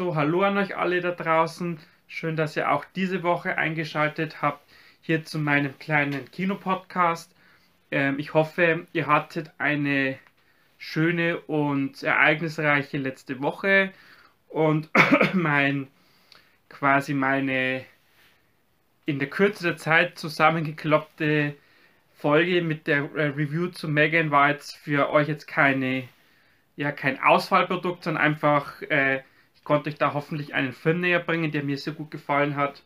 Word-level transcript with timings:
So, 0.00 0.16
hallo 0.16 0.44
an 0.44 0.56
euch 0.56 0.78
alle 0.78 1.02
da 1.02 1.10
draußen. 1.10 1.78
Schön, 2.08 2.34
dass 2.34 2.56
ihr 2.56 2.72
auch 2.72 2.86
diese 2.96 3.22
Woche 3.22 3.58
eingeschaltet 3.58 4.40
habt 4.40 4.66
hier 5.02 5.26
zu 5.26 5.38
meinem 5.38 5.78
kleinen 5.78 6.24
Kinopodcast. 6.30 7.36
Ähm, 7.90 8.18
ich 8.18 8.32
hoffe, 8.32 8.86
ihr 8.94 9.06
hattet 9.08 9.50
eine 9.58 10.18
schöne 10.78 11.38
und 11.40 12.02
ereignisreiche 12.02 12.96
letzte 12.96 13.42
Woche 13.42 13.92
und 14.48 14.88
mein 15.34 15.86
quasi 16.70 17.12
meine 17.12 17.84
in 19.04 19.18
der 19.18 19.28
Kürze 19.28 19.64
der 19.64 19.76
Zeit 19.76 20.18
zusammengekloppte 20.18 21.54
Folge 22.14 22.62
mit 22.62 22.86
der 22.86 23.00
äh, 23.16 23.26
Review 23.26 23.66
zu 23.66 23.86
Megan 23.86 24.30
war 24.30 24.48
jetzt 24.48 24.78
für 24.78 25.10
euch 25.10 25.28
jetzt 25.28 25.46
keine 25.46 26.08
ja 26.76 26.90
kein 26.90 27.22
Ausfallprodukt, 27.22 28.04
sondern 28.04 28.24
einfach 28.24 28.80
äh, 28.80 29.20
konnte 29.70 29.88
euch 29.88 29.98
da 29.98 30.14
hoffentlich 30.14 30.52
einen 30.52 30.72
Film 30.72 31.00
näher 31.00 31.20
bringen, 31.20 31.52
der 31.52 31.62
mir 31.62 31.78
sehr 31.78 31.92
gut 31.92 32.10
gefallen 32.10 32.56
hat. 32.56 32.82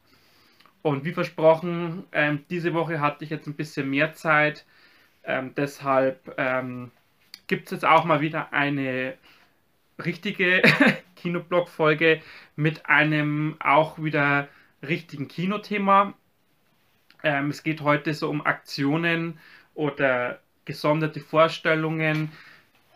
Und 0.83 1.07
wie 1.07 1.15
versprochen, 1.15 2.05
ähm, 2.13 2.45
diese 2.51 2.75
Woche 2.75 3.01
hatte 3.01 3.25
ich 3.25 3.31
jetzt 3.31 3.47
ein 3.47 3.55
bisschen 3.55 3.89
mehr 3.89 4.13
Zeit. 4.13 4.67
Ähm, 5.25 5.55
deshalb 5.57 6.35
ähm, 6.37 6.91
gibt 7.47 7.65
es 7.65 7.71
jetzt 7.71 7.87
auch 7.87 8.05
mal 8.05 8.21
wieder 8.21 8.53
eine 8.53 9.15
richtige 10.05 10.61
Kinoblog-Folge 11.17 12.21
mit 12.55 12.85
einem 12.85 13.57
auch 13.61 13.99
wieder 13.99 14.49
richtigen 14.87 15.27
Kinothema. 15.27 16.13
Ähm, 17.23 17.49
es 17.49 17.63
geht 17.63 17.81
heute 17.81 18.13
so 18.13 18.29
um 18.29 18.45
Aktionen 18.45 19.39
oder 19.73 20.39
gesonderte 20.67 21.21
Vorstellungen, 21.21 22.31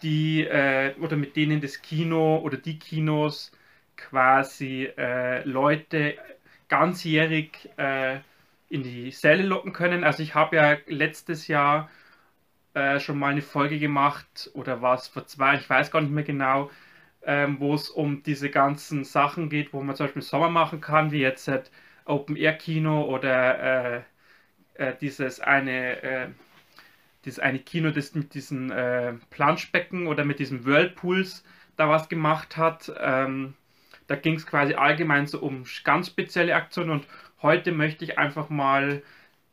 die 0.03 0.45
äh, 0.45 0.95
oder 1.01 1.17
mit 1.17 1.37
denen 1.37 1.63
das 1.63 1.81
Kino 1.81 2.37
oder 2.45 2.59
die 2.59 2.79
Kinos 2.79 3.51
quasi 3.99 4.89
äh, 4.97 5.43
Leute 5.45 6.17
ganzjährig 6.69 7.69
äh, 7.77 8.21
in 8.71 8.83
die 8.83 9.11
Säle 9.11 9.43
locken 9.43 9.73
können. 9.73 10.05
Also 10.05 10.23
ich 10.23 10.35
habe 10.35 10.57
ja 10.57 10.77
letztes 10.87 11.49
Jahr 11.49 11.91
äh, 12.75 13.01
schon 13.01 13.19
mal 13.19 13.33
eine 13.33 13.43
Folge 13.43 13.79
gemacht 13.79 14.51
oder 14.55 14.83
war 14.83 14.95
es 14.97 15.09
vor 15.09 15.27
zwei, 15.27 15.57
ich 15.57 15.69
weiß 15.69 15.91
gar 15.91 16.01
nicht 16.01 16.13
mehr 16.13 16.25
genau, 16.25 16.71
ähm, 17.25 17.61
wo 17.61 17.75
es 17.75 17.91
um 17.91 18.23
diese 18.23 18.51
ganzen 18.51 19.05
Sachen 19.05 19.51
geht, 19.51 19.73
wo 19.73 19.83
man 19.83 19.97
zum 19.97 20.07
Beispiel 20.07 20.23
Sommer 20.23 20.51
machen 20.51 20.81
kann, 20.81 21.13
wie 21.13 21.21
jetzt 21.21 21.49
halt 21.49 21.71
Open 22.05 22.37
Air 22.37 22.55
Kino 22.55 23.05
oder 23.05 23.97
äh, 23.97 24.03
äh, 24.75 24.95
dieses 25.01 25.41
eine 25.41 26.03
äh, 26.03 26.29
dieses 27.25 27.41
eine 27.41 27.59
Kino, 27.59 27.91
das 27.91 28.15
mit 28.15 28.35
diesen 28.35 28.71
äh, 28.71 29.15
Planschbecken 29.31 30.07
oder 30.07 30.25
mit 30.25 30.39
diesen 30.39 30.65
Whirlpools 30.65 31.45
da 31.77 31.89
was 31.89 32.09
gemacht 32.09 32.57
hat. 32.57 32.93
Ähm, 32.99 33.55
da 34.09 34.17
ging 34.17 34.35
es 34.35 34.47
quasi 34.47 34.75
allgemein 34.75 35.27
so 35.27 35.39
um 35.39 35.65
ganz 35.85 36.09
spezielle 36.09 36.57
Aktionen 36.57 36.91
und 36.91 37.07
heute 37.43 37.73
möchte 37.73 38.05
ich 38.05 38.19
einfach 38.19 38.49
mal 38.49 39.03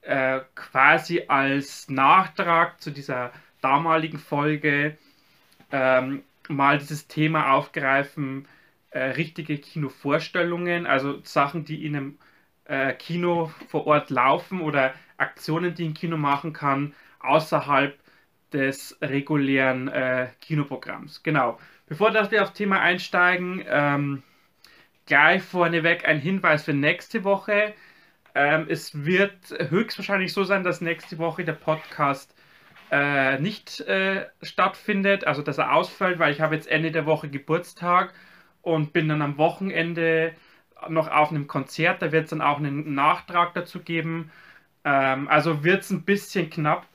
äh, 0.01 0.39
quasi 0.55 1.23
als 1.27 1.89
Nachtrag 1.89 2.81
zu 2.81 2.91
dieser 2.91 3.31
damaligen 3.61 4.17
Folge 4.17 4.97
ähm, 5.71 6.23
mal 6.47 6.77
dieses 6.77 7.07
Thema 7.07 7.53
aufgreifen, 7.53 8.47
äh, 8.91 8.99
richtige 8.99 9.57
Kinovorstellungen, 9.57 10.87
also 10.87 11.21
Sachen, 11.23 11.65
die 11.65 11.85
in 11.85 11.95
einem 11.95 12.17
äh, 12.65 12.93
Kino 12.93 13.51
vor 13.67 13.87
Ort 13.87 14.09
laufen 14.09 14.61
oder 14.61 14.93
Aktionen, 15.17 15.75
die 15.75 15.85
ein 15.85 15.93
Kino 15.93 16.17
machen 16.17 16.53
kann, 16.53 16.93
außerhalb 17.19 17.97
des 18.53 18.97
regulären 19.01 19.87
äh, 19.87 20.27
Kinoprogramms. 20.41 21.23
Genau. 21.23 21.59
Bevor 21.87 22.11
dass 22.11 22.31
wir 22.31 22.41
aufs 22.41 22.53
Thema 22.53 22.79
einsteigen, 22.79 23.63
ähm, 23.67 24.23
gleich 25.05 25.43
vorneweg 25.43 26.07
ein 26.07 26.19
Hinweis 26.19 26.63
für 26.63 26.73
nächste 26.73 27.23
Woche. 27.23 27.73
Ähm, 28.33 28.67
es 28.69 29.05
wird 29.05 29.37
höchstwahrscheinlich 29.69 30.33
so 30.33 30.43
sein, 30.43 30.63
dass 30.63 30.81
nächste 30.81 31.17
Woche 31.17 31.45
der 31.45 31.53
Podcast 31.53 32.35
äh, 32.91 33.39
nicht 33.39 33.81
äh, 33.81 34.27
stattfindet, 34.41 35.25
also 35.25 35.41
dass 35.41 35.57
er 35.57 35.73
ausfällt, 35.73 36.19
weil 36.19 36.31
ich 36.33 36.41
habe 36.41 36.55
jetzt 36.55 36.67
Ende 36.67 36.91
der 36.91 37.05
Woche 37.05 37.29
Geburtstag 37.29 38.13
und 38.61 38.93
bin 38.93 39.07
dann 39.09 39.21
am 39.21 39.37
Wochenende 39.37 40.33
noch 40.89 41.09
auf 41.09 41.29
einem 41.29 41.47
Konzert. 41.47 42.01
Da 42.01 42.11
wird 42.11 42.25
es 42.25 42.29
dann 42.31 42.41
auch 42.41 42.57
einen 42.57 42.93
Nachtrag 42.93 43.53
dazu 43.53 43.81
geben. 43.81 44.31
Ähm, 44.83 45.27
also 45.27 45.63
wird 45.63 45.83
es 45.83 45.91
ein 45.91 46.03
bisschen 46.03 46.49
knapp 46.49 46.85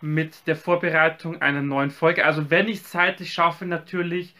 mit 0.00 0.46
der 0.46 0.56
Vorbereitung 0.56 1.42
einer 1.42 1.62
neuen 1.62 1.90
Folge. 1.90 2.24
Also 2.24 2.50
wenn 2.50 2.68
ich 2.68 2.78
es 2.78 2.84
zeitlich 2.84 3.32
schaffe 3.32 3.66
natürlich, 3.66 4.34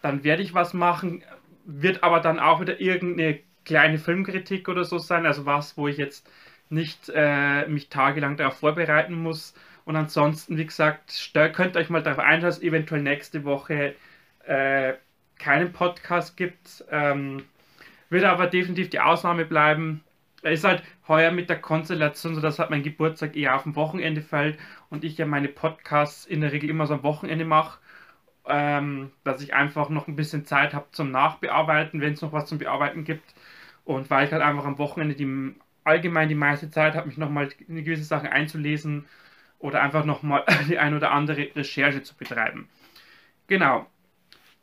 dann 0.00 0.24
werde 0.24 0.42
ich 0.42 0.54
was 0.54 0.74
machen. 0.74 1.22
Wird 1.64 2.02
aber 2.02 2.20
dann 2.20 2.40
auch 2.40 2.60
wieder 2.60 2.80
irgendeine 2.80 3.40
kleine 3.64 3.98
Filmkritik 3.98 4.68
oder 4.68 4.84
so 4.84 4.98
sein, 4.98 5.26
also 5.26 5.46
was, 5.46 5.76
wo 5.76 5.88
ich 5.88 5.96
jetzt 5.96 6.28
nicht 6.70 7.10
äh, 7.14 7.66
mich 7.68 7.88
tagelang 7.88 8.36
darauf 8.36 8.58
vorbereiten 8.58 9.14
muss. 9.14 9.54
Und 9.84 9.96
ansonsten, 9.96 10.58
wie 10.58 10.66
gesagt, 10.66 11.30
könnt 11.52 11.76
euch 11.76 11.90
mal 11.90 12.02
darauf 12.02 12.18
einstellen, 12.18 12.42
dass 12.42 12.62
eventuell 12.62 13.02
nächste 13.02 13.44
Woche 13.44 13.94
äh, 14.46 14.94
keinen 15.38 15.72
Podcast 15.72 16.36
gibt. 16.36 16.84
Ähm, 16.90 17.44
wird 18.10 18.24
aber 18.24 18.46
definitiv 18.46 18.90
die 18.90 19.00
Ausnahme 19.00 19.44
bleiben. 19.44 20.02
Es 20.42 20.60
ist 20.60 20.64
halt 20.64 20.82
heuer 21.08 21.30
mit 21.30 21.48
der 21.48 21.60
Konstellation 21.60 22.34
so, 22.34 22.40
dass 22.40 22.58
halt 22.58 22.70
mein 22.70 22.82
Geburtstag 22.82 23.36
eher 23.36 23.54
auf 23.56 23.62
dem 23.62 23.76
Wochenende 23.76 24.22
fällt 24.22 24.58
und 24.90 25.04
ich 25.04 25.18
ja 25.18 25.26
meine 25.26 25.48
Podcasts 25.48 26.26
in 26.26 26.40
der 26.40 26.52
Regel 26.52 26.70
immer 26.70 26.86
so 26.86 26.94
am 26.94 27.02
Wochenende 27.02 27.44
mache. 27.44 27.78
Ähm, 28.46 29.12
dass 29.22 29.40
ich 29.40 29.54
einfach 29.54 29.88
noch 29.88 30.08
ein 30.08 30.16
bisschen 30.16 30.44
Zeit 30.44 30.74
habe 30.74 30.86
zum 30.90 31.12
Nachbearbeiten, 31.12 32.00
wenn 32.00 32.14
es 32.14 32.22
noch 32.22 32.32
was 32.32 32.46
zum 32.46 32.58
Bearbeiten 32.58 33.04
gibt. 33.04 33.34
Und 33.84 34.10
weil 34.10 34.26
ich 34.26 34.32
halt 34.32 34.42
einfach 34.42 34.64
am 34.64 34.78
Wochenende 34.78 35.14
die, 35.14 35.54
allgemein 35.84 36.28
die 36.28 36.34
meiste 36.34 36.70
Zeit 36.70 36.94
habe, 36.94 37.06
mich 37.06 37.18
nochmal 37.18 37.50
in 37.68 37.84
gewisse 37.84 38.04
Sachen 38.04 38.28
einzulesen 38.28 39.06
oder 39.58 39.80
einfach 39.80 40.04
nochmal 40.04 40.44
die 40.68 40.78
ein 40.78 40.94
oder 40.94 41.12
andere 41.12 41.48
Recherche 41.54 42.02
zu 42.02 42.14
betreiben. 42.16 42.68
Genau. 43.46 43.86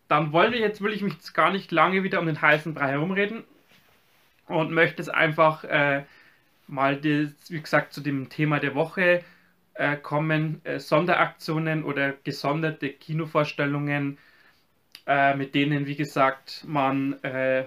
Dann 0.08 0.32
wollen 0.34 0.52
wir 0.52 0.60
jetzt, 0.60 0.82
will 0.82 0.94
ich 0.94 1.04
mich 1.04 1.14
jetzt 1.14 1.34
gar 1.34 1.52
nicht 1.52 1.72
lange 1.72 2.04
wieder 2.04 2.20
um 2.20 2.26
den 2.26 2.42
heißen 2.42 2.74
Brei 2.74 2.92
herumreden 2.92 3.44
und 4.48 4.72
möchte 4.72 5.02
es 5.02 5.10
einfach 5.10 5.64
äh, 5.64 6.04
mal, 6.68 6.96
das, 6.96 7.52
wie 7.52 7.62
gesagt, 7.62 7.94
zu 7.94 8.02
dem 8.02 8.30
Thema 8.30 8.60
der 8.60 8.76
Woche 8.76 9.24
äh, 9.80 9.96
kommen. 9.96 10.62
Äh, 10.66 10.80
Sonderaktionen 10.80 11.84
oder 11.84 12.12
gesonderte 12.12 12.90
Kinovorstellungen, 12.90 14.18
äh, 15.08 15.36
mit 15.36 15.56
denen, 15.56 15.88
wie 15.88 15.96
gesagt, 15.96 16.66
man 16.68 17.14
äh, 17.24 17.66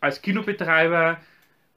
als 0.00 0.22
Kinobetreiber 0.22 1.18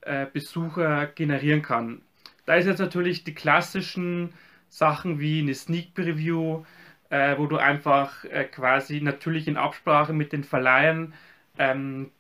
äh, 0.02 0.28
Besucher 0.32 1.08
generieren 1.08 1.64
kann. 1.64 2.02
Da 2.46 2.56
ist 2.56 2.68
jetzt 2.68 2.80
natürlich 2.80 3.24
die 3.24 3.34
klassischen 3.34 4.34
Sachen 4.70 5.20
wie 5.20 5.40
eine 5.40 5.56
Sneak 5.56 5.96
Preview, 5.96 6.64
äh, 7.10 7.38
wo 7.38 7.48
du 7.48 7.58
einfach 7.58 8.24
quasi 8.52 9.02
natürlich 9.02 9.48
in 9.48 9.58
Absprache 9.58 10.14
mit 10.14 10.32
den 10.32 10.44
Verleihern 10.44 11.14
ähm, 11.58 12.12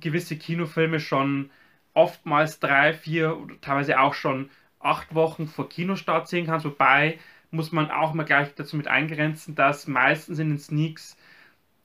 gewisse 0.00 0.36
Kinofilme 0.36 0.98
schon 0.98 1.50
oftmals 1.94 2.58
drei, 2.58 2.94
vier 2.94 3.36
oder 3.36 3.60
teilweise 3.60 4.00
auch 4.00 4.14
schon 4.14 4.50
acht 4.82 5.14
Wochen 5.14 5.46
vor 5.46 5.68
Kinostart 5.68 6.28
sehen 6.28 6.46
kannst. 6.46 6.66
Wobei 6.66 7.18
muss 7.50 7.72
man 7.72 7.90
auch 7.90 8.14
mal 8.14 8.24
gleich 8.24 8.54
dazu 8.54 8.76
mit 8.76 8.88
eingrenzen, 8.88 9.54
dass 9.54 9.86
meistens 9.86 10.38
in 10.38 10.50
den 10.50 10.58
Sneaks 10.58 11.16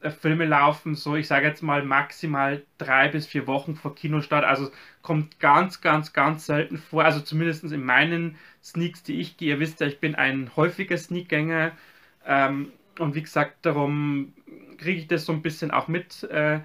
äh, 0.02 0.12
Filme 0.12 0.46
laufen, 0.46 0.96
so 0.96 1.16
ich 1.16 1.28
sage 1.28 1.48
jetzt 1.48 1.64
mal 1.64 1.84
maximal 1.84 2.64
drei 2.78 3.10
bis 3.10 3.28
vier 3.28 3.48
Wochen 3.48 3.76
vor 3.76 3.96
Kinostart. 3.96 4.46
Also 4.46 4.72
kommt 5.02 5.40
ganz, 5.40 5.82
ganz, 5.82 6.14
ganz 6.14 6.46
selten 6.46 6.78
vor. 6.78 7.04
Also 7.04 7.20
zumindest 7.22 7.64
in 7.64 7.84
meinen 7.84 8.38
Sneaks, 8.64 9.04
die 9.04 9.20
ich 9.20 9.38
gehe. 9.38 9.56
Ihr 9.56 9.60
wisst 9.60 9.80
ja, 9.82 9.88
ich 9.88 10.00
bin 10.00 10.16
ein 10.16 10.52
häufiger 10.56 10.98
Sneakgänger. 10.98 11.72
Ähm, 12.26 12.72
und 13.00 13.16
wie 13.16 13.22
gesagt, 13.24 13.66
darum 13.66 14.34
kriege 14.78 15.00
ich 15.00 15.08
das 15.08 15.26
so 15.26 15.34
ein 15.34 15.42
bisschen 15.42 15.72
auch 15.72 15.88
mit, 15.88 16.24
äh, 16.24 16.60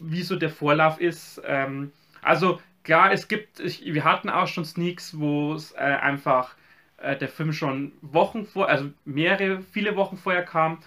wie 0.00 0.22
so 0.22 0.36
der 0.36 0.50
Vorlauf 0.50 1.00
ist. 1.00 1.40
Ähm, 1.44 1.92
also 2.22 2.60
klar, 2.84 3.12
es 3.12 3.28
gibt, 3.28 3.60
ich, 3.60 3.84
wir 3.84 4.04
hatten 4.04 4.30
auch 4.30 4.46
schon 4.46 4.64
Sneaks, 4.64 5.18
wo 5.18 5.54
es 5.54 5.72
äh, 5.72 5.78
einfach 5.78 6.54
äh, 6.98 7.16
der 7.16 7.28
Film 7.28 7.52
schon 7.52 7.92
Wochen 8.02 8.46
vor, 8.46 8.68
also 8.68 8.90
mehrere, 9.04 9.60
viele 9.60 9.96
Wochen 9.96 10.16
vorher 10.16 10.44
kam. 10.44 10.78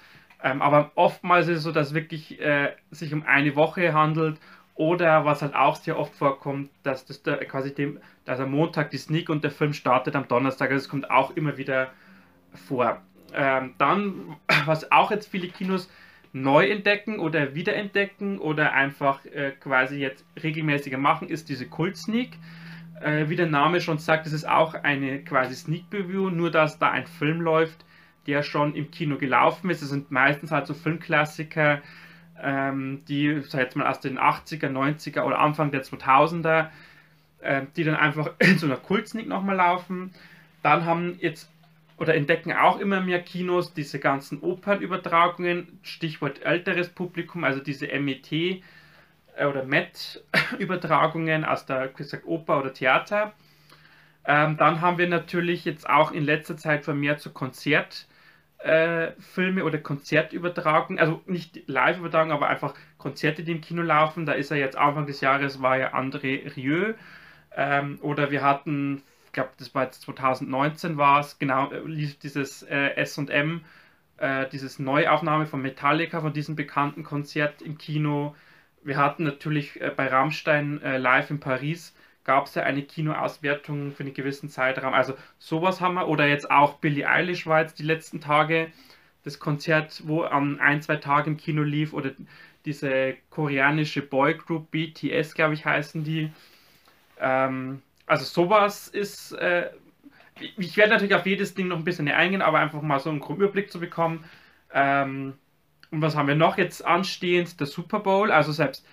Ähm, 0.42 0.62
aber 0.62 0.92
oftmals 0.96 1.48
ist 1.48 1.58
es 1.60 1.64
so, 1.64 1.72
dass 1.72 1.94
wirklich 1.94 2.40
äh, 2.42 2.74
sich 2.92 3.14
um 3.14 3.24
eine 3.24 3.56
Woche 3.56 3.94
handelt 3.94 4.40
oder 4.76 5.26
was 5.26 5.42
halt 5.42 5.56
auch 5.56 5.76
sehr 5.76 5.98
oft 5.98 6.14
vorkommt, 6.16 6.70
dass 6.84 7.06
das 7.06 7.24
der, 7.24 7.38
quasi 7.46 7.74
dem, 7.74 8.00
dass 8.26 8.40
am 8.40 8.52
Montag 8.52 8.90
die 8.90 8.98
Sneak 8.98 9.30
und 9.30 9.44
der 9.44 9.52
Film 9.52 9.74
startet 9.74 10.16
am 10.16 10.28
Donnerstag. 10.28 10.72
Also 10.72 10.84
es 10.84 10.90
kommt 10.90 11.10
auch 11.10 11.32
immer 11.36 11.58
wieder 11.58 11.92
vor. 12.68 13.02
Ähm, 13.34 13.74
dann, 13.78 14.36
was 14.66 14.92
auch 14.92 15.12
jetzt 15.12 15.30
viele 15.30 15.48
Kinos 15.48 15.90
neu 16.34 16.68
entdecken 16.68 17.20
oder 17.20 17.54
wiederentdecken 17.56 18.40
oder 18.40 18.74
einfach 18.74 19.24
äh, 19.26 19.52
quasi 19.52 19.98
jetzt 19.98 20.26
regelmäßiger 20.42 20.98
machen, 20.98 21.30
ist 21.30 21.48
diese 21.48 21.68
Kult 21.68 21.96
Sneak. 21.96 22.32
Äh, 23.02 23.30
wie 23.30 23.36
der 23.36 23.48
Name 23.48 23.82
schon 23.82 24.00
sagt, 24.00 24.26
es 24.26 24.34
ist 24.34 24.48
auch 24.48 24.74
eine 24.74 25.20
quasi 25.24 25.56
Sneak 25.56 25.90
Preview, 25.90 26.30
nur 26.30 26.52
dass 26.52 26.80
da 26.80 26.90
ein 26.90 27.06
Film 27.06 27.40
läuft, 27.40 27.86
der 28.26 28.42
schon 28.42 28.76
im 28.76 28.90
Kino 28.90 29.18
gelaufen 29.18 29.70
ist. 29.70 29.84
Es 29.84 29.90
sind 29.90 30.10
meistens 30.10 30.52
halt 30.52 30.66
so 30.66 30.74
Filmklassiker, 30.74 31.82
ähm, 32.42 33.04
die, 33.08 33.42
sag 33.42 33.62
jetzt 33.62 33.76
mal, 33.76 33.88
aus 33.88 34.00
den 34.00 34.18
80er, 34.18 34.70
90er 34.70 35.24
oder 35.24 35.40
Anfang 35.40 35.72
der 35.72 35.84
2000er, 35.84 36.70
äh, 37.42 37.62
die 37.76 37.84
dann 37.84 37.96
einfach 37.96 38.32
in 38.40 38.58
so 38.58 38.66
einer 38.66 38.78
Kultsnick 38.78 39.28
nochmal 39.28 39.58
laufen. 39.58 40.12
Dann 40.64 40.86
haben 40.86 41.18
jetzt 41.20 41.53
oder 41.98 42.16
entdecken 42.16 42.54
auch 42.54 42.80
immer 42.80 43.02
mehr 43.02 43.22
Kinos 43.22 43.74
diese 43.74 44.00
ganzen 44.00 44.42
Opernübertragungen, 44.42 45.80
Stichwort 45.84 46.44
älteres 46.44 46.90
Publikum, 46.90 47.44
also 47.44 47.60
diese 47.60 47.88
MET 48.00 48.32
äh, 48.32 48.62
oder 49.46 49.64
MET-Übertragungen 49.64 51.46
aus 51.46 51.66
der 51.66 51.90
gesagt, 51.90 52.26
Oper 52.26 52.60
oder 52.60 52.74
Theater. 52.74 53.34
Ähm, 54.26 54.58
dann 54.58 54.82
haben 54.82 54.98
wir 54.98 55.08
natürlich 55.08 55.66
jetzt 55.66 55.90
auch 55.90 56.12
in 56.12 56.24
letzter 56.24 56.58
Zeit 56.58 56.84
vermehrt 56.84 57.20
so 57.20 57.30
Konzertfilme 57.32 58.02
äh, 59.60 59.64
oder 59.64 59.78
Konzertübertragungen, 59.78 61.00
also 61.00 61.22
nicht 61.26 61.68
Live-Übertragungen, 61.68 62.36
aber 62.36 62.48
einfach 62.48 62.74
Konzerte, 62.98 63.44
die 63.44 63.52
im 63.52 63.62
Kino 63.62 63.82
laufen. 63.82 64.26
Da 64.26 64.34
ist 64.34 64.52
er 64.52 64.58
jetzt 64.58 64.78
Anfang 64.78 65.06
des 65.06 65.22
Jahres, 65.22 65.62
war 65.62 65.78
ja 65.78 65.94
André 65.94 66.56
Rieu. 66.56 66.94
Ähm, 67.56 68.00
oder 68.02 68.32
wir 68.32 68.42
hatten 68.42 69.04
ich 69.34 69.36
glaube, 69.36 69.50
das 69.58 69.74
war 69.74 69.86
jetzt 69.86 70.04
2019 70.04 70.98
war 70.98 71.20
es, 71.20 71.40
genau, 71.40 71.72
äh, 71.72 71.80
lief 71.80 72.20
dieses 72.20 72.62
äh, 72.62 73.04
SM, 73.04 73.62
äh, 74.18 74.48
dieses 74.50 74.78
Neuaufnahme 74.78 75.48
von 75.48 75.60
Metallica, 75.60 76.22
von 76.22 76.34
diesem 76.34 76.56
bekannten 76.56 77.04
Konzert 77.04 77.64
im 77.64 77.80
Kino. 77.80 78.36
Wir 78.84 78.98
hatten 78.98 79.24
natürlich 79.24 79.82
äh, 79.82 79.90
bei 79.90 80.06
Rammstein 80.06 80.84
äh, 80.84 81.00
live 81.00 81.32
in 81.32 81.40
Paris, 81.40 81.96
gab 82.26 82.46
es 82.46 82.54
ja 82.54 82.62
eine 82.62 82.84
Kinoauswertung 82.84 83.92
für 83.92 84.04
einen 84.04 84.14
gewissen 84.14 84.50
Zeitraum. 84.50 84.94
Also 84.94 85.16
sowas 85.40 85.82
haben 85.82 85.96
wir. 85.96 86.08
Oder 86.10 86.28
jetzt 86.28 86.52
auch 86.52 86.76
Billie 86.76 87.10
Eilish 87.10 87.48
war 87.48 87.62
jetzt 87.62 87.80
die 87.80 87.84
letzten 87.84 88.22
Tage 88.22 88.68
das 89.24 89.40
Konzert, 89.40 90.04
wo 90.06 90.22
an 90.22 90.60
ein, 90.60 90.84
zwei 90.84 90.98
Tagen 90.98 91.32
im 91.32 91.38
Kino 91.38 91.64
lief. 91.64 91.94
Oder 91.94 92.12
diese 92.66 93.16
koreanische 93.32 94.04
Boygroup 94.04 94.70
BTS, 94.70 95.34
glaube 95.34 95.56
ich, 95.56 95.66
heißen 95.66 96.04
die. 96.04 96.32
Ähm, 97.20 97.82
also 98.06 98.26
sowas 98.26 98.88
ist, 98.88 99.34
äh, 99.34 99.70
ich 100.58 100.78
werde 100.78 100.92
natürlich 100.94 101.16
auf 101.16 101.26
jedes 101.26 101.54
Ding 101.54 101.68
noch 101.68 101.78
ein 101.78 101.84
bisschen 101.84 102.08
eingehen, 102.10 102.42
aber 102.42 102.60
einfach 102.60 102.82
mal 102.82 103.00
so 103.00 103.10
einen 103.10 103.20
groben 103.20 103.42
Überblick 103.42 103.72
zu 103.72 103.80
bekommen. 103.80 104.24
Ähm, 104.74 105.34
und 105.92 106.02
was 106.02 106.16
haben 106.16 106.28
wir 106.28 106.36
noch 106.36 106.58
jetzt 106.58 106.84
anstehend? 106.86 107.60
Der 107.60 107.68
Super 107.68 108.00
Bowl, 108.00 108.32
also 108.32 108.52
selbst 108.52 108.86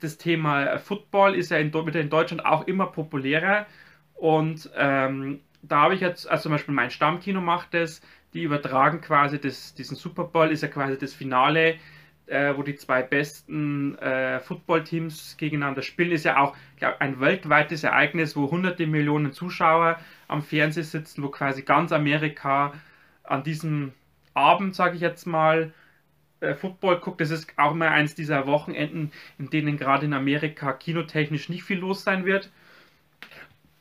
das 0.00 0.18
Thema 0.18 0.78
Football 0.78 1.34
ist 1.34 1.50
ja 1.50 1.58
in, 1.58 1.72
in 1.72 2.10
Deutschland 2.10 2.44
auch 2.44 2.66
immer 2.66 2.86
populärer. 2.86 3.66
Und 4.14 4.70
ähm, 4.76 5.40
da 5.62 5.82
habe 5.82 5.94
ich 5.94 6.00
jetzt, 6.00 6.28
also 6.30 6.44
zum 6.44 6.52
Beispiel 6.52 6.74
mein 6.74 6.90
Stammkino 6.90 7.40
macht 7.40 7.74
das, 7.74 8.00
die 8.32 8.42
übertragen 8.42 9.00
quasi 9.00 9.40
das, 9.40 9.74
diesen 9.74 9.96
Super 9.96 10.24
Bowl, 10.24 10.50
ist 10.50 10.62
ja 10.62 10.68
quasi 10.68 10.96
das 10.98 11.12
Finale 11.12 11.76
äh, 12.30 12.56
wo 12.56 12.62
die 12.62 12.76
zwei 12.76 13.02
besten 13.02 13.98
äh, 13.98 14.38
Footballteams 14.40 15.36
gegeneinander 15.36 15.82
spielen, 15.82 16.12
ist 16.12 16.24
ja 16.24 16.38
auch 16.38 16.56
glaub, 16.76 17.00
ein 17.00 17.20
weltweites 17.20 17.82
Ereignis, 17.82 18.36
wo 18.36 18.50
hunderte 18.50 18.86
Millionen 18.86 19.32
Zuschauer 19.32 19.98
am 20.28 20.42
Fernsehen 20.42 20.84
sitzen, 20.84 21.22
wo 21.22 21.28
quasi 21.28 21.62
ganz 21.62 21.90
Amerika 21.90 22.72
an 23.24 23.42
diesem 23.42 23.92
Abend, 24.34 24.76
sage 24.76 24.94
ich 24.94 25.00
jetzt 25.00 25.26
mal, 25.26 25.72
äh, 26.38 26.54
Football 26.54 27.00
guckt. 27.00 27.20
Das 27.20 27.30
ist 27.30 27.52
auch 27.56 27.74
mal 27.74 27.88
eins 27.88 28.14
dieser 28.14 28.46
Wochenenden, 28.46 29.10
in 29.38 29.50
denen 29.50 29.76
gerade 29.76 30.06
in 30.06 30.12
Amerika 30.12 30.72
kinotechnisch 30.72 31.48
nicht 31.48 31.64
viel 31.64 31.78
los 31.78 32.04
sein 32.04 32.24
wird. 32.24 32.50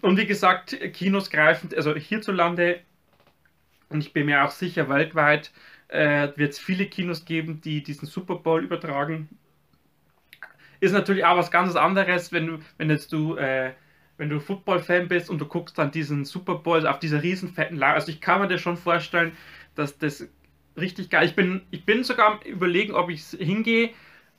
Und 0.02 0.18
wie 0.18 0.26
gesagt, 0.26 0.76
Kinos 0.94 1.30
greifen, 1.30 1.70
also 1.76 1.94
hierzulande, 1.94 2.80
und 3.90 4.00
ich 4.00 4.14
bin 4.14 4.26
mir 4.26 4.44
auch 4.44 4.52
sicher 4.52 4.90
weltweit, 4.90 5.52
äh, 5.90 6.30
wird 6.36 6.54
es 6.54 6.60
viele 6.60 6.86
Kinos 6.86 7.26
geben, 7.26 7.62
die 7.62 7.84
diesen 7.84 8.08
Super 8.08 8.36
Bowl 8.36 8.64
übertragen. 8.64 9.28
Ist 10.80 10.94
natürlich 10.94 11.26
auch 11.26 11.38
was 11.38 11.52
ganz 11.52 11.76
anderes, 11.76 12.32
wenn 12.32 12.48
du, 12.48 12.60
wenn 12.78 12.90
jetzt 12.90 13.12
du, 13.12 13.36
äh, 13.36 13.74
wenn 14.18 14.30
du 14.30 14.40
Football-Fan 14.40 15.08
bist 15.08 15.30
und 15.30 15.40
du 15.40 15.46
guckst 15.46 15.78
dann 15.78 15.92
diesen 15.92 16.26
Super 16.26 16.56
Bowl 16.56 16.88
auf 16.88 17.00
dieser 17.00 17.22
riesen 17.22 17.50
fetten 17.50 17.76
Lage. 17.76 17.96
Also 17.96 18.12
ich 18.12 18.22
kann 18.22 18.40
mir 18.40 18.48
das 18.48 18.62
schon 18.62 18.78
vorstellen, 18.78 19.34
dass 19.76 19.98
das 19.98 20.28
richtig 20.78 21.10
geil. 21.10 21.26
Ich 21.26 21.36
bin, 21.36 21.62
ich 21.72 21.86
bin 21.86 22.04
sogar 22.04 22.46
überlegen, 22.46 22.94
ob 22.94 23.10
ich 23.10 23.24
hingehe, 23.24 23.90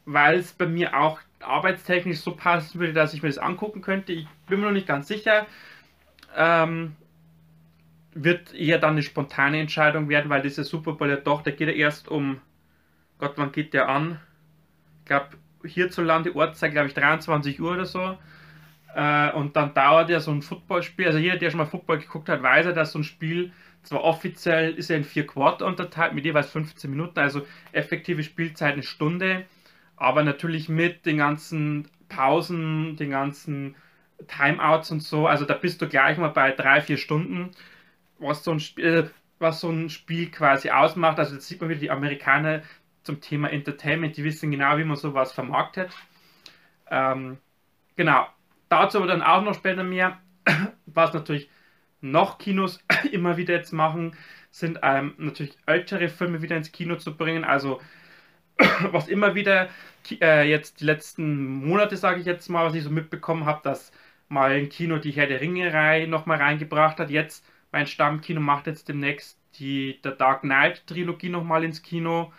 weil 0.07 0.39
es 0.39 0.53
bei 0.53 0.67
mir 0.67 0.99
auch 0.99 1.21
arbeitstechnisch 1.41 2.21
so 2.21 2.35
passen 2.35 2.79
würde, 2.81 2.93
dass 2.93 3.13
ich 3.13 3.23
mir 3.23 3.29
das 3.29 3.39
angucken 3.39 3.83
könnte. 3.83 4.13
Ich 4.13 4.27
bin 4.49 4.61
mir 4.61 4.67
noch 4.67 4.73
nicht 4.73 4.87
ganz 4.87 5.09
sicher. 5.09 5.47
Ähm, 6.37 6.95
wird 8.13 8.55
eher 8.55 8.79
dann 8.79 8.93
eine 8.93 9.03
spontane 9.03 9.61
Entscheidung 9.61 10.09
werden, 10.09 10.31
weil 10.31 10.43
dieser 10.43 10.65
Super 10.65 10.93
Bowl 10.93 11.09
ja 11.09 11.17
doch, 11.17 11.43
der 11.43 11.53
geht 11.53 11.69
ja 11.69 11.75
erst 11.75 12.09
um, 12.09 12.41
Gott, 13.19 13.35
wann 13.37 13.53
geht 13.53 13.75
der 13.75 13.89
an? 13.89 14.19
Ich 15.01 15.07
glaube, 15.07 15.29
hierzulande 15.65 16.35
Ortszeit, 16.35 16.73
glaube 16.73 16.89
ich, 16.89 16.95
23 16.95 17.61
Uhr 17.61 17.73
oder 17.73 17.85
so. 17.85 18.19
Äh, 18.95 19.33
und 19.33 19.57
dann 19.57 19.75
dauert 19.75 20.11
ja 20.11 20.21
so 20.21 20.33
ein 20.33 20.43
Footballspiel, 20.43 21.07
also 21.07 21.19
jeder, 21.19 21.37
der 21.37 21.51
schon 21.51 21.59
mal 21.59 21.67
Football 21.67 21.99
geguckt 21.99 22.29
hat, 22.29 22.43
weiß 22.43 22.67
ja, 22.67 22.73
dass 22.73 22.93
so 22.93 22.99
ein 22.99 23.05
Spiel 23.05 23.53
zwar 23.83 24.03
offiziell 24.03 24.75
ist 24.75 24.91
ja 24.91 24.97
in 24.97 25.05
vier 25.05 25.27
Quarter 25.27 25.67
unterteilt, 25.67 26.13
mit 26.13 26.25
jeweils 26.25 26.51
15 26.51 26.91
Minuten, 26.91 27.19
also 27.19 27.47
effektive 27.73 28.23
Spielzeit 28.23 28.75
eine 28.75 28.83
Stunde, 28.83 29.47
aber 29.97 30.23
natürlich 30.23 30.69
mit 30.69 31.07
den 31.07 31.19
ganzen 31.19 31.89
Pausen, 32.09 32.97
den 32.97 33.11
ganzen 33.11 33.77
Timeouts 34.27 34.91
und 34.91 35.03
so, 35.03 35.27
also 35.27 35.45
da 35.45 35.55
bist 35.55 35.81
du 35.81 35.89
gleich 35.89 36.19
mal 36.19 36.29
bei 36.29 36.53
drei, 36.53 36.81
vier 36.83 36.99
Stunden 36.99 37.51
was 38.21 38.45
so 38.45 38.53
ein 38.53 38.61
Spiel, 38.61 39.11
was 39.39 39.61
so 39.61 39.71
ein 39.71 39.91
Spiel 39.91 40.31
quasi 40.31 40.71
ausmacht. 40.71 41.19
Also 41.19 41.35
jetzt 41.35 41.49
sieht 41.49 41.61
man 41.61 41.71
wieder 41.71 41.81
die 41.81 41.91
Amerikaner 41.91 42.63
zum 43.03 43.21
Thema 43.21 43.51
Entertainment, 43.51 44.17
die 44.17 44.25
wissen 44.25 44.51
genau, 44.51 44.77
wie 44.77 44.85
man 44.85 44.97
sowas 44.97 45.33
vermarktet. 45.33 45.91
Ähm, 46.91 47.39
genau, 47.97 48.27
dazu 48.69 48.99
aber 48.99 49.07
dann 49.07 49.23
auch 49.23 49.43
noch 49.43 49.55
später 49.55 49.83
mehr. 49.85 50.19
Was 50.87 51.13
natürlich 51.13 51.49
noch 52.01 52.39
Kinos 52.39 52.81
immer 53.13 53.37
wieder 53.37 53.55
jetzt 53.55 53.73
machen, 53.73 54.17
sind 54.51 54.79
ähm, 54.83 55.15
natürlich 55.19 55.57
ältere 55.67 56.09
Filme 56.09 56.43
wieder 56.43 56.57
ins 56.57 56.73
Kino 56.73 56.97
zu 56.97 57.17
bringen. 57.17 57.45
Also 57.45 57.81
was 58.93 59.09
immer 59.09 59.35
wieder 59.35 59.69
äh, 60.21 60.49
jetzt 60.49 60.81
die 60.81 60.85
letzten 60.85 61.67
Monate, 61.67 61.97
sage 61.97 62.21
ich 62.21 62.27
jetzt 62.27 62.49
mal, 62.49 62.67
was 62.67 62.75
ich 62.75 62.83
so 62.83 62.91
mitbekommen 62.91 63.47
habe, 63.47 63.61
dass 63.63 63.93
mal 64.29 64.51
ein 64.53 64.69
Kino 64.69 64.99
die 64.99 65.13
Herr 65.13 65.27
der 65.27 65.41
Ringe-Reihe 65.41 66.09
nochmal 66.09 66.39
reingebracht 66.39 66.99
hat. 66.99 67.11
Jetzt 67.11 67.45
mein 67.73 67.87
Stammkino 67.87 68.41
macht 68.41 68.67
jetzt 68.67 68.89
demnächst 68.89 69.39
die 69.59 70.01
der 70.03 70.13
Dark 70.13 70.43
Knight 70.43 70.87
Trilogie 70.87 71.29
nochmal 71.29 71.65
ins 71.65 71.83
Kino. 71.83 72.33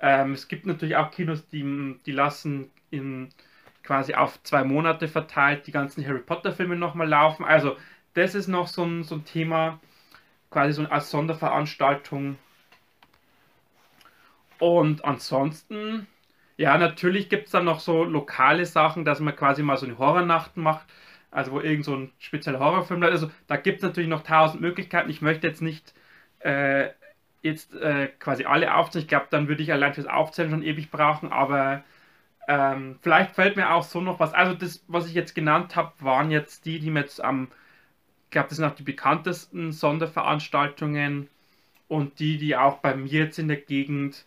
Ähm, 0.00 0.32
es 0.32 0.48
gibt 0.48 0.66
natürlich 0.66 0.96
auch 0.96 1.10
Kinos, 1.10 1.46
die, 1.48 1.96
die 2.06 2.12
lassen 2.12 2.70
in 2.90 3.30
quasi 3.82 4.14
auf 4.14 4.42
zwei 4.42 4.64
Monate 4.64 5.08
verteilt 5.08 5.66
die 5.66 5.72
ganzen 5.72 6.06
Harry 6.06 6.20
Potter 6.20 6.52
Filme 6.52 6.76
nochmal 6.76 7.08
laufen. 7.08 7.44
Also 7.44 7.76
das 8.14 8.34
ist 8.34 8.48
noch 8.48 8.68
so 8.68 8.84
ein, 8.84 9.04
so 9.04 9.16
ein 9.16 9.24
Thema, 9.24 9.80
quasi 10.50 10.72
so 10.72 10.84
als 10.88 11.10
Sonderveranstaltung. 11.10 12.38
Und 14.58 15.04
ansonsten, 15.04 16.06
ja, 16.56 16.78
natürlich 16.78 17.28
gibt 17.28 17.46
es 17.46 17.52
dann 17.52 17.64
noch 17.64 17.80
so 17.80 18.04
lokale 18.04 18.64
Sachen, 18.66 19.04
dass 19.04 19.18
man 19.20 19.34
quasi 19.34 19.62
mal 19.62 19.76
so 19.76 19.86
eine 19.86 19.98
Horrornacht 19.98 20.56
macht 20.56 20.86
also 21.32 21.52
wo 21.52 21.60
irgend 21.60 21.84
so 21.84 21.96
ein 21.96 22.12
spezieller 22.18 22.60
Horrorfilm 22.60 23.02
Also 23.02 23.30
da 23.48 23.56
gibt 23.56 23.78
es 23.78 23.82
natürlich 23.82 24.10
noch 24.10 24.22
tausend 24.22 24.60
Möglichkeiten. 24.60 25.10
Ich 25.10 25.22
möchte 25.22 25.46
jetzt 25.46 25.62
nicht 25.62 25.94
äh, 26.40 26.90
jetzt 27.42 27.74
äh, 27.74 28.08
quasi 28.18 28.44
alle 28.44 28.74
aufzählen. 28.74 29.02
Ich 29.02 29.08
glaube, 29.08 29.26
dann 29.30 29.48
würde 29.48 29.62
ich 29.62 29.72
allein 29.72 29.94
fürs 29.94 30.06
Aufzählen 30.06 30.50
schon 30.50 30.62
ewig 30.62 30.90
brauchen, 30.90 31.32
aber 31.32 31.84
ähm, 32.48 32.98
vielleicht 33.02 33.34
fällt 33.34 33.56
mir 33.56 33.72
auch 33.74 33.84
so 33.84 34.00
noch 34.00 34.20
was. 34.20 34.34
Also 34.34 34.54
das, 34.54 34.84
was 34.88 35.06
ich 35.06 35.14
jetzt 35.14 35.34
genannt 35.34 35.76
habe, 35.76 35.92
waren 36.00 36.30
jetzt 36.30 36.64
die, 36.66 36.78
die 36.80 36.90
mir 36.90 37.00
jetzt 37.00 37.22
am, 37.22 37.48
ich 38.26 38.30
glaube, 38.30 38.48
das 38.48 38.58
sind 38.58 38.66
auch 38.66 38.74
die 38.74 38.82
bekanntesten 38.84 39.72
Sonderveranstaltungen 39.72 41.28
und 41.88 42.18
die, 42.20 42.38
die 42.38 42.56
auch 42.56 42.78
bei 42.78 42.94
mir 42.96 43.24
jetzt 43.24 43.38
in 43.38 43.48
der 43.48 43.58
Gegend 43.58 44.26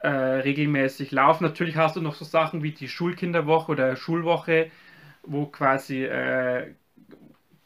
äh, 0.00 0.08
regelmäßig 0.08 1.12
laufen. 1.12 1.44
Natürlich 1.44 1.76
hast 1.76 1.96
du 1.96 2.00
noch 2.00 2.14
so 2.14 2.24
Sachen 2.24 2.62
wie 2.62 2.72
die 2.72 2.88
Schulkinderwoche 2.88 3.72
oder 3.72 3.96
Schulwoche, 3.96 4.70
wo 5.22 5.46
quasi 5.46 6.04
äh, 6.04 6.74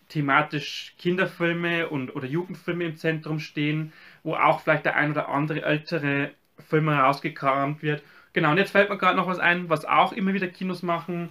thematisch 0.08 0.94
Kinderfilme 0.98 1.88
und 1.88 2.14
oder 2.14 2.26
Jugendfilme 2.26 2.84
im 2.84 2.96
Zentrum 2.96 3.40
stehen, 3.40 3.92
wo 4.22 4.34
auch 4.34 4.60
vielleicht 4.60 4.84
der 4.84 4.96
ein 4.96 5.10
oder 5.12 5.28
andere 5.28 5.62
ältere 5.62 6.30
Film 6.68 6.88
herausgekramt 6.88 7.82
wird. 7.82 8.02
Genau, 8.32 8.50
und 8.50 8.58
jetzt 8.58 8.70
fällt 8.70 8.88
mir 8.90 8.98
gerade 8.98 9.16
noch 9.16 9.26
was 9.26 9.38
ein, 9.38 9.68
was 9.68 9.84
auch 9.84 10.12
immer 10.12 10.34
wieder 10.34 10.48
Kinos 10.48 10.82
machen. 10.82 11.30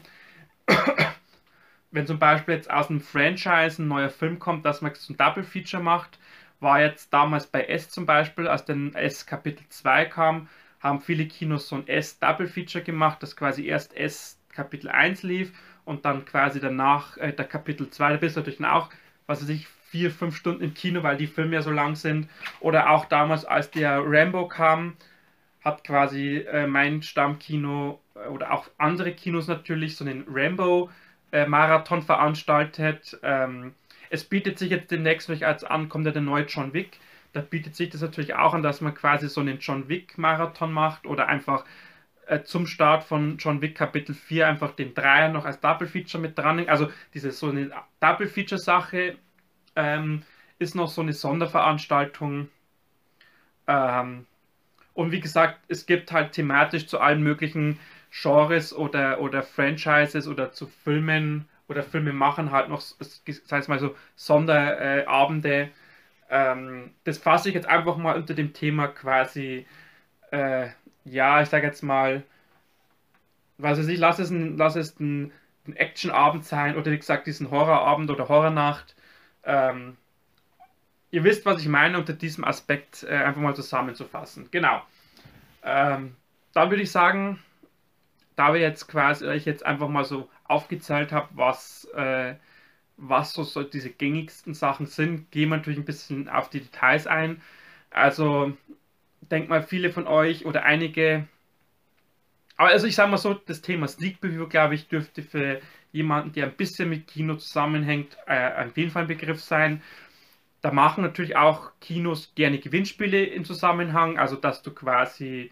Wenn 1.91 2.08
zum 2.08 2.20
Beispiel 2.20 2.55
jetzt 2.55 2.70
aus 2.70 2.89
einem 2.89 3.00
Franchise 3.00 3.82
ein 3.82 3.88
neuer 3.88 4.10
Film 4.10 4.39
kommt, 4.39 4.65
dass 4.65 4.82
man 4.82 4.94
so 4.96 5.13
ein 5.13 5.17
Double 5.17 5.44
Feature 5.44 5.82
macht, 5.82 6.20
war 6.60 6.82
jetzt 6.82 7.13
damals 7.13 7.48
bei 7.48 7.63
S 7.65 7.89
zum 7.89 8.05
Beispiel, 8.05 8.48
als 8.48 8.65
der 8.65 8.77
S 8.96 9.25
Kapitel 9.25 9.63
2 9.70 10.05
kam, 10.05 10.50
haben 10.79 11.00
viele 11.01 11.25
Kinos 11.27 11.67
so 11.67 11.75
ein 11.75 11.88
S 11.88 12.20
Double 12.20 12.48
Feature 12.48 12.84
gemacht, 12.84 13.22
das 13.24 13.36
quasi 13.36 13.65
erst 13.65 13.96
S 13.96 14.39
Kapitel 14.50 14.89
1 14.89 15.24
lief 15.24 15.53
und 15.86 16.06
dann 16.06 16.25
quasi 16.25 16.60
danach 16.60 17.18
äh, 17.18 17.32
der 17.32 17.46
Kapitel 17.46 17.89
2, 17.89 18.12
da 18.12 18.18
bist 18.18 18.36
du 18.36 18.42
natürlich 18.42 18.63
auch, 18.65 18.89
was 19.27 19.42
weiß 19.42 19.50
ich, 19.50 19.68
vier, 19.68 20.12
fünf 20.12 20.36
Stunden 20.36 20.63
im 20.63 20.74
Kino, 20.74 21.04
weil 21.04 21.15
die 21.15 21.27
Filme 21.27 21.56
ja 21.56 21.62
so 21.62 21.72
lang 21.72 21.96
sind. 21.96 22.27
Oder 22.60 22.89
auch 22.89 23.06
damals, 23.06 23.46
als 23.46 23.72
der 23.72 24.01
Rambo 24.06 24.48
kam, 24.48 24.98
hat 25.63 25.84
quasi 25.84 26.38
äh, 26.39 26.68
mein 26.68 27.01
Stammkino 27.01 28.00
äh, 28.15 28.27
oder 28.27 28.51
auch 28.51 28.68
andere 28.77 29.13
Kinos 29.13 29.48
natürlich 29.48 29.96
so 29.96 30.04
einen 30.04 30.25
Rambo-Marathon 30.27 32.00
äh, 32.00 32.01
veranstaltet. 32.01 33.18
Ähm, 33.24 33.74
es 34.10 34.24
bietet 34.24 34.60
sich 34.60 34.70
jetzt 34.70 34.92
demnächst 34.92 35.30
durch 35.30 35.46
als 35.46 35.63
an, 35.63 35.89
kommt 35.89 36.06
ja 36.06 36.12
der 36.12 36.22
neue 36.22 36.46
John 36.46 36.74
Wick. 36.74 37.00
Da 37.34 37.42
bietet 37.42 37.75
sich 37.75 37.89
das 37.89 38.01
natürlich 38.01 38.36
auch 38.36 38.54
an, 38.54 38.63
dass 38.63 38.82
man 38.82 38.94
quasi 38.94 39.27
so 39.27 39.42
einen 39.42 39.60
John 39.60 39.89
Wick-Marathon 39.89 40.72
macht 40.72 41.06
oder 41.06 41.27
einfach 41.27 41.65
äh, 42.27 42.44
zum 42.44 42.67
Start 42.67 43.03
von 43.03 43.38
John 43.38 43.62
Wick 43.62 43.75
Kapitel 43.75 44.13
4 44.15 44.48
einfach 44.48 44.72
den 44.72 44.94
Dreier 44.94 45.29
noch 45.29 45.46
als 45.46 45.60
Double 45.60 45.88
Feature 45.88 46.22
mit 46.22 46.38
dran. 46.38 46.67
Also 46.67 46.89
diese 47.13 47.32
so 47.32 47.50
eine 47.50 47.72
Double 48.00 48.27
Feature 48.27 48.60
Sache 48.60 49.17
ähm, 49.75 50.24
ist 50.60 50.75
noch 50.75 50.88
so 50.88 51.01
eine 51.01 51.13
Sonderveranstaltung. 51.13 52.50
Ähm, 53.67 54.25
und 54.94 55.12
wie 55.12 55.20
gesagt, 55.20 55.60
es 55.67 55.86
gibt 55.86 56.12
halt 56.12 56.32
thematisch 56.32 56.88
zu 56.88 57.00
allen 57.00 57.22
möglichen 57.22 57.79
Genres 58.12 58.74
oder, 58.74 59.20
oder 59.20 59.44
Franchises 59.44 60.27
oder 60.27 60.51
zu 60.51 60.67
Filmen 60.67 61.50
oder 61.67 61.84
Filme 61.84 62.13
machen 62.13 62.51
halt 62.51 62.70
noch, 62.70 62.82
sei 62.82 63.58
es 63.58 63.67
mal 63.67 63.79
so, 63.79 63.96
Sonderabende. 64.15 65.70
Ähm, 66.29 66.91
das 67.03 67.17
fasse 67.17 67.50
ich 67.50 67.55
jetzt 67.55 67.67
einfach 67.67 67.98
mal 67.98 68.15
unter 68.15 68.34
dem 68.34 68.53
Thema 68.53 68.88
quasi, 68.88 69.65
äh, 70.32 70.70
ja, 71.06 71.42
ich 71.42 71.50
sage 71.50 71.66
jetzt 71.66 71.84
mal, 71.84 72.24
was 73.58 73.80
weiß 73.80 73.88
ich, 73.88 74.00
lass 74.00 74.20
es 74.20 74.30
ein, 74.32 74.58
lass 74.58 74.76
es 74.76 75.00
ein, 75.00 75.32
ein 75.68 75.76
Actionabend 75.76 76.46
sein 76.46 76.76
oder 76.78 76.92
wie 76.92 76.98
gesagt 76.98 77.28
diesen 77.28 77.52
Horrorabend 77.52 78.10
oder 78.12 78.30
Horrornacht. 78.30 78.96
Ähm, 79.44 79.98
ihr 81.12 81.24
wisst, 81.24 81.46
was 81.46 81.62
ich 81.62 81.68
meine, 81.68 81.98
unter 81.98 82.14
diesem 82.14 82.44
Aspekt 82.44 83.04
äh, 83.04 83.16
einfach 83.16 83.42
mal 83.42 83.56
zusammenzufassen. 83.56 84.50
Genau. 84.52 84.82
Ähm, 85.64 86.16
dann 86.54 86.70
würde 86.70 86.84
ich 86.84 86.92
sagen, 86.92 87.40
da 88.36 88.54
wir 88.54 88.62
jetzt 88.62 88.88
quasi 88.88 89.26
euch 89.26 89.46
jetzt 89.46 89.66
einfach 89.66 89.88
mal 89.88 90.06
so 90.06 90.30
aufgezählt 90.44 91.12
habe, 91.12 91.30
was, 91.34 91.86
äh, 91.96 92.36
was 92.98 93.34
so, 93.34 93.44
so 93.44 93.64
diese 93.64 93.90
gängigsten 93.90 94.54
Sachen 94.54 94.86
sind, 94.88 95.32
gehen 95.32 95.50
wir 95.50 95.58
natürlich 95.58 95.80
ein 95.80 95.86
bisschen 95.86 96.30
auf 96.30 96.50
die 96.50 96.62
Details 96.62 97.08
ein. 97.08 97.42
Also, 97.92 98.58
denkt 99.32 99.50
mal, 99.50 99.63
viele 99.63 99.91
von 99.91 100.08
euch 100.08 100.46
oder 100.46 100.63
einige, 100.63 101.27
aber 102.58 102.70
also 102.70 102.88
ich 102.88 102.96
sage 102.96 103.12
mal 103.12 103.17
so, 103.17 103.34
das 103.34 103.62
Thema 103.62 103.88
Sneak 103.88 104.22
Preview, 104.22 104.48
glaube 104.48 104.75
ich, 104.75 104.88
dürfte 104.88 105.24
für 105.24 105.60
jemanden, 105.91 106.32
der 106.34 106.46
ein 106.46 106.55
bisschen 106.55 106.89
mit 106.89 107.08
Kino 107.08 107.36
zusammenhängt, 107.36 108.17
äh, 108.27 108.65
auf 108.65 108.77
jeden 108.77 108.91
Fall 108.91 109.03
ein 109.03 109.08
Begriff 109.08 109.41
sein. 109.41 109.82
Da 110.62 110.72
machen 110.72 111.03
natürlich 111.03 111.36
auch 111.38 111.72
Kinos 111.82 112.34
gerne 112.36 112.60
Gewinnspiele 112.60 113.25
im 113.25 113.46
Zusammenhang, 113.46 114.17
also 114.20 114.36
dass 114.36 114.62
du 114.63 114.74
quasi, 114.74 115.51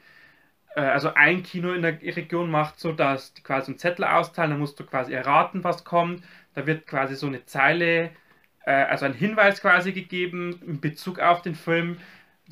äh, 0.76 0.82
also 0.82 1.14
ein 1.16 1.44
Kino 1.44 1.74
in 1.74 1.82
der 1.84 2.02
Region 2.02 2.52
macht 2.52 2.80
so, 2.80 2.94
dass 2.94 3.34
die 3.34 3.44
quasi 3.44 3.72
einen 3.72 3.80
Zettel 3.80 4.06
austeilen, 4.06 4.52
dann 4.52 4.60
musst 4.60 4.80
du 4.80 4.86
quasi 4.86 5.14
erraten, 5.14 5.64
was 5.64 5.84
kommt. 5.86 6.24
Da 6.56 6.68
wird 6.68 6.88
quasi 6.88 7.16
so 7.16 7.28
eine 7.28 7.46
Zeile, 7.46 8.12
äh, 8.66 8.72
also 8.72 9.06
ein 9.06 9.14
Hinweis 9.14 9.62
quasi 9.62 9.94
gegeben 9.94 10.60
in 10.66 10.82
Bezug 10.82 11.20
auf 11.20 11.42
den 11.42 11.56
Film. 11.56 11.98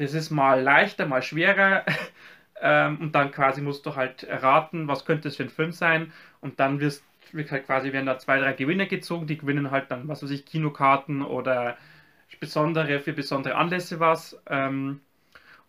Das 0.02 0.16
ist 0.16 0.32
mal 0.32 0.60
leichter, 0.60 1.06
mal 1.06 1.22
schwerer. 1.22 1.86
ähm, 2.62 3.00
und 3.00 3.12
dann 3.14 3.32
quasi 3.32 3.62
musst 3.62 3.86
du 3.86 3.96
halt 3.96 4.24
erraten, 4.24 4.88
was 4.88 5.06
könnte 5.06 5.28
es 5.28 5.36
für 5.36 5.44
ein 5.44 5.50
Film 5.50 5.72
sein. 5.72 6.12
Und 6.42 6.60
dann 6.60 6.80
wirst, 6.80 7.04
wird 7.32 7.52
halt 7.52 7.68
quasi 7.68 7.94
werden 7.94 8.08
da 8.08 8.18
zwei, 8.18 8.40
drei 8.40 8.54
Gewinner 8.54 8.88
gezogen, 8.88 9.28
die 9.28 9.38
gewinnen 9.38 9.70
halt 9.70 9.92
dann, 9.92 10.08
was 10.08 10.24
weiß 10.24 10.32
ich, 10.32 10.46
Kinokarten 10.46 11.22
oder 11.22 11.78
besondere, 12.40 13.00
für 13.00 13.14
besondere 13.14 13.56
Anlässe 13.56 14.00
was. 14.00 14.42
Ähm, 14.48 15.02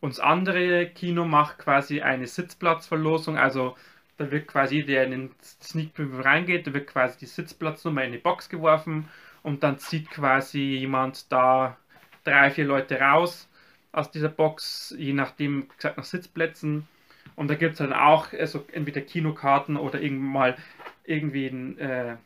und 0.01 0.11
das 0.15 0.21
andere 0.21 0.87
Kino 0.87 1.27
macht 1.27 1.59
quasi 1.59 2.01
eine 2.01 2.27
Sitzplatzverlosung, 2.27 3.37
also 3.37 3.77
da 4.17 4.31
wird 4.31 4.49
quasi, 4.49 4.83
der 4.85 5.05
in 5.05 5.11
den 5.11 5.31
Sneak 5.43 5.95
Preview 5.95 6.21
reingeht, 6.21 6.67
da 6.67 6.73
wird 6.73 6.87
quasi 6.87 7.19
die 7.19 7.27
Sitzplatznummer 7.27 8.05
in 8.05 8.12
die 8.12 8.19
Box 8.19 8.49
geworfen 8.49 9.09
und 9.43 9.62
dann 9.62 9.79
zieht 9.79 10.11
quasi 10.11 10.61
jemand 10.61 11.31
da 11.31 11.77
drei, 12.25 12.51
vier 12.51 12.65
Leute 12.65 12.99
raus 12.99 13.49
aus 13.92 14.11
dieser 14.11 14.28
Box, 14.28 14.94
je 14.99 15.12
nachdem, 15.12 15.68
gesagt, 15.68 15.99
nach 15.99 16.04
Sitzplätzen. 16.04 16.88
Und 17.37 17.49
da 17.49 17.54
gibt 17.54 17.72
es 17.72 17.78
dann 17.78 17.92
auch 17.92 18.32
also 18.32 18.66
entweder 18.72 19.00
Kinokarten 19.00 19.76
oder 19.76 20.00
irgendwann 20.00 20.32
mal 20.32 20.56
irgendwie 21.04 21.46
ein, 21.46 21.78
äh, 21.78 22.16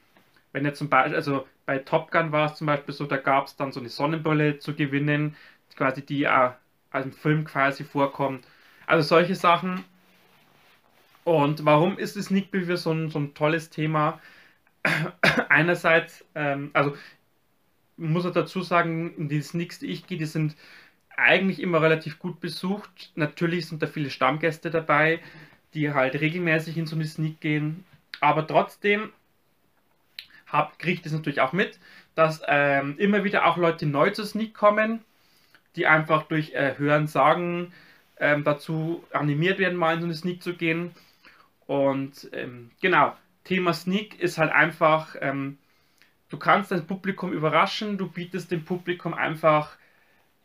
wenn 0.52 0.64
jetzt 0.64 0.78
zum 0.78 0.88
Beispiel, 0.88 1.14
also 1.14 1.46
bei 1.66 1.78
Top 1.78 2.11
Gun 2.11 2.32
war 2.32 2.50
es 2.50 2.58
zum 2.58 2.68
Beispiel 2.68 2.94
so, 2.94 3.04
da 3.04 3.16
gab 3.16 3.46
es 3.46 3.56
dann 3.56 3.73
so 3.73 3.80
eine 3.80 3.88
Sonnenbrille 3.88 4.58
zu 4.58 4.75
gewinnen, 4.75 5.37
quasi 5.76 6.04
die 6.04 6.28
auch 6.28 6.52
im 6.94 7.12
Film 7.12 7.44
quasi 7.44 7.85
vorkommt. 7.85 8.46
Also 8.87 9.06
solche 9.06 9.35
Sachen. 9.35 9.85
Und 11.25 11.64
warum 11.64 11.99
ist 11.99 12.16
das 12.16 12.26
Sneak 12.26 12.52
Preview 12.52 12.76
so 12.76 12.92
ein, 12.92 13.11
so 13.11 13.18
ein 13.18 13.35
tolles 13.35 13.68
Thema? 13.68 14.20
Einerseits, 15.49 16.25
ähm, 16.35 16.70
also 16.73 16.96
muss 17.96 18.25
ich 18.25 18.32
dazu 18.32 18.62
sagen, 18.62 19.28
die 19.28 19.42
Sneaks, 19.42 19.80
die 19.80 19.87
ich 19.87 20.06
gehe, 20.06 20.18
die 20.18 20.26
sind 20.26 20.56
eigentlich 21.16 21.61
immer 21.61 21.80
relativ 21.82 22.18
gut 22.18 22.40
besucht. 22.40 23.12
Natürlich 23.14 23.66
sind 23.66 23.82
da 23.82 23.87
viele 23.87 24.11
Stammgäste 24.11 24.70
dabei, 24.70 25.20
die 25.75 25.92
halt 25.92 26.20
regelmäßig 26.20 26.76
in 26.76 26.87
so 26.87 26.96
eine 26.96 27.04
Sneak 27.04 27.40
gehen. 27.40 27.85
Aber 28.20 28.46
trotzdem 28.46 29.11
hab, 30.46 30.78
kriege 30.78 30.94
ich 30.94 31.02
das 31.02 31.12
natürlich 31.12 31.40
auch 31.40 31.52
mit, 31.52 31.78
dass 32.14 32.42
ähm, 32.46 32.96
immer 32.99 33.25
wieder 33.25 33.46
auch 33.46 33.56
Leute 33.56 33.87
neu 33.87 34.11
zu 34.11 34.25
Sneak 34.25 34.54
kommen, 34.54 35.04
die 35.75 35.87
einfach 35.87 36.25
durch 36.25 36.52
äh, 36.52 36.75
Hören 36.78 37.06
sagen 37.06 37.73
ähm, 38.18 38.44
dazu 38.44 39.04
animiert 39.12 39.58
werden, 39.58 39.76
mal 39.76 39.94
in 39.94 40.00
so 40.00 40.06
eine 40.06 40.14
Sneak 40.14 40.42
zu 40.42 40.54
gehen. 40.54 40.92
Und 41.66 42.28
ähm, 42.32 42.70
genau, 42.80 43.14
Thema 43.44 43.73
Sneak 43.73 44.18
ist 44.20 44.38
halt 44.38 44.52
einfach, 44.52 45.16
ähm, 45.20 45.58
du 46.28 46.38
kannst 46.38 46.70
dein 46.70 46.87
Publikum 46.87 47.32
überraschen, 47.32 47.99
du 47.99 48.08
bietest 48.08 48.50
dem 48.50 48.64
Publikum 48.64 49.14
einfach 49.14 49.76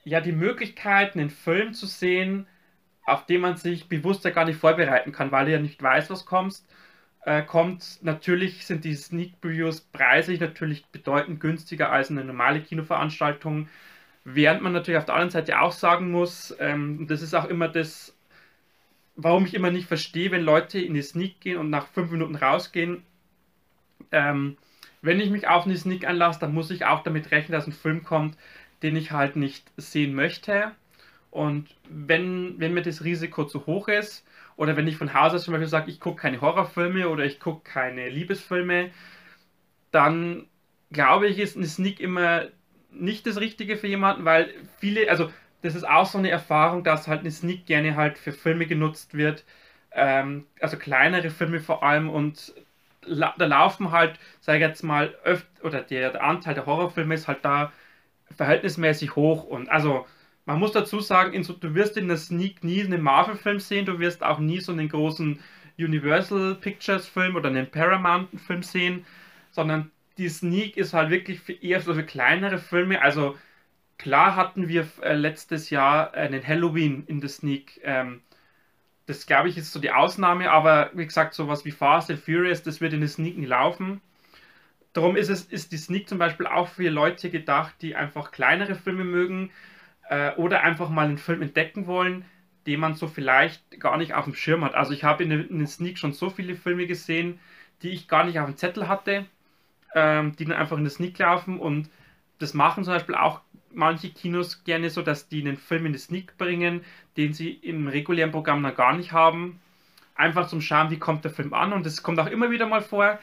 ja 0.03 0.21
die 0.21 0.31
Möglichkeit, 0.31 1.15
einen 1.15 1.29
Film 1.29 1.73
zu 1.73 1.85
sehen, 1.85 2.47
auf 3.05 3.25
den 3.25 3.41
man 3.41 3.57
sich 3.57 3.87
bewusst 3.87 4.23
ja 4.25 4.31
gar 4.31 4.45
nicht 4.45 4.59
vorbereiten 4.59 5.11
kann, 5.11 5.31
weil 5.31 5.45
du 5.45 5.51
ja 5.51 5.59
nicht 5.59 5.81
weißt, 5.81 6.09
was 6.09 6.25
kommst 6.25 6.67
äh, 7.25 7.43
kommt. 7.43 7.99
Natürlich 8.01 8.65
sind 8.65 8.83
die 8.83 8.95
Sneak 8.95 9.39
Previews 9.41 9.81
preislich 9.81 10.39
natürlich 10.39 10.85
bedeutend 10.87 11.39
günstiger 11.39 11.91
als 11.91 12.09
eine 12.09 12.23
normale 12.23 12.61
Kinoveranstaltung. 12.61 13.69
Während 14.23 14.61
man 14.61 14.73
natürlich 14.73 14.99
auf 14.99 15.05
der 15.05 15.15
anderen 15.15 15.31
Seite 15.31 15.59
auch 15.59 15.71
sagen 15.71 16.11
muss, 16.11 16.55
ähm, 16.59 17.07
das 17.07 17.21
ist 17.21 17.33
auch 17.33 17.45
immer 17.45 17.67
das, 17.67 18.15
warum 19.15 19.45
ich 19.45 19.53
immer 19.53 19.71
nicht 19.71 19.87
verstehe, 19.87 20.31
wenn 20.31 20.43
Leute 20.43 20.79
in 20.79 20.93
die 20.93 21.01
Sneak 21.01 21.41
gehen 21.41 21.57
und 21.57 21.69
nach 21.69 21.87
fünf 21.87 22.11
Minuten 22.11 22.35
rausgehen. 22.35 23.03
Ähm, 24.11 24.57
wenn 25.01 25.19
ich 25.19 25.31
mich 25.31 25.47
auf 25.47 25.65
eine 25.65 25.77
Sneak 25.77 26.05
einlasse, 26.07 26.39
dann 26.39 26.53
muss 26.53 26.69
ich 26.71 26.85
auch 26.85 27.03
damit 27.03 27.31
rechnen, 27.31 27.53
dass 27.53 27.67
ein 27.67 27.71
Film 27.73 28.03
kommt, 28.03 28.37
den 28.83 28.95
ich 28.95 29.11
halt 29.11 29.35
nicht 29.35 29.71
sehen 29.77 30.13
möchte. 30.13 30.71
Und 31.31 31.69
wenn, 31.89 32.55
wenn 32.59 32.73
mir 32.73 32.81
das 32.81 33.03
Risiko 33.03 33.45
zu 33.45 33.65
hoch 33.65 33.87
ist, 33.87 34.25
oder 34.57 34.75
wenn 34.77 34.87
ich 34.87 34.97
von 34.97 35.13
Haus 35.13 35.33
aus 35.33 35.43
zum 35.45 35.53
Beispiel 35.53 35.67
sage, 35.69 35.91
ich 35.91 35.99
gucke 35.99 36.21
keine 36.21 36.41
Horrorfilme 36.41 37.09
oder 37.09 37.25
ich 37.25 37.39
gucke 37.39 37.61
keine 37.63 38.09
Liebesfilme, 38.09 38.91
dann 39.91 40.47
glaube 40.91 41.27
ich, 41.27 41.39
ist 41.39 41.55
ein 41.55 41.65
Sneak 41.65 41.99
immer 41.99 42.45
nicht 42.91 43.25
das 43.25 43.39
Richtige 43.39 43.77
für 43.77 43.87
jemanden, 43.87 44.25
weil 44.25 44.53
viele, 44.79 45.09
also 45.09 45.31
das 45.61 45.75
ist 45.75 45.87
auch 45.87 46.05
so 46.05 46.17
eine 46.17 46.29
Erfahrung, 46.29 46.83
dass 46.83 47.07
halt 47.07 47.21
eine 47.21 47.31
Sneak 47.31 47.65
gerne 47.65 47.95
halt 47.95 48.17
für 48.17 48.33
Filme 48.33 48.65
genutzt 48.67 49.13
wird, 49.13 49.45
ähm, 49.93 50.45
also 50.59 50.77
kleinere 50.77 51.29
Filme 51.29 51.59
vor 51.59 51.83
allem 51.83 52.09
und 52.09 52.53
da 53.03 53.33
laufen 53.45 53.91
halt, 53.91 54.19
sage 54.41 54.59
ich 54.59 54.63
jetzt 54.63 54.83
mal, 54.83 55.15
öfter, 55.23 55.65
oder 55.65 55.81
der, 55.81 56.11
der 56.11 56.23
Anteil 56.23 56.53
der 56.53 56.65
Horrorfilme 56.65 57.15
ist 57.15 57.27
halt 57.27 57.43
da 57.43 57.71
verhältnismäßig 58.35 59.15
hoch 59.15 59.43
und 59.43 59.69
also 59.69 60.05
man 60.45 60.59
muss 60.59 60.71
dazu 60.71 60.99
sagen, 60.99 61.43
so, 61.43 61.53
du 61.53 61.75
wirst 61.75 61.97
in 61.97 62.07
der 62.07 62.17
Sneak 62.17 62.63
nie 62.63 62.83
einen 62.83 63.01
Marvel-Film 63.01 63.59
sehen, 63.59 63.85
du 63.85 63.99
wirst 63.99 64.23
auch 64.23 64.39
nie 64.39 64.59
so 64.59 64.71
einen 64.71 64.89
großen 64.89 65.39
Universal 65.77 66.55
Pictures-Film 66.55 67.35
oder 67.35 67.49
einen 67.49 67.69
Paramount-Film 67.69 68.63
sehen, 68.63 69.05
sondern 69.51 69.91
die 70.17 70.29
Sneak 70.29 70.77
ist 70.77 70.93
halt 70.93 71.09
wirklich 71.09 71.39
für 71.39 71.53
eher 71.53 71.81
so 71.81 71.93
für 71.93 72.03
kleinere 72.03 72.57
Filme. 72.57 73.01
Also 73.01 73.37
klar 73.97 74.35
hatten 74.35 74.67
wir 74.67 74.87
äh, 75.01 75.13
letztes 75.13 75.69
Jahr 75.69 76.13
einen 76.13 76.45
Halloween 76.45 77.03
in 77.07 77.21
der 77.21 77.29
Sneak. 77.29 77.79
Ähm, 77.83 78.21
das 79.05 79.25
glaube 79.25 79.49
ich 79.49 79.57
ist 79.57 79.71
so 79.71 79.79
die 79.79 79.91
Ausnahme, 79.91 80.51
aber 80.51 80.91
wie 80.93 81.05
gesagt, 81.05 81.33
sowas 81.33 81.65
wie 81.65 81.71
Fast 81.71 82.09
and 82.11 82.19
Furious, 82.19 82.63
das 82.63 82.81
wird 82.81 82.93
in 82.93 83.01
der 83.01 83.09
Sneak 83.09 83.37
nie 83.37 83.45
laufen. 83.45 84.01
Darum 84.93 85.15
ist 85.15 85.29
es, 85.29 85.43
ist 85.43 85.71
die 85.71 85.77
Sneak 85.77 86.09
zum 86.09 86.17
Beispiel 86.17 86.47
auch 86.47 86.67
für 86.67 86.89
Leute 86.89 87.29
gedacht, 87.29 87.75
die 87.81 87.95
einfach 87.95 88.31
kleinere 88.31 88.75
Filme 88.75 89.03
mögen, 89.03 89.51
äh, 90.11 90.35
oder 90.35 90.61
einfach 90.61 90.89
mal 90.89 91.05
einen 91.05 91.17
Film 91.17 91.41
entdecken 91.41 91.87
wollen, 91.87 92.25
den 92.67 92.79
man 92.79 92.95
so 92.95 93.07
vielleicht 93.07 93.79
gar 93.79 93.97
nicht 93.97 94.13
auf 94.13 94.25
dem 94.25 94.35
Schirm 94.35 94.63
hat. 94.63 94.75
Also 94.75 94.93
ich 94.93 95.03
habe 95.03 95.23
in, 95.23 95.29
den 95.29 95.67
Sneak 95.67 95.97
schon 95.97 96.13
so 96.13 96.29
viele 96.29 96.55
Filme 96.55 96.85
gesehen, 96.85 97.39
die 97.81 97.89
ich 97.89 98.07
gar 98.07 98.25
nicht 98.25 98.39
auf 98.39 98.47
dem 98.47 98.57
Zettel 98.57 98.87
hatte, 98.87 99.25
ähm, 99.95 100.35
die 100.35 100.45
dann 100.45 100.57
einfach 100.57 100.77
in 100.77 100.83
der 100.83 100.91
Sneak 100.91 101.17
laufen 101.17 101.59
und 101.59 101.89
das 102.39 102.53
machen 102.53 102.83
zum 102.83 102.93
Beispiel 102.93 103.15
auch 103.15 103.41
manche 103.73 104.09
Kinos 104.09 104.63
gerne 104.63 104.89
so, 104.89 105.01
dass 105.01 105.29
die 105.29 105.41
einen 105.41 105.57
Film 105.57 105.85
in 105.85 105.93
die 105.93 105.99
Sneak 105.99 106.37
bringen, 106.37 106.83
den 107.15 107.33
sie 107.33 107.51
im 107.51 107.87
regulären 107.87 108.31
Programm 108.31 108.61
dann 108.63 108.75
gar 108.75 108.95
nicht 108.95 109.13
haben. 109.13 109.61
Einfach 110.15 110.47
zum 110.47 110.59
Schauen, 110.59 110.91
wie 110.91 110.99
kommt 110.99 111.23
der 111.23 111.31
Film 111.31 111.53
an. 111.53 111.71
Und 111.71 111.85
es 111.85 112.03
kommt 112.03 112.19
auch 112.19 112.27
immer 112.27 112.51
wieder 112.51 112.67
mal 112.67 112.81
vor, 112.81 113.19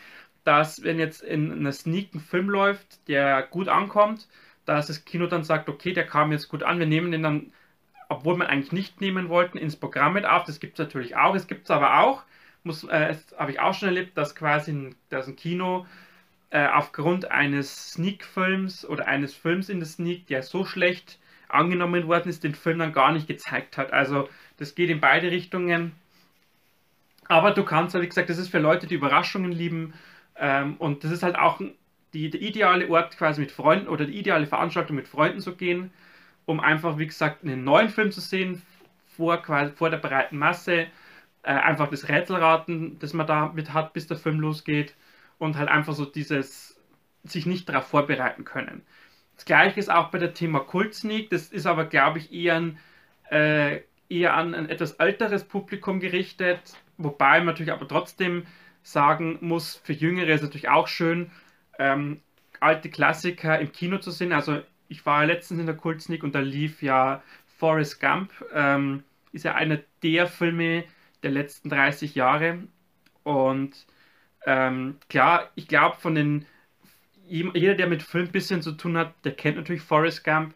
dass 0.49 0.83
wenn 0.83 0.99
jetzt 0.99 1.21
in 1.21 1.53
einer 1.53 1.73
Sneak 1.73 2.15
ein 2.15 2.21
Film 2.21 2.49
läuft, 2.49 3.07
der 3.07 3.43
gut 3.43 3.69
ankommt, 3.69 4.27
dass 4.65 4.87
das 4.87 5.05
Kino 5.05 5.27
dann 5.27 5.45
sagt, 5.45 5.69
okay, 5.69 5.93
der 5.93 6.07
kam 6.07 6.33
jetzt 6.33 6.49
gut 6.49 6.63
an, 6.63 6.79
wir 6.79 6.87
nehmen 6.87 7.13
den 7.13 7.23
dann, 7.23 7.53
obwohl 8.09 8.39
wir 8.39 8.49
eigentlich 8.49 8.73
nicht 8.73 9.03
nehmen 9.03 9.29
wollten, 9.29 9.59
ins 9.59 9.77
Programm 9.77 10.15
mit 10.15 10.25
auf. 10.25 10.45
Das 10.45 10.59
gibt 10.59 10.79
es 10.79 10.79
natürlich 10.79 11.17
auch. 11.17 11.35
Es 11.35 11.49
gibt 11.49 11.67
es 11.67 11.71
aber 11.71 12.01
auch, 12.01 12.23
äh, 12.89 13.15
habe 13.37 13.51
ich 13.51 13.61
auch 13.61 13.75
schon 13.75 13.89
erlebt, 13.91 14.17
dass 14.17 14.35
quasi 14.35 14.73
ein, 14.73 14.95
dass 15.11 15.29
ein 15.29 15.37
Kino 15.37 15.85
äh, 16.49 16.67
aufgrund 16.67 17.31
eines 17.31 17.93
Sneak-Films 17.93 18.89
oder 18.89 19.07
eines 19.07 19.35
Films 19.35 19.69
in 19.69 19.81
der 19.81 19.87
Sneak, 19.87 20.29
der 20.29 20.43
so 20.43 20.65
schlecht 20.65 21.19
angenommen 21.49 22.09
worden 22.09 22.31
ist, 22.31 22.43
den 22.43 22.55
Film 22.55 22.79
dann 22.79 22.95
gar 22.95 23.13
nicht 23.13 23.27
gezeigt 23.29 23.77
hat. 23.77 23.93
Also 23.93 24.31
das 24.57 24.75
geht 24.75 24.89
in 24.89 25.01
beide 25.01 25.31
Richtungen. 25.31 25.93
Aber 27.27 27.51
du 27.51 27.65
kannst, 27.65 27.95
wie 28.01 28.09
gesagt, 28.09 28.31
das 28.31 28.39
ist 28.39 28.49
für 28.49 28.61
Leute, 28.61 28.87
die 28.87 28.95
Überraschungen 28.95 29.53
lieben. 29.53 29.93
Ähm, 30.39 30.77
und 30.79 31.05
das 31.05 31.11
ist 31.11 31.23
halt 31.23 31.37
auch 31.37 31.61
die, 32.13 32.31
der 32.31 32.41
ideale 32.41 32.89
Ort 32.89 33.17
quasi 33.17 33.41
mit 33.41 33.53
Freunden 33.53 33.89
oder 33.89 34.07
die 34.07 34.19
ideale 34.19 34.47
Veranstaltung 34.47 34.97
mit 34.97 35.09
Freunden 35.09 35.41
zu 35.41 35.57
gehen, 35.57 35.91
um 36.47 36.61
einfach, 36.61 36.99
wie 36.99 37.07
gesagt, 37.07 37.45
einen 37.45 37.65
neuen 37.65 37.89
Film 37.91 38.11
zu 38.13 38.21
sehen, 38.21 38.63
vor, 39.07 39.43
quasi, 39.43 39.73
vor 39.73 39.91
der 39.91 39.99
breiten 39.99 40.39
Masse. 40.39 40.87
Äh, 41.43 41.53
einfach 41.53 41.89
das 41.91 42.09
Rätselraten, 42.09 42.99
das 42.99 43.13
man 43.13 43.27
da 43.27 43.53
mit 43.55 43.73
hat, 43.75 43.93
bis 43.93 44.07
der 44.07 44.17
Film 44.17 44.41
losgeht. 44.41 44.95
Und 45.39 45.57
halt 45.57 45.69
einfach 45.69 45.93
so 45.95 46.05
dieses 46.05 46.81
sich 47.25 47.47
nicht 47.47 47.69
darauf 47.69 47.87
vorbereiten 47.87 48.45
können. 48.45 48.83
Das 49.37 49.45
gleiche 49.45 49.79
ist 49.79 49.91
auch 49.91 50.11
bei 50.11 50.19
der 50.19 50.35
Thema 50.35 50.61
Kult 50.61 50.95
Sneak. 50.95 51.31
Das 51.31 51.49
ist 51.49 51.67
aber, 51.67 51.85
glaube 51.85 52.19
ich, 52.19 52.33
eher, 52.33 52.57
ein, 52.57 52.79
äh, 53.31 53.81
eher 54.09 54.35
an 54.35 54.55
ein 54.55 54.69
etwas 54.69 54.93
älteres 54.93 55.45
Publikum 55.45 56.01
gerichtet. 56.01 56.61
Wobei 56.97 57.41
natürlich 57.41 57.73
aber 57.73 57.87
trotzdem 57.87 58.47
sagen 58.83 59.39
muss, 59.41 59.77
für 59.77 59.93
Jüngere 59.93 60.29
ist 60.29 60.41
es 60.41 60.43
natürlich 60.43 60.69
auch 60.69 60.89
schön, 60.89 61.31
ähm, 61.79 62.21
alte 62.61 62.91
Klassiker 62.91 63.59
im 63.59 63.73
Kino 63.73 63.99
zu 63.99 64.11
sehen. 64.11 64.33
Also 64.33 64.61
ich 64.89 65.05
war 65.07 65.27
letztens 65.27 65.61
in 65.61 65.67
der 65.67 65.77
Kult 65.77 66.03
Sneak 66.03 66.23
und 66.25 66.35
da 66.35 66.41
lief 66.41 66.83
ja 66.83 67.23
Forrest 67.59 68.01
Gump. 68.01 68.33
Ähm, 68.55 69.05
ist 69.33 69.45
ja 69.45 69.55
einer 69.55 69.79
der 70.03 70.27
Filme 70.27 70.85
der 71.23 71.31
letzten 71.31 71.69
30 71.69 72.15
Jahre. 72.15 72.59
Und 73.23 73.87
ähm, 74.47 74.97
klar, 75.09 75.51
ich 75.55 75.69
glaube, 75.69 75.97
von 75.99 76.15
den 76.15 76.47
jeder, 77.29 77.75
der 77.75 77.89
mit 77.89 78.03
Film 78.03 78.27
ein 78.27 78.33
bisschen 78.33 78.63
zu 78.63 78.73
tun 78.73 78.97
hat, 78.97 79.13
der 79.25 79.33
kennt 79.33 79.57
natürlich 79.57 79.83
Forrest 79.83 80.25
Gump. 80.25 80.55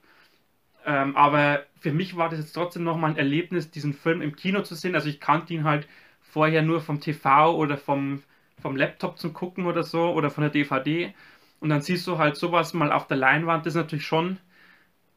Ähm, 0.87 1.14
aber 1.17 1.64
für 1.81 1.93
mich 1.93 2.17
war 2.17 2.29
das 2.29 2.41
jetzt 2.41 2.52
trotzdem 2.55 2.85
nochmal 2.85 3.11
ein 3.11 3.19
Erlebnis, 3.19 3.71
diesen 3.71 3.93
Film 3.93 4.23
im 4.23 4.35
Kino 4.37 4.62
zu 4.62 4.75
sehen. 4.75 4.95
Also 4.95 5.09
ich 5.09 5.21
kannte 5.21 5.52
ihn 5.55 5.64
halt 5.64 5.87
vorher 6.33 6.62
nur 6.62 6.81
vom 6.81 6.99
TV 6.99 7.55
oder 7.55 7.77
vom, 7.77 8.23
vom 8.61 8.75
Laptop 8.75 9.19
zum 9.19 9.35
Gucken 9.35 9.67
oder 9.67 9.83
so 9.83 10.12
oder 10.12 10.31
von 10.31 10.43
der 10.43 10.51
DVD. 10.51 11.12
Und 11.61 11.69
dann 11.69 11.83
siehst 11.83 12.07
du 12.07 12.17
halt 12.17 12.37
sowas 12.37 12.73
mal 12.73 12.91
auf 12.91 13.07
der 13.07 13.19
Leinwand. 13.19 13.67
Das 13.67 13.75
ist 13.75 13.81
natürlich 13.81 14.07
schon 14.07 14.39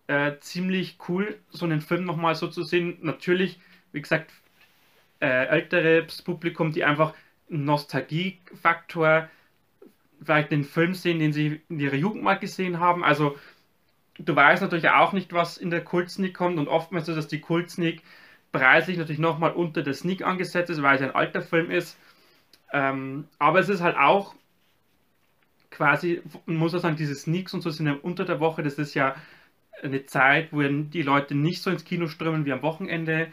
äh, 0.07 0.33
ziemlich 0.41 0.97
cool, 1.07 1.39
so 1.49 1.65
einen 1.65 1.79
Film 1.79 2.03
nochmal 2.03 2.35
so 2.35 2.47
zu 2.47 2.63
sehen. 2.63 2.97
Natürlich, 3.01 3.59
wie 3.93 4.01
gesagt, 4.01 4.31
äh, 5.21 5.45
älteres 5.47 6.21
Publikum, 6.21 6.73
die 6.73 6.83
einfach 6.83 7.13
Nostalgiefaktor 7.47 9.29
vielleicht 10.21 10.51
den 10.51 10.65
Film 10.65 10.93
sehen, 10.95 11.19
den 11.19 11.31
sie 11.31 11.61
in 11.69 11.79
ihrer 11.79 11.95
Jugend 11.95 12.23
mal 12.23 12.35
gesehen 12.35 12.79
haben. 12.81 13.05
Also 13.05 13.37
du 14.17 14.35
weißt 14.35 14.61
natürlich 14.61 14.89
auch 14.89 15.13
nicht, 15.13 15.31
was 15.31 15.57
in 15.57 15.69
der 15.69 15.83
Kult-Sneak 15.83 16.33
kommt 16.33 16.59
und 16.59 16.67
oftmals 16.67 17.07
ist, 17.07 17.15
dass 17.15 17.27
die 17.27 17.39
Kult-Sneak 17.39 18.01
preislich 18.55 18.97
natürlich 18.97 19.19
nochmal 19.19 19.51
unter 19.51 19.83
der 19.83 19.93
Sneak 19.93 20.23
angesetzt 20.25 20.69
ist, 20.69 20.81
weil 20.81 20.95
es 20.95 21.01
ein 21.01 21.13
alter 21.13 21.41
Film 21.41 21.71
ist. 21.71 21.97
Ähm, 22.71 23.27
aber 23.37 23.59
es 23.59 23.67
ist 23.67 23.81
halt 23.81 23.97
auch 23.97 24.33
quasi, 25.71 26.21
man 26.45 26.55
muss 26.55 26.73
auch 26.73 26.79
sagen, 26.79 26.95
diese 26.95 27.15
Sneaks 27.15 27.53
und 27.53 27.61
so 27.61 27.69
sind 27.69 27.87
ja 27.87 27.97
unter 28.01 28.23
der 28.23 28.39
Woche, 28.39 28.63
das 28.63 28.75
ist 28.75 28.93
ja 28.93 29.15
eine 29.83 30.05
Zeit, 30.05 30.53
wo 30.53 30.61
die 30.61 31.01
Leute 31.01 31.35
nicht 31.35 31.61
so 31.61 31.69
ins 31.69 31.83
Kino 31.83 32.07
strömen 32.07 32.45
wie 32.45 32.53
am 32.53 32.61
Wochenende. 32.61 33.27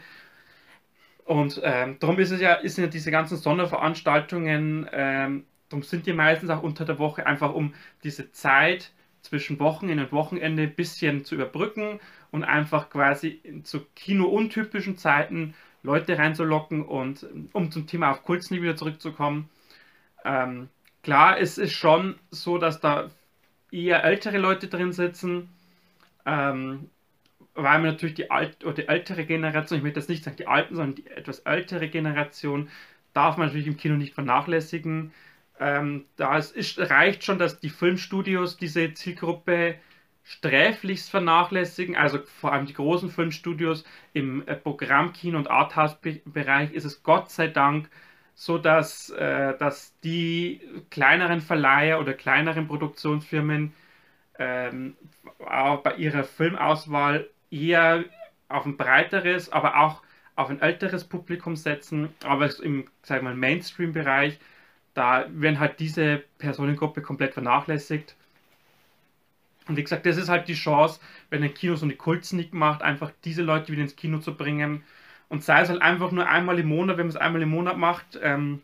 Und 1.23 1.61
ähm, 1.63 1.97
darum 1.99 2.19
ist 2.19 2.31
es 2.31 2.41
ja, 2.41 2.55
ist 2.55 2.77
ja 2.77 2.87
diese 2.87 3.09
ganzen 3.09 3.37
Sonderveranstaltungen, 3.37 4.89
ähm, 4.91 5.45
darum 5.69 5.83
sind 5.83 6.05
die 6.05 6.11
meistens 6.11 6.49
auch 6.49 6.61
unter 6.61 6.83
der 6.83 6.99
Woche 6.99 7.25
einfach 7.25 7.53
um 7.53 7.73
diese 8.03 8.33
Zeit 8.33 8.91
zwischen 9.21 9.57
Wochenende 9.61 10.03
und 10.03 10.11
Wochenende 10.11 10.63
ein 10.63 10.75
bisschen 10.75 11.23
zu 11.23 11.35
überbrücken 11.35 12.01
und 12.33 12.43
einfach 12.43 12.89
quasi 12.89 13.61
zu 13.63 13.85
Kino-untypischen 13.95 14.97
Zeiten 14.97 15.53
Leute 15.83 16.17
reinzulocken 16.17 16.83
und 16.83 17.27
um 17.53 17.69
zum 17.69 17.85
Thema 17.85 18.09
auf 18.09 18.23
Kultsnie 18.23 18.63
wieder 18.63 18.75
zurückzukommen. 18.75 19.49
Ähm, 20.25 20.67
klar, 21.03 21.39
es 21.39 21.59
ist 21.59 21.73
schon 21.73 22.15
so, 22.31 22.57
dass 22.57 22.79
da 22.79 23.11
eher 23.71 24.03
ältere 24.03 24.39
Leute 24.39 24.67
drin 24.67 24.93
sitzen, 24.93 25.47
ähm, 26.25 26.89
weil 27.53 27.79
man 27.79 27.91
natürlich 27.91 28.15
die, 28.15 28.31
alt 28.31 28.65
oder 28.65 28.73
die 28.73 28.87
ältere 28.87 29.25
Generation, 29.25 29.77
ich 29.77 29.83
möchte 29.83 29.99
jetzt 29.99 30.09
nicht 30.09 30.23
sagen 30.23 30.37
die 30.37 30.47
alten, 30.47 30.75
sondern 30.75 30.95
die 30.95 31.07
etwas 31.11 31.39
ältere 31.39 31.87
Generation, 31.87 32.67
darf 33.13 33.37
man 33.37 33.45
natürlich 33.45 33.67
im 33.67 33.77
Kino 33.77 33.93
nicht 33.93 34.15
vernachlässigen. 34.15 35.13
Ähm, 35.59 36.05
da 36.15 36.39
ist, 36.39 36.79
reicht 36.79 37.25
schon, 37.25 37.37
dass 37.37 37.59
die 37.59 37.69
Filmstudios 37.69 38.57
diese 38.57 38.91
Zielgruppe 38.95 39.75
sträflichst 40.23 41.09
vernachlässigen, 41.09 41.95
also 41.95 42.19
vor 42.39 42.53
allem 42.53 42.65
die 42.65 42.73
großen 42.73 43.09
Filmstudios 43.09 43.83
im 44.13 44.47
äh, 44.47 44.55
Programmkino 44.55 45.37
und 45.37 45.49
Arthouse-Bereich 45.49 46.71
ist 46.73 46.85
es 46.85 47.03
Gott 47.03 47.29
sei 47.29 47.47
Dank 47.47 47.89
so, 48.35 48.57
dass, 48.57 49.09
äh, 49.11 49.57
dass 49.57 49.97
die 50.01 50.61
kleineren 50.89 51.41
Verleiher 51.41 51.99
oder 51.99 52.13
kleineren 52.13 52.67
Produktionsfirmen 52.67 53.73
ähm, 54.39 54.95
bei 55.37 55.95
ihrer 55.97 56.23
Filmauswahl 56.23 57.29
eher 57.51 58.05
auf 58.49 58.65
ein 58.65 58.77
breiteres, 58.77 59.51
aber 59.51 59.77
auch 59.77 60.01
auf 60.35 60.49
ein 60.49 60.61
älteres 60.61 61.03
Publikum 61.03 61.55
setzen, 61.55 62.09
aber 62.23 62.49
im 62.61 62.85
Mainstream-Bereich 63.39 64.39
da 64.93 65.25
werden 65.29 65.59
halt 65.59 65.79
diese 65.79 66.23
Personengruppe 66.37 67.01
komplett 67.01 67.33
vernachlässigt. 67.33 68.15
Und 69.67 69.77
wie 69.77 69.83
gesagt, 69.83 70.05
das 70.05 70.17
ist 70.17 70.29
halt 70.29 70.47
die 70.47 70.53
Chance, 70.55 70.99
wenn 71.29 71.43
ein 71.43 71.53
Kino 71.53 71.75
so 71.75 71.85
eine 71.85 71.95
Kultsneak 71.95 72.53
macht, 72.53 72.81
einfach 72.81 73.11
diese 73.23 73.43
Leute 73.43 73.71
wieder 73.71 73.81
ins 73.81 73.95
Kino 73.95 74.19
zu 74.19 74.35
bringen. 74.35 74.83
Und 75.29 75.43
sei 75.43 75.61
es 75.61 75.69
halt 75.69 75.81
einfach 75.81 76.11
nur 76.11 76.27
einmal 76.27 76.59
im 76.59 76.67
Monat, 76.67 76.97
wenn 76.97 77.07
man 77.07 77.15
es 77.15 77.21
einmal 77.21 77.41
im 77.41 77.49
Monat 77.49 77.77
macht. 77.77 78.19
Ähm, 78.21 78.61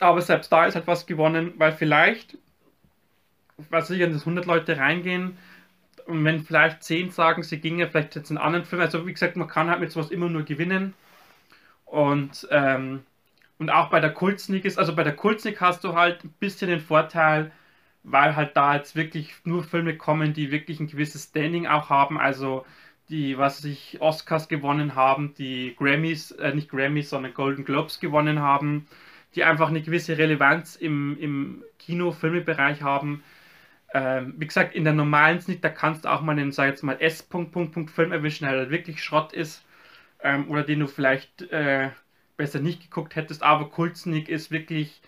aber 0.00 0.20
selbst 0.22 0.50
da 0.50 0.66
ist 0.66 0.74
halt 0.74 0.86
was 0.86 1.06
gewonnen, 1.06 1.52
weil 1.58 1.72
vielleicht, 1.72 2.38
was 3.70 3.90
ich, 3.90 4.00
wenn 4.00 4.12
das 4.12 4.22
100 4.22 4.46
Leute 4.46 4.76
reingehen, 4.78 5.36
und 6.06 6.24
wenn 6.24 6.44
vielleicht 6.44 6.82
10 6.82 7.10
sagen, 7.10 7.44
sie 7.44 7.60
gingen 7.60 7.88
vielleicht 7.88 8.16
jetzt 8.16 8.30
einen 8.30 8.38
anderen 8.38 8.64
Film, 8.64 8.82
also 8.82 9.06
wie 9.06 9.12
gesagt, 9.12 9.36
man 9.36 9.46
kann 9.46 9.70
halt 9.70 9.80
mit 9.80 9.92
sowas 9.92 10.10
immer 10.10 10.28
nur 10.28 10.42
gewinnen. 10.42 10.94
Und 11.86 12.48
ähm, 12.50 13.04
und 13.58 13.70
auch 13.70 13.90
bei 13.90 14.00
der 14.00 14.12
Kultsneak 14.12 14.64
ist, 14.64 14.76
also 14.76 14.92
bei 14.96 15.04
der 15.04 15.14
Kultsneak 15.14 15.60
hast 15.60 15.84
du 15.84 15.94
halt 15.94 16.24
ein 16.24 16.34
bisschen 16.40 16.68
den 16.68 16.80
Vorteil, 16.80 17.52
weil 18.04 18.36
halt 18.36 18.56
da 18.56 18.76
jetzt 18.76 18.96
wirklich 18.96 19.34
nur 19.44 19.64
Filme 19.64 19.96
kommen, 19.96 20.32
die 20.34 20.50
wirklich 20.50 20.80
ein 20.80 20.88
gewisses 20.88 21.24
Standing 21.24 21.66
auch 21.66 21.90
haben, 21.90 22.18
also 22.18 22.64
die, 23.08 23.38
was 23.38 23.58
sich 23.58 23.98
Oscars 24.00 24.48
gewonnen 24.48 24.94
haben, 24.94 25.34
die 25.34 25.74
Grammys, 25.76 26.30
äh, 26.32 26.54
nicht 26.54 26.70
Grammys, 26.70 27.10
sondern 27.10 27.34
Golden 27.34 27.64
Globes 27.64 28.00
gewonnen 28.00 28.40
haben, 28.40 28.88
die 29.34 29.44
einfach 29.44 29.68
eine 29.68 29.82
gewisse 29.82 30.18
Relevanz 30.18 30.76
im, 30.76 31.18
im 31.20 31.64
Kino-Filmebereich 31.78 32.82
haben. 32.82 33.22
Ähm, 33.94 34.34
wie 34.38 34.46
gesagt, 34.46 34.74
in 34.74 34.84
der 34.84 34.94
normalen 34.94 35.40
Sneak, 35.40 35.62
da 35.62 35.68
kannst 35.68 36.04
du 36.04 36.08
auch 36.10 36.22
mal 36.22 36.32
einen, 36.32 36.52
sag 36.52 36.68
jetzt 36.68 36.82
mal, 36.82 36.96
S-Punkt-Punkt-Punkt-Film 37.00 38.12
erwischen, 38.12 38.44
der 38.46 38.58
halt 38.58 38.70
wirklich 38.70 39.02
Schrott 39.02 39.32
ist. 39.32 39.64
Ähm, 40.22 40.48
oder 40.50 40.62
den 40.62 40.80
du 40.80 40.86
vielleicht 40.86 41.42
äh, 41.52 41.90
besser 42.36 42.60
nicht 42.60 42.82
geguckt 42.82 43.16
hättest, 43.16 43.42
aber 43.42 43.68
Kultsneak 43.70 44.28
ist 44.28 44.50
wirklich, 44.50 45.02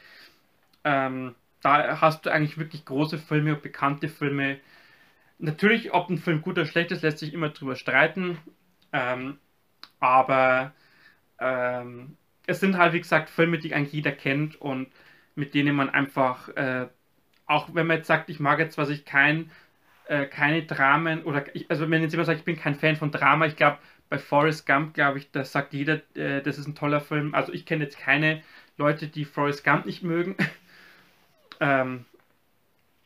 ähm, 0.84 1.34
da 1.64 2.00
hast 2.00 2.26
du 2.26 2.30
eigentlich 2.32 2.58
wirklich 2.58 2.84
große 2.84 3.18
Filme 3.18 3.56
bekannte 3.56 4.08
Filme. 4.08 4.58
Natürlich, 5.38 5.92
ob 5.92 6.10
ein 6.10 6.18
Film 6.18 6.42
gut 6.42 6.58
oder 6.58 6.66
schlecht 6.66 6.92
ist, 6.92 7.02
lässt 7.02 7.18
sich 7.18 7.34
immer 7.34 7.50
drüber 7.50 7.76
streiten, 7.76 8.38
ähm, 8.92 9.38
aber 10.00 10.72
ähm, 11.40 12.16
es 12.46 12.60
sind 12.60 12.78
halt, 12.78 12.92
wie 12.94 13.00
gesagt, 13.00 13.30
Filme, 13.30 13.58
die 13.58 13.74
eigentlich 13.74 13.92
jeder 13.94 14.12
kennt 14.12 14.60
und 14.60 14.88
mit 15.36 15.54
denen 15.54 15.76
man 15.76 15.90
einfach, 15.90 16.48
äh, 16.50 16.88
auch 17.46 17.74
wenn 17.74 17.86
man 17.86 17.98
jetzt 17.98 18.06
sagt, 18.08 18.30
ich 18.30 18.40
mag 18.40 18.58
jetzt, 18.58 18.78
was 18.78 18.90
ich 18.90 19.04
kein, 19.04 19.50
äh, 20.08 20.26
keine 20.26 20.64
Dramen 20.64 21.24
oder, 21.24 21.44
ich, 21.56 21.70
also 21.70 21.90
wenn 21.90 22.02
jetzt 22.02 22.12
jemand 22.12 22.26
sagt, 22.26 22.40
ich 22.40 22.44
bin 22.44 22.56
kein 22.58 22.74
Fan 22.76 22.96
von 22.96 23.10
Drama, 23.12 23.46
ich 23.46 23.56
glaube, 23.56 23.78
bei 24.10 24.18
Forrest 24.18 24.66
Gump, 24.66 24.94
glaube 24.94 25.18
ich, 25.18 25.30
da 25.32 25.44
sagt 25.44 25.72
jeder, 25.74 26.00
äh, 26.16 26.42
das 26.42 26.58
ist 26.58 26.68
ein 26.68 26.74
toller 26.74 27.00
Film. 27.00 27.34
Also 27.34 27.52
ich 27.52 27.66
kenne 27.66 27.84
jetzt 27.84 27.98
keine 27.98 28.42
Leute, 28.76 29.08
die 29.08 29.24
Forrest 29.24 29.64
Gump 29.64 29.86
nicht 29.86 30.02
mögen. 30.02 30.36
ähm, 31.64 32.04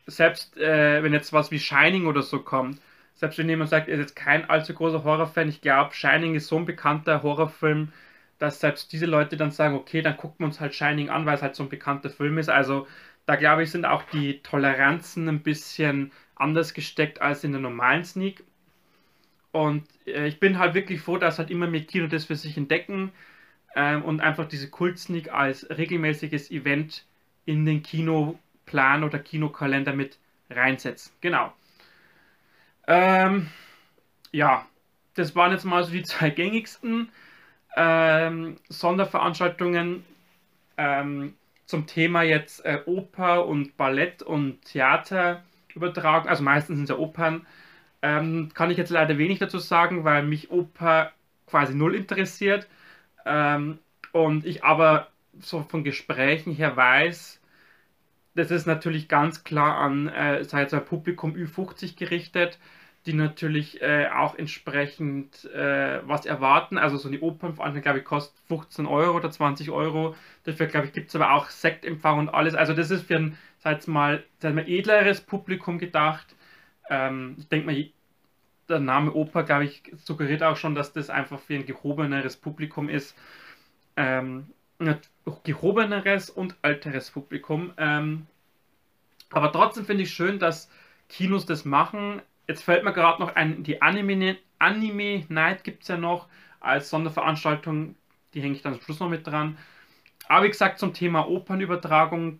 selbst 0.07 0.57
äh, 0.57 1.01
wenn 1.03 1.13
jetzt 1.13 1.33
was 1.33 1.51
wie 1.51 1.59
Shining 1.59 2.07
oder 2.07 2.21
so 2.21 2.39
kommt, 2.39 2.81
selbst 3.15 3.37
wenn 3.37 3.49
jemand 3.49 3.69
sagt, 3.69 3.87
er 3.87 3.95
ist 3.95 4.01
jetzt 4.01 4.15
kein 4.15 4.49
allzu 4.49 4.73
großer 4.73 5.03
Horrorfan, 5.03 5.49
ich 5.49 5.61
glaube, 5.61 5.93
Shining 5.93 6.35
ist 6.35 6.47
so 6.47 6.57
ein 6.57 6.65
bekannter 6.65 7.23
Horrorfilm, 7.23 7.91
dass 8.37 8.59
selbst 8.59 8.91
diese 8.93 9.05
Leute 9.05 9.37
dann 9.37 9.51
sagen, 9.51 9.75
okay, 9.75 10.01
dann 10.01 10.17
gucken 10.17 10.39
wir 10.39 10.45
uns 10.47 10.59
halt 10.59 10.73
Shining 10.75 11.09
an, 11.09 11.25
weil 11.25 11.35
es 11.35 11.41
halt 11.41 11.55
so 11.55 11.63
ein 11.63 11.69
bekannter 11.69 12.09
Film 12.09 12.37
ist. 12.37 12.49
Also 12.49 12.87
da 13.25 13.35
glaube 13.35 13.63
ich, 13.63 13.71
sind 13.71 13.85
auch 13.85 14.03
die 14.03 14.41
Toleranzen 14.41 15.27
ein 15.29 15.41
bisschen 15.41 16.11
anders 16.35 16.73
gesteckt 16.73 17.21
als 17.21 17.43
in 17.43 17.51
der 17.51 17.61
normalen 17.61 18.03
Sneak. 18.05 18.43
Und 19.51 19.83
äh, 20.05 20.27
ich 20.27 20.39
bin 20.39 20.59
halt 20.59 20.73
wirklich 20.73 21.01
froh, 21.01 21.17
dass 21.17 21.39
halt 21.39 21.51
immer 21.51 21.67
mehr 21.67 21.81
Kino 21.81 22.07
das 22.07 22.25
für 22.25 22.35
sich 22.35 22.57
entdecken 22.57 23.11
ähm, 23.75 24.03
und 24.03 24.21
einfach 24.21 24.47
diese 24.47 24.69
Kult-Sneak 24.69 25.31
als 25.33 25.69
regelmäßiges 25.69 26.51
Event 26.51 27.05
in 27.45 27.65
den 27.65 27.83
Kinoplan 28.69 29.03
oder 29.03 29.19
Kinokalender 29.19 29.93
mit 29.93 30.17
reinsetzen. 30.49 31.11
Genau. 31.21 31.53
Ähm, 32.87 33.49
ja, 34.31 34.65
das 35.15 35.35
waren 35.35 35.51
jetzt 35.51 35.65
mal 35.65 35.83
so 35.83 35.91
die 35.91 36.03
zwei 36.03 36.29
gängigsten 36.29 37.09
ähm, 37.75 38.57
Sonderveranstaltungen 38.69 40.03
ähm, 40.77 41.33
zum 41.65 41.85
Thema 41.87 42.23
jetzt 42.23 42.65
äh, 42.65 42.81
Oper 42.85 43.45
und 43.45 43.77
Ballett 43.77 44.23
und 44.23 44.63
Theater 44.65 45.43
übertragen. 45.75 46.27
Also 46.27 46.43
meistens 46.43 46.77
sind 46.77 46.83
es 46.85 46.89
ja 46.89 46.97
Opern. 46.97 47.45
Ähm, 48.01 48.51
kann 48.53 48.71
ich 48.71 48.77
jetzt 48.77 48.89
leider 48.89 49.17
wenig 49.17 49.39
dazu 49.39 49.59
sagen, 49.59 50.03
weil 50.03 50.23
mich 50.23 50.51
Oper 50.51 51.11
quasi 51.45 51.75
null 51.75 51.95
interessiert. 51.95 52.67
Ähm, 53.25 53.79
und 54.11 54.45
ich 54.45 54.63
aber 54.63 55.09
so 55.39 55.61
von 55.61 55.83
Gesprächen 55.83 56.53
her 56.53 56.75
weiß, 56.75 57.39
das 58.39 58.51
ist 58.51 58.65
natürlich 58.65 59.07
ganz 59.07 59.43
klar 59.43 59.77
an, 59.77 60.07
äh, 60.07 60.43
sei 60.43 60.63
es 60.63 60.71
Publikum 60.85 61.33
Ü50 61.33 61.97
gerichtet 61.97 62.59
die 63.05 63.13
natürlich 63.13 63.81
äh, 63.81 64.07
auch 64.09 64.35
entsprechend 64.35 65.45
äh, 65.45 66.01
was 66.07 66.25
erwarten. 66.25 66.77
Also 66.77 66.97
so 66.97 67.07
eine 67.07 67.19
Opernveranstaltung, 67.21 67.81
glaube 67.81 67.99
ich, 67.99 68.05
kostet 68.05 68.37
15 68.47 68.85
Euro 68.85 69.17
oder 69.17 69.31
20 69.31 69.71
Euro. 69.71 70.15
Dafür, 70.43 70.67
glaube 70.67 70.87
ich, 70.87 70.93
gibt 70.93 71.09
es 71.09 71.15
aber 71.15 71.31
auch 71.33 71.49
Sektempfang 71.49 72.19
und 72.19 72.29
alles. 72.29 72.55
Also 72.55 72.73
das 72.73 72.91
ist 72.91 73.07
für 73.07 73.15
ein, 73.15 73.37
sag 73.59 73.87
mal, 73.87 74.23
sag 74.39 74.53
mal 74.53 74.67
edleres 74.67 75.21
Publikum 75.21 75.79
gedacht. 75.79 76.35
Ähm, 76.89 77.35
ich 77.37 77.47
denke 77.47 77.67
mal, 77.67 77.85
der 78.67 78.79
Name 78.79 79.13
Oper, 79.13 79.43
glaube 79.43 79.65
ich, 79.65 79.81
suggeriert 80.03 80.43
auch 80.43 80.57
schon, 80.57 80.75
dass 80.75 80.93
das 80.93 81.09
einfach 81.09 81.39
für 81.39 81.55
ein 81.55 81.65
gehobeneres 81.65 82.37
Publikum 82.37 82.89
ist. 82.89 83.15
Ähm, 83.95 84.47
gehobeneres 85.43 86.29
und 86.29 86.55
alteres 86.61 87.11
Publikum. 87.11 87.73
Ähm, 87.77 88.27
aber 89.31 89.51
trotzdem 89.51 89.85
finde 89.85 90.03
ich 90.03 90.11
schön, 90.11 90.39
dass 90.39 90.69
Kinos 91.09 91.45
das 91.45 91.65
machen. 91.65 92.21
Jetzt 92.47 92.63
fällt 92.63 92.83
mir 92.83 92.93
gerade 92.93 93.21
noch 93.21 93.35
ein, 93.35 93.63
die 93.63 93.81
Anime, 93.81 94.37
Anime 94.57 95.25
Night 95.29 95.63
gibt 95.63 95.83
es 95.83 95.89
ja 95.89 95.97
noch 95.97 96.27
als 96.59 96.89
Sonderveranstaltung. 96.89 97.95
Die 98.33 98.41
hänge 98.41 98.55
ich 98.55 98.61
dann 98.61 98.73
am 98.73 98.81
Schluss 98.81 98.99
noch 98.99 99.09
mit 99.09 99.25
dran. 99.27 99.57
Aber 100.27 100.45
wie 100.45 100.49
gesagt, 100.49 100.79
zum 100.79 100.93
Thema 100.93 101.27
Opernübertragung, 101.27 102.39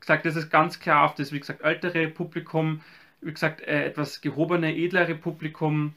gesagt, 0.00 0.26
das 0.26 0.36
ist 0.36 0.50
ganz 0.50 0.80
klar 0.80 1.04
auf 1.04 1.14
das, 1.14 1.32
wie 1.32 1.40
gesagt, 1.40 1.62
ältere 1.62 2.08
Publikum, 2.08 2.80
wie 3.20 3.32
gesagt, 3.32 3.60
äh, 3.62 3.86
etwas 3.86 4.20
gehobene, 4.20 4.74
edlere 4.76 5.14
Publikum, 5.14 5.94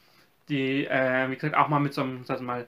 die, 0.49 0.85
äh, 0.85 1.29
wie 1.29 1.35
gesagt, 1.35 1.55
auch 1.55 1.67
mal 1.67 1.79
mit 1.79 1.93
so 1.93 2.01
einem, 2.01 2.23
sag 2.23 2.41
mal, 2.41 2.67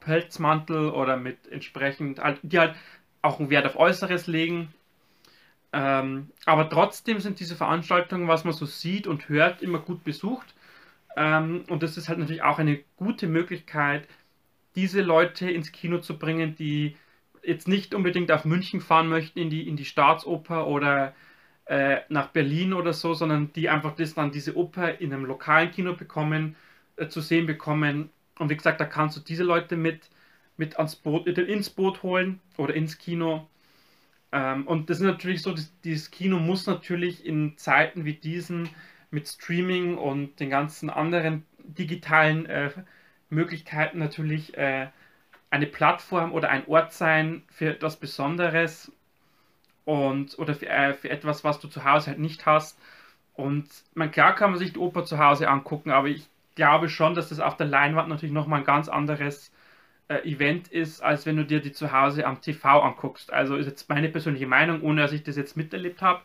Pelzmantel 0.00 0.90
oder 0.90 1.16
mit 1.16 1.46
entsprechend, 1.48 2.20
die 2.42 2.58
halt 2.58 2.74
auch 3.22 3.40
einen 3.40 3.50
Wert 3.50 3.66
auf 3.66 3.76
Äußeres 3.76 4.26
legen. 4.26 4.72
Ähm, 5.72 6.30
aber 6.44 6.70
trotzdem 6.70 7.20
sind 7.20 7.40
diese 7.40 7.56
Veranstaltungen, 7.56 8.28
was 8.28 8.44
man 8.44 8.54
so 8.54 8.66
sieht 8.66 9.06
und 9.06 9.28
hört, 9.28 9.62
immer 9.62 9.78
gut 9.78 10.04
besucht. 10.04 10.54
Ähm, 11.16 11.64
und 11.68 11.82
das 11.82 11.96
ist 11.96 12.08
halt 12.08 12.18
natürlich 12.18 12.42
auch 12.42 12.58
eine 12.58 12.80
gute 12.96 13.26
Möglichkeit, 13.26 14.08
diese 14.76 15.02
Leute 15.02 15.50
ins 15.50 15.72
Kino 15.72 15.98
zu 15.98 16.18
bringen, 16.18 16.54
die 16.56 16.96
jetzt 17.42 17.68
nicht 17.68 17.94
unbedingt 17.94 18.30
auf 18.32 18.44
München 18.44 18.80
fahren 18.80 19.08
möchten, 19.08 19.38
in 19.38 19.50
die, 19.50 19.66
in 19.68 19.76
die 19.76 19.84
Staatsoper 19.84 20.66
oder 20.66 21.14
äh, 21.66 21.98
nach 22.08 22.28
Berlin 22.28 22.72
oder 22.72 22.92
so, 22.92 23.14
sondern 23.14 23.52
die 23.54 23.68
einfach 23.68 23.94
das 23.96 24.14
dann 24.14 24.30
diese 24.30 24.56
Oper 24.56 25.00
in 25.00 25.12
einem 25.12 25.24
lokalen 25.24 25.70
Kino 25.70 25.94
bekommen, 25.94 26.56
äh, 26.96 27.08
zu 27.08 27.20
sehen 27.20 27.46
bekommen. 27.46 28.10
Und 28.38 28.50
wie 28.50 28.56
gesagt, 28.56 28.80
da 28.80 28.84
kannst 28.84 29.16
du 29.16 29.20
diese 29.20 29.44
Leute 29.44 29.76
mit, 29.76 30.10
mit 30.56 30.76
ans 30.78 30.96
Boot, 30.96 31.26
ins 31.26 31.70
Boot 31.70 32.02
holen 32.02 32.40
oder 32.56 32.74
ins 32.74 32.98
Kino 32.98 33.48
ähm, 34.32 34.66
und 34.66 34.90
das 34.90 34.98
ist 34.98 35.04
natürlich 35.04 35.42
so, 35.42 35.52
das, 35.52 35.72
dieses 35.82 36.10
Kino 36.10 36.38
muss 36.38 36.66
natürlich 36.66 37.24
in 37.24 37.56
Zeiten 37.56 38.04
wie 38.04 38.14
diesen 38.14 38.68
mit 39.10 39.28
Streaming 39.28 39.96
und 39.96 40.40
den 40.40 40.50
ganzen 40.50 40.90
anderen 40.90 41.46
digitalen 41.58 42.46
äh, 42.46 42.70
Möglichkeiten 43.30 43.98
natürlich 43.98 44.56
äh, 44.58 44.88
eine 45.50 45.66
Plattform 45.66 46.32
oder 46.32 46.50
ein 46.50 46.66
Ort 46.66 46.92
sein 46.92 47.42
für 47.50 47.70
etwas 47.70 47.96
Besonderes 47.96 48.92
und 49.84 50.38
oder 50.38 50.54
für, 50.54 50.68
äh, 50.68 50.94
für 50.94 51.10
etwas, 51.10 51.44
was 51.44 51.60
du 51.60 51.68
zu 51.68 51.84
Hause 51.84 52.08
halt 52.08 52.18
nicht 52.18 52.46
hast. 52.46 52.78
Und 53.34 53.68
man 53.94 54.10
klar 54.10 54.34
kann 54.34 54.50
man 54.50 54.58
sich 54.58 54.72
die 54.72 54.78
Oper 54.78 55.04
zu 55.04 55.18
Hause 55.18 55.48
angucken, 55.48 55.90
aber 55.90 56.08
ich 56.08 56.28
glaube 56.56 56.88
schon, 56.88 57.14
dass 57.14 57.28
das 57.28 57.40
auf 57.40 57.56
der 57.56 57.66
Leinwand 57.66 58.08
natürlich 58.08 58.34
nochmal 58.34 58.60
ein 58.60 58.66
ganz 58.66 58.88
anderes 58.88 59.52
äh, 60.08 60.18
Event 60.28 60.68
ist, 60.68 61.02
als 61.02 61.26
wenn 61.26 61.36
du 61.36 61.44
dir 61.44 61.60
die 61.60 61.72
zu 61.72 61.92
Hause 61.92 62.26
am 62.26 62.40
TV 62.40 62.80
anguckst. 62.82 63.32
Also 63.32 63.56
ist 63.56 63.66
jetzt 63.66 63.88
meine 63.88 64.08
persönliche 64.08 64.46
Meinung, 64.46 64.82
ohne 64.82 65.02
dass 65.02 65.12
ich 65.12 65.22
das 65.22 65.36
jetzt 65.36 65.56
miterlebt 65.56 66.02
habe. 66.02 66.22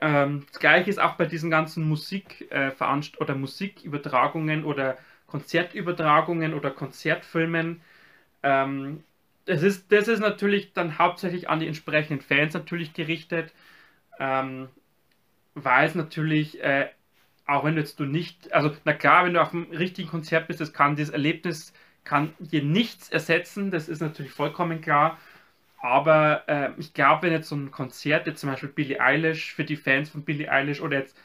Ähm, 0.00 0.46
das 0.50 0.60
gleiche 0.60 0.90
ist 0.90 1.00
auch 1.00 1.14
bei 1.14 1.26
diesen 1.26 1.50
ganzen 1.50 1.88
Musik 1.88 2.50
äh, 2.50 2.72
oder 3.18 3.34
Musikübertragungen 3.34 4.64
oder 4.64 4.98
Konzertübertragungen 5.26 6.54
oder 6.54 6.70
Konzertfilmen. 6.70 7.80
Ähm, 8.42 9.04
das, 9.46 9.62
ist, 9.62 9.90
das 9.92 10.08
ist 10.08 10.20
natürlich 10.20 10.72
dann 10.72 10.98
hauptsächlich 10.98 11.48
an 11.48 11.60
die 11.60 11.66
entsprechenden 11.66 12.22
Fans 12.22 12.54
natürlich 12.54 12.94
gerichtet, 12.94 13.52
ähm, 14.18 14.68
weil 15.54 15.86
es 15.86 15.94
natürlich, 15.94 16.62
äh, 16.62 16.88
auch 17.48 17.64
wenn 17.64 17.74
du 17.74 17.80
jetzt 17.80 17.98
du 17.98 18.04
nicht, 18.04 18.52
also 18.52 18.76
na 18.84 18.92
klar, 18.92 19.24
wenn 19.24 19.34
du 19.34 19.42
auf 19.42 19.52
einem 19.52 19.70
richtigen 19.72 20.08
Konzert 20.08 20.46
bist, 20.48 20.60
das 20.60 20.72
kann 20.72 20.96
das 20.96 21.10
Erlebnis 21.10 21.72
kann 22.04 22.32
hier 22.50 22.62
nichts 22.62 23.10
ersetzen, 23.10 23.70
das 23.70 23.88
ist 23.88 24.00
natürlich 24.00 24.32
vollkommen 24.32 24.80
klar. 24.80 25.18
Aber 25.80 26.44
äh, 26.48 26.70
ich 26.78 26.94
glaube, 26.94 27.22
wenn 27.24 27.32
jetzt 27.32 27.48
so 27.48 27.56
ein 27.56 27.70
Konzert, 27.70 28.26
jetzt 28.26 28.40
zum 28.40 28.50
Beispiel 28.50 28.70
Billie 28.70 29.00
Eilish, 29.00 29.54
für 29.54 29.64
die 29.64 29.76
Fans 29.76 30.10
von 30.10 30.24
Billie 30.24 30.50
Eilish 30.50 30.80
oder 30.80 30.98
jetzt 30.98 31.16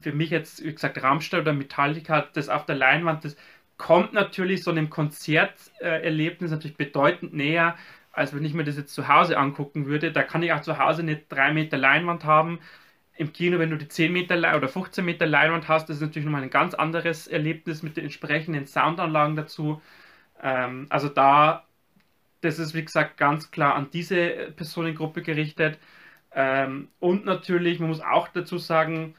für 0.00 0.12
mich 0.12 0.30
jetzt, 0.30 0.64
wie 0.64 0.72
gesagt, 0.72 1.02
Rammstein 1.02 1.40
oder 1.40 1.52
Metallica, 1.52 2.28
das 2.32 2.48
auf 2.48 2.66
der 2.66 2.76
Leinwand, 2.76 3.24
das 3.24 3.36
kommt 3.76 4.12
natürlich 4.12 4.62
so 4.64 4.70
einem 4.70 4.90
Konzerterlebnis 4.90 6.50
äh, 6.50 6.54
natürlich 6.54 6.76
bedeutend 6.76 7.34
näher, 7.34 7.76
als 8.12 8.34
wenn 8.34 8.44
ich 8.44 8.54
mir 8.54 8.64
das 8.64 8.76
jetzt 8.76 8.94
zu 8.94 9.08
Hause 9.08 9.38
angucken 9.38 9.86
würde. 9.86 10.12
Da 10.12 10.22
kann 10.22 10.42
ich 10.42 10.52
auch 10.52 10.60
zu 10.60 10.78
Hause 10.78 11.02
eine 11.02 11.16
3 11.16 11.52
Meter 11.52 11.78
Leinwand 11.78 12.24
haben. 12.24 12.60
Im 13.16 13.32
Kino, 13.32 13.58
wenn 13.58 13.70
du 13.70 13.76
die 13.76 13.88
10 13.88 14.12
Meter 14.12 14.36
oder 14.56 14.68
15 14.68 15.04
Meter 15.04 15.26
Leinwand 15.26 15.68
hast, 15.68 15.88
das 15.88 15.96
ist 15.96 16.02
natürlich 16.02 16.24
nochmal 16.26 16.42
ein 16.42 16.50
ganz 16.50 16.74
anderes 16.74 17.26
Erlebnis 17.26 17.82
mit 17.82 17.96
den 17.96 18.04
entsprechenden 18.04 18.66
Soundanlagen 18.66 19.36
dazu. 19.36 19.82
Ähm, 20.42 20.86
also 20.90 21.08
da, 21.08 21.66
das 22.42 22.58
ist 22.58 22.74
wie 22.74 22.84
gesagt 22.84 23.16
ganz 23.18 23.50
klar 23.50 23.74
an 23.76 23.90
diese 23.92 24.52
Personengruppe 24.56 25.22
gerichtet. 25.22 25.78
Ähm, 26.34 26.88
und 27.00 27.24
natürlich, 27.26 27.80
man 27.80 27.88
muss 27.90 28.00
auch 28.00 28.28
dazu 28.28 28.58
sagen, 28.58 29.14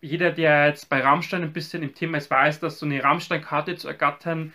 jeder, 0.00 0.32
der 0.32 0.68
jetzt 0.68 0.88
bei 0.88 1.00
Rammstein 1.02 1.42
ein 1.42 1.52
bisschen 1.52 1.82
im 1.82 1.94
Thema 1.94 2.18
ist, 2.18 2.30
weiß, 2.30 2.60
dass 2.60 2.78
so 2.78 2.86
eine 2.86 3.02
Rammstein-Karte 3.02 3.76
zu 3.76 3.88
ergattern 3.88 4.52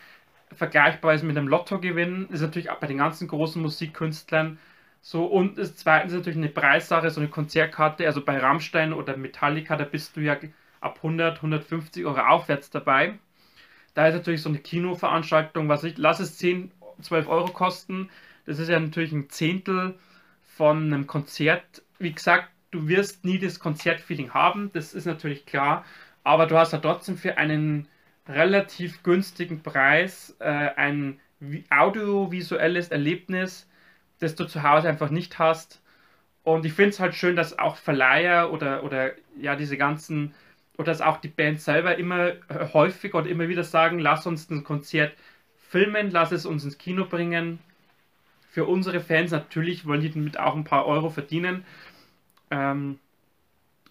vergleichbar 0.54 1.14
ist 1.14 1.24
mit 1.24 1.38
einem 1.38 1.48
Lottogewinn. 1.48 2.28
Das 2.30 2.42
ist 2.42 2.48
natürlich 2.48 2.70
auch 2.70 2.80
bei 2.80 2.88
den 2.88 2.98
ganzen 2.98 3.28
großen 3.28 3.62
Musikkünstlern 3.62 4.60
so. 5.06 5.26
Und 5.26 5.60
ist 5.60 5.86
natürlich 5.86 6.36
eine 6.36 6.50
Preissache, 6.50 7.12
so 7.12 7.22
eine 7.22 7.30
Konzertkarte. 7.30 8.08
Also 8.08 8.26
bei 8.26 8.40
Rammstein 8.40 8.92
oder 8.92 9.16
Metallica, 9.16 9.76
da 9.76 9.86
bist 9.86 10.18
du 10.18 10.22
ja 10.22 10.36
ab 10.82 10.98
100, 10.98 11.38
150 11.38 12.04
Euro 12.06 12.20
aufwärts 12.20 12.72
dabei. 12.72 13.20
Da 13.94 14.08
ist 14.08 14.16
natürlich 14.16 14.42
so 14.42 14.50
eine 14.50 14.58
Kinoveranstaltung, 14.58 15.70
was 15.70 15.84
ich, 15.84 15.98
lass 15.98 16.20
es 16.20 16.40
10, 16.40 16.72
12 17.02 17.28
Euro 17.28 17.48
kosten. 17.52 18.10
Das 18.48 18.58
ist 18.58 18.68
ja 18.68 18.80
natürlich 18.80 19.12
ein 19.12 19.30
Zehntel 19.30 19.94
von 20.44 20.92
einem 20.92 21.06
Konzert. 21.06 21.84
Wie 22.00 22.12
gesagt, 22.12 22.50
du 22.72 22.88
wirst 22.88 23.26
nie 23.26 23.38
das 23.38 23.60
Konzertfeeling 23.60 24.34
haben, 24.34 24.72
das 24.74 24.96
ist 24.96 25.06
natürlich 25.06 25.46
klar. 25.46 25.86
Aber 26.24 26.48
du 26.48 26.58
hast 26.58 26.74
ja 26.74 26.80
trotzdem 26.80 27.16
für 27.16 27.38
einen 27.38 27.88
relativ 28.28 29.04
günstigen 29.04 29.62
Preis 29.62 30.36
äh, 30.40 30.46
ein 30.76 31.20
audiovisuelles 31.70 32.90
Erlebnis, 32.90 33.70
das 34.20 34.36
du 34.36 34.46
zu 34.46 34.64
Hause 34.64 34.90
einfach 34.90 35.10
nicht 35.10 35.40
hast. 35.40 35.82
Und 36.44 36.66
ich 36.66 36.74
finde 36.74 36.92
es 36.92 37.00
halt 37.00 37.16
schön, 37.16 37.36
dass 37.36 37.58
auch 37.60 37.76
Verleiher 37.78 38.52
oder, 38.54 38.84
oder 38.84 39.14
ja 39.40 39.56
diese 39.56 39.78
ganzen 39.78 40.34
oder 40.78 40.88
dass 40.88 41.02
auch 41.02 41.18
die 41.18 41.30
Band 41.30 41.62
selber 41.62 41.98
immer 41.98 42.30
äh, 42.50 42.68
häufig 42.74 43.14
oder 43.14 43.30
immer 43.30 43.48
wieder 43.50 43.64
sagen, 43.64 44.00
lass 44.00 44.26
uns 44.28 44.50
ein 44.50 44.64
Konzert 44.64 45.14
filmen, 45.70 46.12
lass 46.12 46.32
es 46.32 46.46
uns 46.46 46.64
ins 46.66 46.78
Kino 46.78 47.06
bringen. 47.06 47.60
Für 48.50 48.66
unsere 48.66 49.02
Fans 49.02 49.32
natürlich 49.32 49.86
wollen 49.86 50.02
die 50.02 50.12
damit 50.12 50.40
auch 50.40 50.56
ein 50.56 50.64
paar 50.64 50.86
Euro 50.88 51.10
verdienen. 51.10 51.66
Ähm, 52.52 53.00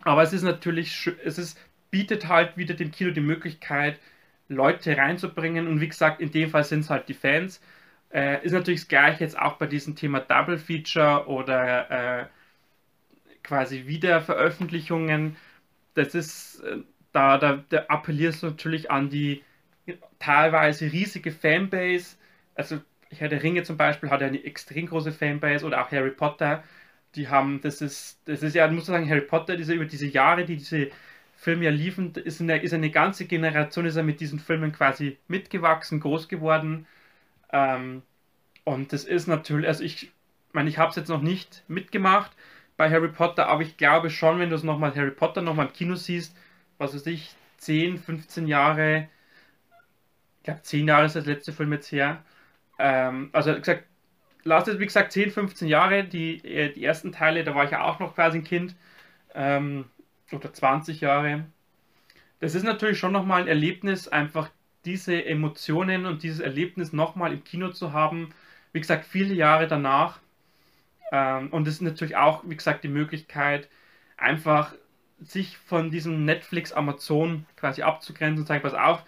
Aber 0.03 0.23
es 0.23 0.33
ist 0.33 0.43
natürlich, 0.43 1.07
es 1.25 1.39
ist, 1.39 1.59
bietet 1.91 2.29
halt 2.29 2.57
wieder 2.57 2.75
dem 2.75 2.91
Kino 2.91 3.11
die 3.11 3.21
Möglichkeit, 3.21 4.01
Leute 4.49 4.97
reinzubringen. 4.97 5.67
Und 5.69 5.81
wie 5.81 5.89
gesagt, 5.89 6.21
in 6.21 6.31
dem 6.31 6.51
Fall 6.51 6.65
sind 6.65 6.81
es 6.81 6.91
halt 6.91 7.09
die 7.09 7.15
Fans. 7.15 7.61
Äh, 8.15 8.45
ist 8.45 8.53
natürlich 8.53 8.83
das 8.83 8.89
gleiche 8.89 9.25
jetzt 9.25 9.39
auch 9.39 9.55
bei 9.59 9.67
diesem 9.67 9.97
Thema 9.97 10.21
Double 10.21 10.59
Feature 10.59 11.27
oder 11.29 12.23
äh, 12.23 12.27
quasi 13.43 13.87
Wiederveröffentlichungen. 13.87 15.37
Das 15.95 16.15
ist, 16.15 16.61
äh, 16.61 16.79
da, 17.13 17.39
da, 17.39 17.65
da 17.69 17.87
appellierst 17.89 18.43
du 18.43 18.49
natürlich 18.49 18.91
an 18.91 19.11
die 19.11 19.45
teilweise 20.19 20.93
riesige 20.93 21.33
Fanbase. 21.33 22.17
Also 22.55 22.81
Herr 23.11 23.29
der 23.29 23.43
Ringe 23.43 23.63
zum 23.65 23.77
Beispiel 23.77 24.11
hat 24.11 24.21
ja 24.21 24.29
eine 24.29 24.45
extrem 24.45 24.87
große 24.87 25.13
Fanbase 25.13 25.67
oder 25.67 25.83
auch 25.85 25.91
Harry 25.93 26.11
Potter. 26.11 26.65
Die 27.17 27.29
haben, 27.29 27.61
das 27.63 27.81
ist, 27.81 28.21
das 28.27 28.43
ist 28.43 28.55
ja, 28.55 28.67
muss 28.69 28.89
man 28.89 29.01
sagen, 29.01 29.11
Harry 29.11 29.21
Potter, 29.23 29.57
diese, 29.57 29.75
über 29.75 29.85
diese 29.87 30.07
Jahre, 30.07 30.45
die 30.45 30.57
diese 30.57 30.91
Filme 31.37 31.65
ja 31.67 31.71
liefen, 31.71 32.13
ist 32.15 32.41
eine, 32.41 32.59
ist 32.63 32.75
eine 32.75 32.91
ganze 32.91 33.27
Generation, 33.27 33.87
ist 33.87 33.97
er 33.97 34.03
mit 34.03 34.21
diesen 34.21 34.39
Filmen 34.41 34.73
quasi 34.73 35.19
mitgewachsen, 35.29 36.01
groß 36.01 36.29
geworden. 36.29 36.87
Ähm, 37.53 38.03
und 38.65 38.93
das 38.93 39.05
ist 39.05 39.27
natürlich, 39.27 39.67
also 39.69 39.85
ich 39.85 40.13
meine, 40.53 40.71
ich 40.71 40.79
habe 40.79 40.91
es 40.91 40.97
jetzt 40.97 41.09
noch 41.09 41.23
nicht 41.23 41.65
mitgemacht 41.69 42.33
bei 42.77 42.91
Harry 42.91 43.09
Potter, 43.09 43.49
aber 43.49 43.63
ich 43.63 43.77
glaube 43.77 44.11
schon, 44.11 44.39
wenn 44.39 44.51
du 44.51 44.57
es 44.57 44.63
nochmal 44.63 44.95
Harry 44.95 45.11
Potter 45.11 45.43
nochmal 45.43 45.67
im 45.67 45.73
Kino 45.73 45.95
siehst, 45.95 46.37
was 46.79 46.95
weiß 46.95 47.07
ich, 47.07 47.35
10, 47.59 47.99
15 47.99 48.47
Jahre, 48.47 49.09
ich 50.39 50.45
glaube 50.45 50.63
10 50.63 50.89
Jahre 50.89 51.07
ist 51.07 51.17
das 51.17 51.27
letzte 51.27 51.53
Film 51.53 51.73
jetzt 51.73 51.91
her. 51.93 52.23
Ähm, 52.79 53.31
also 53.33 53.55
gesagt, 53.55 53.85
lass 54.45 54.69
es 54.69 54.79
wie 54.79 54.87
gesagt 54.87 55.13
10, 55.13 55.31
15 55.31 55.69
Jahre, 55.69 56.05
die, 56.05 56.45
äh, 56.45 56.73
die 56.73 56.85
ersten 56.85 57.13
Teile, 57.13 57.45
da 57.45 57.55
war 57.55 57.65
ich 57.65 57.71
ja 57.71 57.83
auch 57.83 57.99
noch 58.01 58.15
quasi 58.15 58.39
ein 58.39 58.45
Kind. 58.45 58.77
Ähm, 59.35 59.87
oder 60.33 60.53
20 60.53 61.01
Jahre. 61.01 61.45
Das 62.41 62.55
ist 62.55 62.65
natürlich 62.65 62.99
schon 62.99 63.13
nochmal 63.13 63.43
ein 63.43 63.49
Erlebnis, 63.49 64.09
einfach 64.09 64.51
diese 64.85 65.25
Emotionen 65.25 66.07
und 66.07 66.23
dieses 66.23 66.41
Erlebnis 66.41 66.93
nochmal 66.93 67.33
im 67.33 67.45
Kino 67.45 67.71
zu 67.71 67.93
haben. 67.93 68.31
Wie 68.73 68.81
gesagt, 68.81 69.05
viele 69.07 69.35
Jahre 69.35 69.69
danach. 69.69 70.21
Ähm, 71.13 71.49
und 71.51 71.69
es 71.69 71.75
ist 71.75 71.83
natürlich 71.83 72.17
auch, 72.17 72.43
wie 72.47 72.57
gesagt, 72.57 72.85
die 72.85 72.89
Möglichkeit, 72.89 73.69
einfach 74.17 74.75
sich 75.21 75.57
von 75.59 75.91
diesem 75.91 76.25
Netflix, 76.25 76.73
Amazon 76.73 77.47
quasi 77.57 77.83
abzugrenzen 77.83 78.41
und 78.41 78.47
sagen, 78.47 78.63
pass 78.63 78.75
auf, 78.75 79.05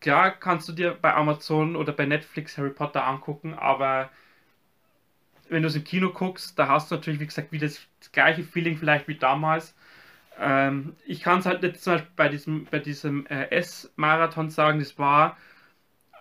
klar 0.00 0.30
kannst 0.32 0.68
du 0.68 0.72
dir 0.72 0.96
bei 1.00 1.14
Amazon 1.14 1.76
oder 1.76 1.92
bei 1.92 2.06
Netflix 2.06 2.56
Harry 2.58 2.70
Potter 2.70 3.06
angucken, 3.06 3.54
aber 3.54 4.10
wenn 5.48 5.62
du 5.62 5.68
es 5.68 5.76
im 5.76 5.84
Kino 5.84 6.10
guckst, 6.10 6.58
da 6.58 6.68
hast 6.68 6.90
du 6.90 6.94
natürlich, 6.94 7.20
wie 7.20 7.26
gesagt, 7.26 7.52
wieder 7.52 7.66
das, 7.66 7.80
das 7.98 8.12
gleiche 8.12 8.44
Feeling 8.44 8.76
vielleicht 8.78 9.08
wie 9.08 9.16
damals. 9.16 9.74
Ähm, 10.40 10.96
ich 11.06 11.20
kann 11.20 11.40
es 11.40 11.46
halt 11.46 11.62
jetzt 11.62 11.84
zum 11.84 11.94
Beispiel 11.94 12.12
bei 12.16 12.28
diesem, 12.28 12.64
bei 12.64 12.78
diesem 12.78 13.26
äh, 13.26 13.50
S-Marathon 13.50 14.48
sagen, 14.50 14.78
das 14.78 14.98
war 14.98 15.36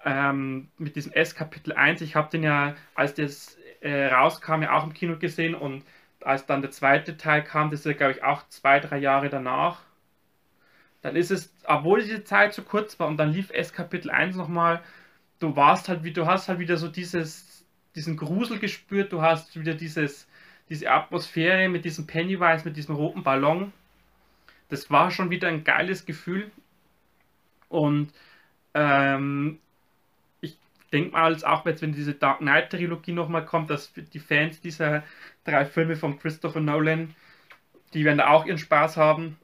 ähm, 0.06 0.70
mit 0.78 0.96
diesem 0.98 1.14
S 1.14 1.36
Kapitel 1.36 1.74
1, 1.74 2.02
ich 2.02 2.16
habe 2.16 2.30
den 2.30 2.44
ja, 2.44 2.76
als 2.96 3.14
das 3.14 3.58
äh, 3.82 4.08
rauskam, 4.08 4.62
ja 4.62 4.74
auch 4.74 4.84
im 4.84 4.94
Kino 4.94 5.18
gesehen 5.18 5.56
und 5.56 5.84
als 6.22 6.46
dann 6.46 6.62
der 6.62 6.72
zweite 6.72 7.16
Teil 7.16 7.44
kam, 7.44 7.72
das 7.72 7.82
ist 7.82 7.86
ja, 7.86 7.94
glaube 7.94 8.12
ich, 8.14 8.24
auch 8.24 8.46
zwei, 8.50 8.82
drei 8.82 8.98
Jahre 8.98 9.30
danach, 9.30 9.82
dann 11.02 11.16
ist 11.16 11.32
es, 11.32 11.54
obwohl 11.64 12.02
diese 12.02 12.26
Zeit 12.26 12.54
so 12.54 12.62
kurz 12.62 13.00
war 13.00 13.08
und 13.08 13.18
dann 13.18 13.32
lief 13.32 13.52
S 13.52 13.72
Kapitel 13.74 14.12
1 14.12 14.36
nochmal, 14.36 14.84
du 15.40 15.56
warst 15.56 15.88
halt 15.88 16.04
wie, 16.04 16.12
du 16.12 16.26
hast 16.26 16.50
halt 16.50 16.60
wieder 16.60 16.76
so 16.76 16.90
dieses, 16.90 17.66
diesen 17.96 18.18
Grusel 18.18 18.60
gespürt, 18.60 19.14
du 19.14 19.22
hast 19.22 19.58
wieder 19.58 19.76
dieses, 19.76 20.28
diese 20.70 20.92
Atmosphäre 20.92 21.70
mit 21.70 21.86
diesem 21.86 22.06
Pennywise, 22.06 22.66
mit 22.66 22.76
diesem 22.76 22.96
roten 22.96 23.24
Ballon 23.24 23.72
das 24.70 24.90
war 24.90 25.12
schon 25.12 25.30
wieder 25.30 25.48
ein 25.48 25.64
geiles 25.64 26.06
Gefühl. 26.06 26.52
Und 27.68 28.12
ähm, 28.74 29.60
ich 30.42 30.58
denke 30.94 31.12
mal, 31.12 31.36
auch 31.44 31.66
jetzt, 31.66 31.82
wenn 31.82 31.94
diese 31.94 32.14
Dark 32.14 32.40
Knight 32.40 32.72
Trilogie 32.72 33.12
nochmal 33.12 33.46
kommt, 33.46 33.70
dass 33.70 33.94
die 33.94 34.20
Fans 34.20 34.62
dieser 34.62 35.04
drei 35.44 35.66
Filme 35.66 35.96
von 35.96 36.20
Christopher 36.20 36.62
Nolan, 36.62 37.16
die 37.94 38.06
werden 38.06 38.20
da 38.20 38.28
auch 38.28 38.46
ihren 38.46 38.58
Spaß 38.58 38.98
haben. 38.98 39.38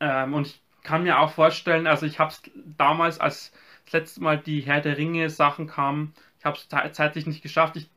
Ähm, 0.00 0.34
und 0.34 0.48
ich 0.48 0.60
kann 0.82 1.04
mir 1.04 1.18
auch 1.18 1.32
vorstellen, 1.32 1.86
also 1.86 2.06
ich 2.06 2.18
habe 2.18 2.30
es 2.30 2.42
damals, 2.76 3.18
als 3.18 3.52
das 3.84 3.92
letzte 3.92 4.22
Mal 4.22 4.38
die 4.38 4.60
Herr 4.60 4.80
der 4.80 4.98
Ringe 4.98 5.30
Sachen 5.30 5.66
kamen, 5.66 6.14
ich 6.38 6.44
habe 6.44 6.58
es 6.58 6.68
zeitlich 6.94 7.26
nicht 7.26 7.42
geschafft. 7.42 7.76
Ich 7.76 7.88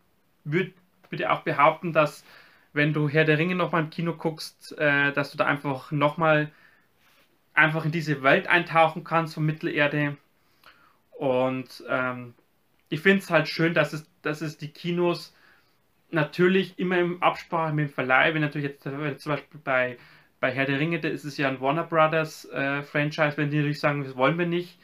würde 0.46 0.72
würd 1.10 1.26
auch 1.26 1.42
behaupten, 1.42 1.94
dass 1.94 2.24
wenn 2.78 2.94
du 2.94 3.10
Herr 3.10 3.26
der 3.26 3.38
Ringe 3.38 3.56
nochmal 3.56 3.84
im 3.84 3.90
Kino 3.90 4.14
guckst, 4.14 4.78
äh, 4.78 5.12
dass 5.12 5.32
du 5.32 5.38
da 5.38 5.46
einfach 5.46 5.92
nochmal 5.92 6.52
einfach 7.54 7.84
in 7.84 7.92
diese 7.92 8.24
Welt 8.24 8.48
eintauchen 8.48 9.04
kannst 9.04 9.34
von 9.34 9.46
Mittelerde. 9.46 10.16
Und 11.12 11.84
ähm, 11.90 12.36
ich 12.90 13.02
finde 13.02 13.20
es 13.20 13.30
halt 13.30 13.50
schön, 13.50 13.74
dass 13.74 13.94
es, 13.94 14.10
dass 14.22 14.42
es 14.42 14.58
die 14.58 14.70
Kinos 14.70 15.36
natürlich 16.12 16.78
immer 16.80 17.00
im 17.00 17.22
Absprache 17.22 17.74
mit 17.74 17.90
dem 17.90 17.94
Verleih, 17.94 18.34
wenn 18.34 18.42
natürlich 18.42 18.70
jetzt 18.70 18.84
zum 18.84 19.32
Beispiel 19.32 19.60
bei, 19.64 19.98
bei 20.40 20.52
Herr 20.52 20.66
der 20.66 20.80
Ringe, 20.80 21.00
da 21.00 21.10
ist 21.10 21.26
es 21.26 21.38
ja 21.38 21.50
ein 21.50 21.60
Warner 21.60 21.84
Brothers 21.84 22.46
äh, 22.46 22.84
Franchise, 22.84 23.36
wenn 23.38 23.50
die 23.50 23.58
natürlich 23.58 23.80
sagen, 23.80 24.04
das 24.04 24.16
wollen 24.16 24.38
wir 24.38 24.46
nicht, 24.46 24.80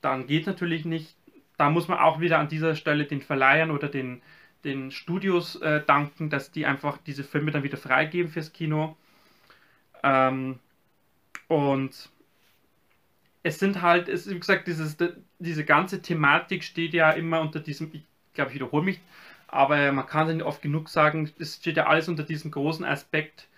dann 0.00 0.26
geht 0.26 0.46
natürlich 0.46 0.84
nicht. 0.84 1.16
Da 1.56 1.70
muss 1.70 1.88
man 1.88 1.98
auch 1.98 2.20
wieder 2.20 2.38
an 2.38 2.48
dieser 2.48 2.74
Stelle 2.74 3.06
den 3.06 3.22
Verleihern 3.22 3.70
oder 3.70 3.88
den, 3.88 4.20
den 4.66 4.90
Studios 4.90 5.56
äh, 5.56 5.82
danken, 5.86 6.28
dass 6.28 6.50
die 6.50 6.66
einfach 6.66 6.98
diese 6.98 7.24
Filme 7.24 7.52
dann 7.52 7.62
wieder 7.62 7.78
freigeben 7.78 8.30
fürs 8.30 8.52
Kino. 8.52 8.96
Ähm, 10.02 10.58
und 11.48 12.10
es 13.42 13.58
sind 13.60 13.80
halt, 13.80 14.08
es, 14.08 14.28
wie 14.28 14.38
gesagt, 14.38 14.66
dieses, 14.66 14.96
diese 15.38 15.64
ganze 15.64 16.02
Thematik 16.02 16.64
steht 16.64 16.94
ja 16.94 17.10
immer 17.12 17.40
unter 17.40 17.60
diesem, 17.60 17.90
ich 17.92 18.02
glaube, 18.34 18.50
ich 18.50 18.56
wiederhole 18.56 18.84
mich, 18.84 19.00
aber 19.46 19.92
man 19.92 20.06
kann 20.06 20.28
es 20.28 20.34
nicht 20.34 20.44
oft 20.44 20.62
genug 20.62 20.88
sagen, 20.88 21.30
es 21.38 21.56
steht 21.56 21.76
ja 21.76 21.86
alles 21.86 22.08
unter 22.08 22.24
diesem 22.24 22.50
großen 22.50 22.84
Aspekt, 22.84 23.48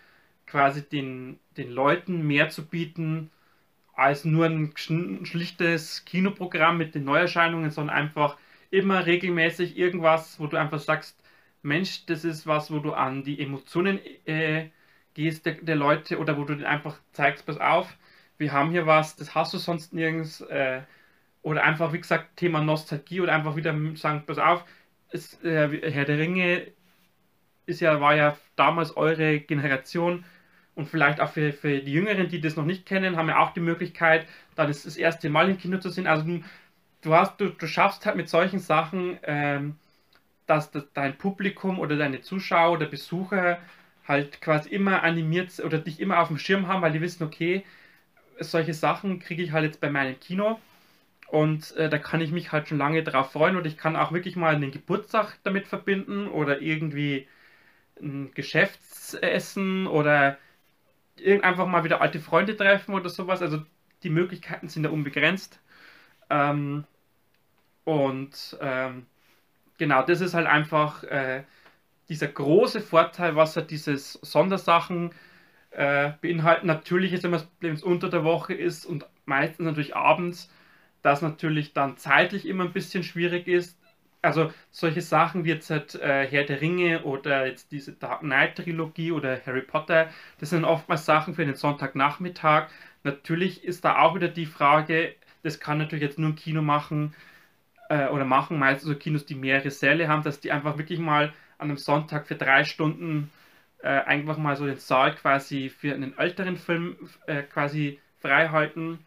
quasi 0.46 0.82
den, 0.82 1.38
den 1.56 1.70
Leuten 1.70 2.26
mehr 2.26 2.50
zu 2.50 2.66
bieten, 2.66 3.30
als 3.94 4.24
nur 4.24 4.46
ein 4.46 4.72
schlichtes 4.76 6.04
Kinoprogramm 6.04 6.78
mit 6.78 6.94
den 6.94 7.04
Neuerscheinungen, 7.04 7.70
sondern 7.70 7.96
einfach 7.96 8.36
immer 8.70 9.06
regelmäßig 9.06 9.78
irgendwas, 9.78 10.38
wo 10.40 10.46
du 10.46 10.56
einfach 10.56 10.78
sagst, 10.78 11.22
Mensch, 11.62 12.06
das 12.06 12.24
ist 12.24 12.46
was, 12.46 12.70
wo 12.70 12.78
du 12.78 12.92
an 12.92 13.24
die 13.24 13.40
Emotionen 13.40 13.98
äh, 14.26 14.70
gehst 15.14 15.46
der, 15.46 15.54
der, 15.54 15.76
Leute 15.76 16.18
oder 16.18 16.36
wo 16.38 16.44
du 16.44 16.66
einfach 16.66 16.98
zeigst, 17.12 17.46
pass 17.46 17.58
auf, 17.58 17.96
wir 18.38 18.52
haben 18.52 18.70
hier 18.70 18.86
was, 18.86 19.16
das 19.16 19.34
hast 19.34 19.52
du 19.54 19.58
sonst 19.58 19.92
nirgends. 19.92 20.40
Äh, 20.42 20.82
oder 21.42 21.64
einfach, 21.64 21.92
wie 21.92 21.98
gesagt, 21.98 22.36
Thema 22.36 22.62
Nostalgie 22.62 23.20
oder 23.20 23.34
einfach 23.34 23.56
wieder 23.56 23.74
sagen, 23.96 24.24
pass 24.26 24.38
auf, 24.38 24.64
es, 25.10 25.42
äh, 25.42 25.90
Herr 25.90 26.04
der 26.04 26.18
Ringe 26.18 26.66
ist 27.66 27.80
ja, 27.80 28.00
war 28.00 28.14
ja 28.14 28.36
damals 28.56 28.96
eure 28.96 29.40
Generation 29.40 30.24
und 30.74 30.88
vielleicht 30.88 31.20
auch 31.20 31.30
für, 31.30 31.52
für 31.52 31.80
die 31.80 31.92
Jüngeren, 31.92 32.28
die 32.28 32.40
das 32.40 32.56
noch 32.56 32.64
nicht 32.64 32.86
kennen, 32.86 33.16
haben 33.16 33.28
ja 33.28 33.38
auch 33.38 33.52
die 33.52 33.60
Möglichkeit, 33.60 34.26
dann 34.54 34.70
ist 34.70 34.86
das 34.86 34.96
erste 34.96 35.28
Mal 35.30 35.50
im 35.50 35.58
Kino 35.58 35.78
zu 35.78 35.90
sehen. 35.90 36.06
Also 36.06 36.24
du 37.02 37.14
hast, 37.14 37.40
du, 37.40 37.50
du 37.50 37.66
schaffst 37.66 38.06
halt 38.06 38.16
mit 38.16 38.28
solchen 38.28 38.58
Sachen, 38.58 39.18
ähm, 39.24 39.76
dass, 40.46 40.70
dass 40.70 40.92
dein 40.94 41.18
Publikum 41.18 41.78
oder 41.80 41.96
deine 41.96 42.22
Zuschauer 42.22 42.72
oder 42.72 42.86
Besucher 42.86 43.58
halt 44.06 44.40
quasi 44.40 44.70
immer 44.70 45.02
animiert 45.02 45.60
oder 45.60 45.78
dich 45.78 46.00
immer 46.00 46.20
auf 46.20 46.28
dem 46.28 46.38
Schirm 46.38 46.68
haben, 46.68 46.82
weil 46.82 46.92
die 46.92 47.00
wissen, 47.02 47.24
okay, 47.24 47.64
solche 48.40 48.74
Sachen 48.74 49.20
kriege 49.20 49.42
ich 49.42 49.52
halt 49.52 49.64
jetzt 49.64 49.80
bei 49.80 49.90
meinem 49.90 50.18
Kino 50.20 50.60
und 51.28 51.76
äh, 51.76 51.90
da 51.90 51.98
kann 51.98 52.20
ich 52.22 52.32
mich 52.32 52.52
halt 52.52 52.68
schon 52.68 52.78
lange 52.78 53.02
drauf 53.04 53.32
freuen 53.32 53.56
und 53.56 53.66
ich 53.66 53.76
kann 53.78 53.96
auch 53.96 54.12
wirklich 54.12 54.36
mal 54.36 54.54
einen 54.54 54.72
Geburtstag 54.72 55.38
damit 55.44 55.68
verbinden 55.68 56.28
oder 56.28 56.60
irgendwie 56.62 57.28
ein 58.00 58.32
Geschäftsessen 58.34 59.86
oder 59.86 60.38
einfach 61.42 61.66
mal 61.66 61.84
wieder 61.84 62.00
alte 62.00 62.20
Freunde 62.20 62.56
treffen 62.56 62.94
oder 62.94 63.08
sowas. 63.08 63.42
Also 63.42 63.62
die 64.02 64.10
Möglichkeiten 64.10 64.68
sind 64.68 64.84
ja 64.84 64.90
unbegrenzt. 64.90 65.60
Ähm, 66.30 66.84
und 67.84 68.58
ähm, 68.60 69.06
genau, 69.78 70.02
das 70.02 70.20
ist 70.20 70.34
halt 70.34 70.46
einfach 70.46 71.04
äh, 71.04 71.44
dieser 72.08 72.28
große 72.28 72.80
Vorteil, 72.80 73.36
was 73.36 73.56
halt 73.56 73.70
dieses 73.70 74.14
Sondersachen 74.14 75.12
äh, 75.70 76.12
beinhalten. 76.20 76.66
Natürlich 76.66 77.12
ist 77.12 77.24
immer, 77.24 77.42
wenn 77.60 77.74
es 77.74 77.82
unter 77.82 78.08
der 78.08 78.24
Woche 78.24 78.54
ist 78.54 78.86
und 78.86 79.06
meistens 79.26 79.66
natürlich 79.66 79.96
abends, 79.96 80.50
das 81.02 81.22
natürlich 81.22 81.72
dann 81.72 81.96
zeitlich 81.96 82.46
immer 82.46 82.64
ein 82.64 82.72
bisschen 82.72 83.04
schwierig 83.04 83.46
ist. 83.46 83.78
Also 84.20 84.52
solche 84.70 85.00
Sachen 85.00 85.44
wie 85.44 85.50
jetzt 85.50 85.70
halt, 85.70 85.94
äh, 85.94 86.26
Herr 86.26 86.44
der 86.44 86.60
Ringe 86.60 87.04
oder 87.04 87.46
jetzt 87.46 87.70
diese 87.70 87.92
Dark 87.92 88.20
Knight 88.20 88.56
Trilogie 88.56 89.12
oder 89.12 89.40
Harry 89.46 89.62
Potter, 89.62 90.08
das 90.40 90.50
sind 90.50 90.64
oftmals 90.64 91.06
Sachen 91.06 91.34
für 91.34 91.46
den 91.46 91.54
Sonntagnachmittag. 91.54 92.68
Natürlich 93.04 93.62
ist 93.62 93.84
da 93.84 94.00
auch 94.00 94.16
wieder 94.16 94.28
die 94.28 94.46
Frage, 94.46 95.14
das 95.42 95.60
kann 95.60 95.78
natürlich 95.78 96.02
jetzt 96.02 96.18
nur 96.18 96.30
ein 96.30 96.36
Kino 96.36 96.62
machen 96.62 97.14
äh, 97.88 98.08
oder 98.08 98.24
machen 98.24 98.58
meistens 98.58 98.88
so 98.88 98.94
Kinos, 98.94 99.26
die 99.26 99.34
mehrere 99.34 99.70
Säle 99.70 100.08
haben, 100.08 100.22
dass 100.22 100.40
die 100.40 100.52
einfach 100.52 100.78
wirklich 100.78 100.98
mal 100.98 101.32
an 101.58 101.68
einem 101.68 101.76
Sonntag 101.76 102.26
für 102.26 102.36
drei 102.36 102.64
Stunden 102.64 103.30
äh, 103.82 103.88
einfach 103.88 104.38
mal 104.38 104.56
so 104.56 104.66
den 104.66 104.76
Saal 104.76 105.14
quasi 105.14 105.68
für 105.68 105.94
einen 105.94 106.16
älteren 106.18 106.56
Film 106.56 106.96
äh, 107.26 107.42
quasi 107.42 108.00
frei 108.20 108.48
halten. 108.48 108.98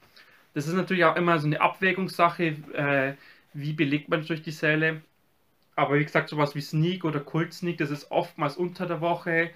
Das 0.54 0.68
ist 0.68 0.74
natürlich 0.74 1.06
auch 1.06 1.16
immer 1.16 1.40
so 1.40 1.48
eine 1.48 1.62
Abwägungssache, 1.62 2.44
äh, 2.74 3.14
wie 3.54 3.74
belegt 3.74 4.10
man 4.10 4.26
durch 4.26 4.42
die 4.42 4.52
Säle. 4.52 5.02
Aber 5.76 5.96
wie 5.96 6.04
gesagt, 6.04 6.30
sowas 6.30 6.56
wie 6.56 6.62
Sneak 6.62 7.06
oder 7.06 7.20
Kult 7.22 7.54
Sneak, 7.54 7.78
das 7.78 7.92
ist 7.92 8.12
oftmals 8.12 8.58
unter 8.58 8.86
der 8.86 9.02
Woche. 9.02 9.52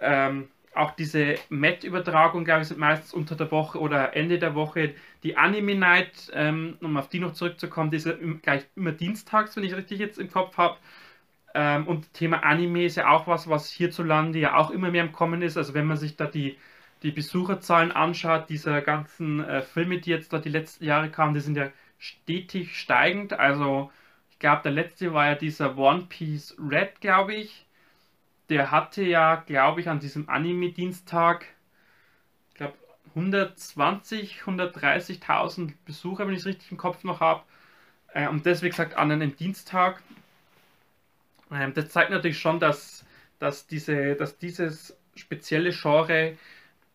Ähm, 0.00 0.48
auch 0.78 0.92
diese 0.92 1.36
Met-Übertragung, 1.50 2.44
glaube 2.44 2.62
ich, 2.62 2.68
sind 2.68 2.78
meistens 2.80 3.12
unter 3.12 3.36
der 3.36 3.50
Woche 3.50 3.80
oder 3.80 4.16
Ende 4.16 4.38
der 4.38 4.54
Woche. 4.54 4.94
Die 5.22 5.36
Anime 5.36 5.74
Night, 5.74 6.30
ähm, 6.34 6.78
um 6.80 6.96
auf 6.96 7.08
die 7.08 7.20
noch 7.20 7.32
zurückzukommen, 7.32 7.90
die 7.90 7.98
ist 7.98 8.06
ja 8.06 8.14
gleich 8.42 8.64
immer 8.76 8.92
dienstags, 8.92 9.56
wenn 9.56 9.64
ich 9.64 9.74
richtig 9.76 9.98
jetzt 9.98 10.18
im 10.18 10.30
Kopf 10.30 10.56
habe. 10.56 10.78
Ähm, 11.54 11.86
und 11.88 12.12
Thema 12.14 12.44
Anime 12.44 12.84
ist 12.86 12.96
ja 12.96 13.08
auch 13.10 13.26
was, 13.26 13.48
was 13.48 13.70
hierzulande 13.70 14.38
ja 14.38 14.56
auch 14.56 14.70
immer 14.70 14.90
mehr 14.90 15.04
im 15.04 15.12
Kommen 15.12 15.42
ist. 15.42 15.56
Also 15.56 15.74
wenn 15.74 15.86
man 15.86 15.96
sich 15.96 16.16
da 16.16 16.26
die, 16.26 16.58
die 17.02 17.10
Besucherzahlen 17.12 17.92
anschaut, 17.92 18.48
dieser 18.48 18.82
ganzen 18.82 19.44
äh, 19.44 19.62
Filme, 19.62 19.98
die 20.00 20.10
jetzt 20.10 20.32
da 20.32 20.38
die 20.38 20.50
letzten 20.50 20.84
Jahre 20.84 21.10
kamen, 21.10 21.34
die 21.34 21.40
sind 21.40 21.56
ja 21.56 21.70
stetig 21.98 22.76
steigend. 22.78 23.32
Also 23.34 23.90
ich 24.30 24.38
glaube, 24.38 24.62
der 24.64 24.72
letzte 24.72 25.14
war 25.14 25.26
ja 25.28 25.34
dieser 25.34 25.76
One 25.78 26.06
Piece 26.08 26.56
Red, 26.58 27.00
glaube 27.00 27.34
ich 27.34 27.67
der 28.48 28.70
hatte 28.70 29.02
ja, 29.02 29.36
glaube 29.36 29.80
ich, 29.80 29.88
an 29.88 30.00
diesem 30.00 30.28
Anime-Dienstag, 30.28 31.46
ich 32.50 32.54
glaube, 32.54 32.74
120, 33.14 34.42
130.000 34.42 35.74
Besucher, 35.84 36.26
wenn 36.26 36.34
ich 36.34 36.40
es 36.40 36.46
richtig 36.46 36.70
im 36.70 36.78
Kopf 36.78 37.04
noch 37.04 37.20
habe. 37.20 37.42
Äh, 38.14 38.28
und 38.28 38.46
das, 38.46 38.62
wie 38.62 38.70
gesagt, 38.70 38.96
an 38.96 39.10
einem 39.10 39.36
Dienstag. 39.36 40.02
Ähm, 41.50 41.74
das 41.74 41.90
zeigt 41.90 42.10
natürlich 42.10 42.38
schon, 42.38 42.60
dass, 42.60 43.04
dass, 43.38 43.66
diese, 43.66 44.14
dass 44.14 44.38
dieses 44.38 44.96
spezielle 45.14 45.70
Genre 45.70 46.36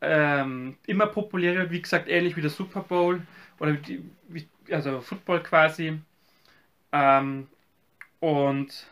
ähm, 0.02 0.78
immer 0.88 1.08
populärer 1.08 1.60
wird. 1.60 1.72
Wie 1.72 1.82
gesagt, 1.82 2.08
ähnlich 2.08 2.36
wie 2.36 2.42
der 2.42 2.50
Super 2.50 2.82
Bowl 2.82 3.22
oder 3.60 3.74
die, 3.74 4.04
wie, 4.28 4.48
also 4.72 5.02
Football 5.02 5.44
quasi. 5.44 6.00
Ähm, 6.92 7.48
und 8.20 8.88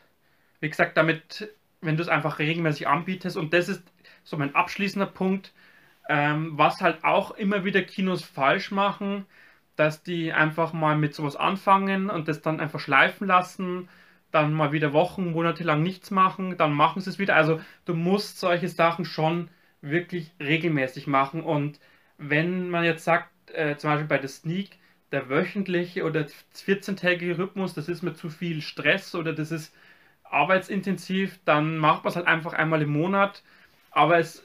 wie 0.60 0.69
gesagt, 0.69 0.97
damit 0.97 1.50
wenn 1.81 1.97
du 1.97 2.03
es 2.03 2.09
einfach 2.09 2.39
regelmäßig 2.39 2.87
anbietest. 2.87 3.37
Und 3.37 3.53
das 3.53 3.69
ist 3.69 3.83
so 4.23 4.37
mein 4.37 4.55
abschließender 4.55 5.07
Punkt, 5.07 5.53
ähm, 6.09 6.57
was 6.57 6.81
halt 6.81 7.03
auch 7.03 7.31
immer 7.31 7.63
wieder 7.65 7.81
Kinos 7.81 8.23
falsch 8.23 8.71
machen, 8.71 9.25
dass 9.75 10.03
die 10.03 10.33
einfach 10.33 10.73
mal 10.73 10.97
mit 10.97 11.15
sowas 11.15 11.35
anfangen 11.35 12.09
und 12.09 12.27
das 12.27 12.41
dann 12.41 12.59
einfach 12.59 12.79
schleifen 12.79 13.27
lassen, 13.27 13.89
dann 14.31 14.53
mal 14.53 14.71
wieder 14.71 14.93
Wochen, 14.93 15.31
Monate 15.31 15.63
lang 15.63 15.83
nichts 15.83 16.11
machen, 16.11 16.57
dann 16.57 16.73
machen 16.73 17.01
sie 17.01 17.09
es 17.09 17.19
wieder. 17.19 17.35
Also 17.35 17.59
du 17.85 17.93
musst 17.93 18.39
solche 18.39 18.69
Sachen 18.69 19.05
schon 19.05 19.49
wirklich 19.81 20.31
regelmäßig 20.39 21.07
machen. 21.07 21.41
Und 21.43 21.79
wenn 22.17 22.69
man 22.69 22.83
jetzt 22.83 23.03
sagt, 23.03 23.29
äh, 23.53 23.75
zum 23.77 23.89
Beispiel 23.89 24.07
bei 24.07 24.17
der 24.17 24.29
Sneak, 24.29 24.77
der 25.11 25.29
wöchentliche 25.29 26.05
oder 26.05 26.25
14-tägige 26.55 27.37
Rhythmus, 27.37 27.73
das 27.73 27.89
ist 27.89 28.01
mir 28.01 28.13
zu 28.13 28.29
viel 28.29 28.61
Stress 28.61 29.15
oder 29.15 29.33
das 29.33 29.51
ist 29.51 29.73
arbeitsintensiv, 30.31 31.39
dann 31.45 31.77
macht 31.77 32.03
man 32.03 32.11
es 32.11 32.15
halt 32.15 32.27
einfach 32.27 32.53
einmal 32.53 32.81
im 32.81 32.91
Monat. 32.91 33.43
Aber 33.91 34.17
es 34.17 34.43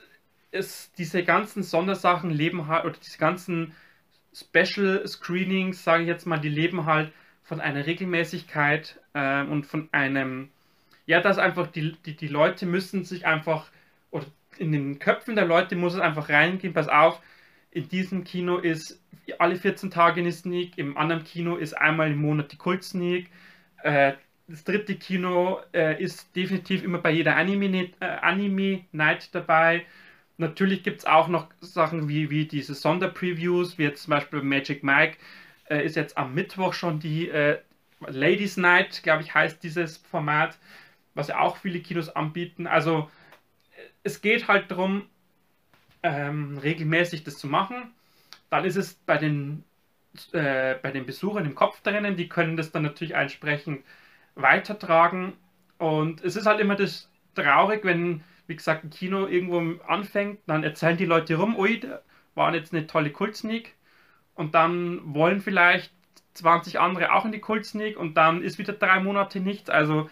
ist, 0.50 0.98
diese 0.98 1.22
ganzen 1.24 1.62
Sondersachen 1.62 2.30
leben 2.30 2.66
halt, 2.68 2.84
oder 2.84 2.96
diese 3.02 3.18
ganzen 3.18 3.72
Special 4.34 5.06
Screenings, 5.06 5.82
sage 5.82 6.02
ich 6.02 6.08
jetzt 6.08 6.26
mal, 6.26 6.38
die 6.38 6.48
leben 6.48 6.84
halt 6.86 7.12
von 7.42 7.60
einer 7.60 7.86
Regelmäßigkeit 7.86 9.00
äh, 9.14 9.42
und 9.44 9.66
von 9.66 9.88
einem, 9.92 10.50
ja, 11.06 11.20
dass 11.20 11.38
einfach 11.38 11.68
die, 11.68 11.92
die, 12.04 12.16
die 12.16 12.28
Leute 12.28 12.66
müssen 12.66 13.04
sich 13.04 13.26
einfach, 13.26 13.70
oder 14.10 14.26
in 14.58 14.72
den 14.72 14.98
Köpfen 14.98 15.36
der 15.36 15.46
Leute 15.46 15.76
muss 15.76 15.94
es 15.94 16.00
einfach 16.00 16.28
reingehen, 16.28 16.74
pass 16.74 16.88
auf, 16.88 17.20
in 17.70 17.88
diesem 17.88 18.24
Kino 18.24 18.58
ist 18.58 19.00
alle 19.38 19.56
14 19.56 19.90
Tage 19.90 20.20
eine 20.20 20.32
Sneak, 20.32 20.78
im 20.78 20.96
anderen 20.96 21.24
Kino 21.24 21.56
ist 21.56 21.74
einmal 21.74 22.10
im 22.10 22.18
Monat 22.18 22.52
die 22.52 22.56
Kult 22.56 22.84
Sneak, 22.84 23.30
äh, 23.82 24.14
das 24.48 24.64
dritte 24.64 24.94
Kino 24.96 25.60
äh, 25.72 26.00
ist 26.02 26.34
definitiv 26.36 26.84
immer 26.84 26.98
bei 26.98 27.10
jeder 27.10 27.36
Anime, 27.36 27.90
äh, 28.00 28.04
Anime 28.04 28.84
dabei. 29.32 29.84
Natürlich 30.38 30.82
gibt 30.82 31.00
es 31.00 31.06
auch 31.06 31.28
noch 31.28 31.48
Sachen 31.60 32.08
wie, 32.08 32.30
wie 32.30 32.46
diese 32.46 32.74
Sonderpreviews, 32.74 33.78
wie 33.78 33.84
jetzt 33.84 34.02
zum 34.04 34.10
Beispiel 34.10 34.42
Magic 34.42 34.82
Mike 34.82 35.16
äh, 35.68 35.84
ist 35.84 35.96
jetzt 35.96 36.16
am 36.16 36.34
Mittwoch 36.34 36.74
schon 36.74 37.00
die 37.00 37.28
äh, 37.28 37.58
Ladies 38.06 38.56
Night, 38.56 39.02
glaube 39.02 39.22
ich, 39.22 39.34
heißt 39.34 39.62
dieses 39.62 39.96
Format, 39.96 40.58
was 41.14 41.28
ja 41.28 41.40
auch 41.40 41.56
viele 41.56 41.80
Kinos 41.80 42.10
anbieten. 42.10 42.66
Also 42.66 43.10
es 44.02 44.20
geht 44.20 44.48
halt 44.48 44.70
darum, 44.70 45.08
ähm, 46.02 46.58
regelmäßig 46.58 47.24
das 47.24 47.38
zu 47.38 47.46
machen. 47.48 47.94
Dann 48.50 48.64
ist 48.64 48.76
es 48.76 48.94
bei 48.94 49.18
den, 49.18 49.64
äh, 50.32 50.74
bei 50.76 50.92
den 50.92 51.06
Besuchern 51.06 51.46
im 51.46 51.54
Kopf 51.54 51.80
drinnen, 51.82 52.16
die 52.16 52.28
können 52.28 52.56
das 52.56 52.70
dann 52.70 52.82
natürlich 52.82 53.14
entsprechend 53.14 53.82
weitertragen. 54.36 55.34
Und 55.78 56.22
es 56.24 56.36
ist 56.36 56.46
halt 56.46 56.60
immer 56.60 56.76
das 56.76 57.10
traurig, 57.34 57.84
wenn, 57.84 58.22
wie 58.46 58.56
gesagt, 58.56 58.84
ein 58.84 58.90
Kino 58.90 59.26
irgendwo 59.26 59.82
anfängt, 59.84 60.40
dann 60.46 60.62
erzählen 60.64 60.96
die 60.96 61.04
Leute 61.04 61.36
rum, 61.36 61.56
ui, 61.58 61.80
da 61.80 62.00
war 62.34 62.54
jetzt 62.54 62.72
eine 62.72 62.86
tolle 62.86 63.10
Kultsneak. 63.10 63.74
Und 64.34 64.54
dann 64.54 65.14
wollen 65.14 65.40
vielleicht 65.40 65.92
20 66.34 66.78
andere 66.78 67.12
auch 67.12 67.24
in 67.24 67.32
die 67.32 67.40
Kultsneak 67.40 67.96
und 67.98 68.16
dann 68.16 68.42
ist 68.42 68.58
wieder 68.58 68.74
drei 68.74 69.00
Monate 69.00 69.40
nichts. 69.40 69.70
Also 69.70 70.10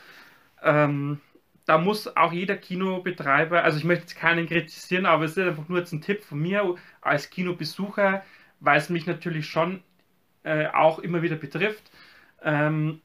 ähm, 0.62 1.20
da 1.66 1.78
muss 1.78 2.16
auch 2.16 2.32
jeder 2.32 2.56
Kinobetreiber, 2.56 3.62
also 3.64 3.78
ich 3.78 3.84
möchte 3.84 4.04
jetzt 4.04 4.16
keinen 4.16 4.46
kritisieren, 4.46 5.06
aber 5.06 5.24
es 5.24 5.36
ist 5.36 5.46
einfach 5.46 5.68
nur 5.68 5.78
jetzt 5.78 5.92
ein 5.92 6.02
Tipp 6.02 6.24
von 6.24 6.38
mir 6.40 6.74
als 7.00 7.30
Kinobesucher, 7.30 8.24
weil 8.60 8.78
es 8.78 8.90
mich 8.90 9.06
natürlich 9.06 9.46
schon 9.46 9.82
äh, 10.42 10.66
auch 10.68 10.98
immer 10.98 11.22
wieder 11.22 11.36
betrifft. 11.36 11.90
Ähm, 12.42 13.00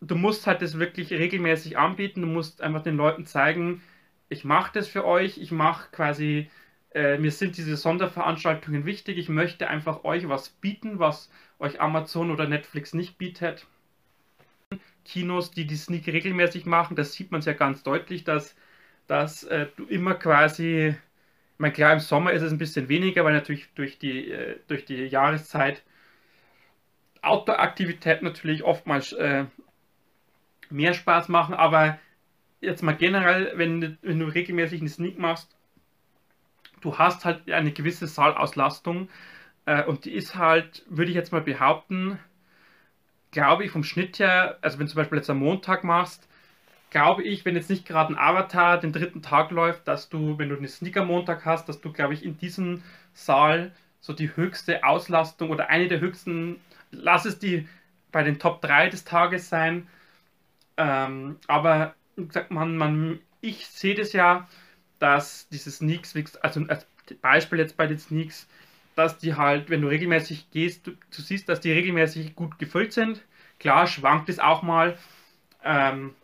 du 0.00 0.14
musst 0.16 0.46
halt 0.46 0.62
das 0.62 0.78
wirklich 0.78 1.12
regelmäßig 1.12 1.78
anbieten. 1.78 2.22
Du 2.22 2.26
musst 2.26 2.62
einfach 2.62 2.82
den 2.82 2.96
Leuten 2.96 3.26
zeigen, 3.26 3.82
ich 4.28 4.44
mache 4.44 4.72
das 4.74 4.88
für 4.88 5.04
euch, 5.04 5.38
ich 5.38 5.50
mache 5.52 5.90
quasi, 5.92 6.50
äh, 6.94 7.18
mir 7.18 7.32
sind 7.32 7.56
diese 7.56 7.76
Sonderveranstaltungen 7.76 8.86
wichtig, 8.86 9.18
ich 9.18 9.28
möchte 9.28 9.68
einfach 9.68 10.04
euch 10.04 10.28
was 10.28 10.50
bieten, 10.50 10.98
was 10.98 11.30
euch 11.58 11.80
Amazon 11.80 12.30
oder 12.30 12.48
Netflix 12.48 12.94
nicht 12.94 13.18
bietet. 13.18 13.66
Kinos, 15.04 15.50
die 15.50 15.66
die 15.66 15.76
Sneak 15.76 16.06
regelmäßig 16.06 16.66
machen, 16.66 16.96
das 16.96 17.12
sieht 17.14 17.32
man 17.32 17.42
sehr 17.42 17.54
ganz 17.54 17.82
deutlich, 17.82 18.24
dass, 18.24 18.54
dass 19.06 19.42
äh, 19.44 19.66
du 19.76 19.84
immer 19.86 20.14
quasi, 20.14 20.94
ich 21.54 21.58
meine, 21.58 21.72
klar, 21.74 21.92
im 21.92 22.00
Sommer 22.00 22.32
ist 22.32 22.42
es 22.42 22.52
ein 22.52 22.58
bisschen 22.58 22.88
weniger, 22.88 23.24
weil 23.24 23.32
natürlich 23.34 23.68
durch 23.74 23.98
die, 23.98 24.30
äh, 24.30 24.58
durch 24.68 24.84
die 24.84 25.06
Jahreszeit 25.06 25.82
Outdoor-Aktivität 27.22 28.22
natürlich 28.22 28.62
oftmals 28.64 29.12
äh, 29.12 29.44
mehr 30.70 30.94
Spaß 30.94 31.28
machen, 31.28 31.54
aber 31.54 31.98
jetzt 32.60 32.82
mal 32.82 32.96
generell, 32.96 33.52
wenn, 33.56 33.98
wenn 34.02 34.18
du 34.18 34.26
regelmäßig 34.26 34.80
einen 34.80 34.88
Sneak 34.88 35.18
machst, 35.18 35.56
du 36.80 36.98
hast 36.98 37.24
halt 37.24 37.50
eine 37.50 37.72
gewisse 37.72 38.06
Saalauslastung 38.06 39.08
äh, 39.66 39.84
und 39.84 40.04
die 40.04 40.12
ist 40.12 40.34
halt, 40.34 40.84
würde 40.88 41.10
ich 41.10 41.16
jetzt 41.16 41.32
mal 41.32 41.40
behaupten, 41.40 42.18
glaube 43.30 43.64
ich 43.64 43.70
vom 43.70 43.84
Schnitt 43.84 44.18
her, 44.18 44.58
also 44.60 44.78
wenn 44.78 44.86
du 44.86 44.92
zum 44.92 44.98
Beispiel 44.98 45.18
jetzt 45.18 45.30
am 45.30 45.38
Montag 45.38 45.84
machst, 45.84 46.28
glaube 46.90 47.22
ich, 47.22 47.44
wenn 47.44 47.54
jetzt 47.54 47.70
nicht 47.70 47.86
gerade 47.86 48.12
ein 48.12 48.18
Avatar 48.18 48.78
den 48.78 48.92
dritten 48.92 49.22
Tag 49.22 49.50
läuft, 49.52 49.86
dass 49.86 50.08
du, 50.08 50.38
wenn 50.38 50.48
du 50.48 50.56
einen 50.56 50.68
Sneaker 50.68 51.04
Montag 51.04 51.44
hast, 51.44 51.68
dass 51.68 51.80
du, 51.80 51.92
glaube 51.92 52.14
ich, 52.14 52.24
in 52.24 52.36
diesem 52.36 52.82
Saal 53.14 53.72
so 54.00 54.12
die 54.12 54.34
höchste 54.34 54.82
Auslastung 54.82 55.50
oder 55.50 55.68
eine 55.68 55.88
der 55.88 56.00
höchsten, 56.00 56.60
lass 56.90 57.24
es 57.24 57.38
die 57.38 57.68
bei 58.10 58.24
den 58.24 58.38
Top 58.38 58.60
3 58.60 58.88
des 58.88 59.04
Tages 59.04 59.48
sein, 59.48 59.86
ähm, 60.80 61.36
aber 61.46 61.94
sagt 62.30 62.50
man, 62.50 62.78
man, 62.78 63.20
ich 63.42 63.66
sehe 63.66 63.94
das 63.94 64.14
ja, 64.14 64.48
dass 64.98 65.46
diese 65.50 65.70
Sneaks, 65.70 66.16
also 66.36 66.64
als 66.68 66.86
Beispiel 67.20 67.58
jetzt 67.58 67.76
bei 67.76 67.86
den 67.86 67.98
Sneaks, 67.98 68.48
dass 68.96 69.18
die 69.18 69.34
halt, 69.34 69.68
wenn 69.68 69.82
du 69.82 69.88
regelmäßig 69.88 70.50
gehst, 70.50 70.86
du, 70.86 70.92
du 70.92 71.22
siehst, 71.22 71.50
dass 71.50 71.60
die 71.60 71.72
regelmäßig 71.72 72.34
gut 72.34 72.58
gefüllt 72.58 72.94
sind. 72.94 73.22
Klar, 73.58 73.86
schwankt 73.86 74.30
es 74.30 74.38
auch 74.38 74.62
mal, 74.62 74.96
ähm, 75.64 76.14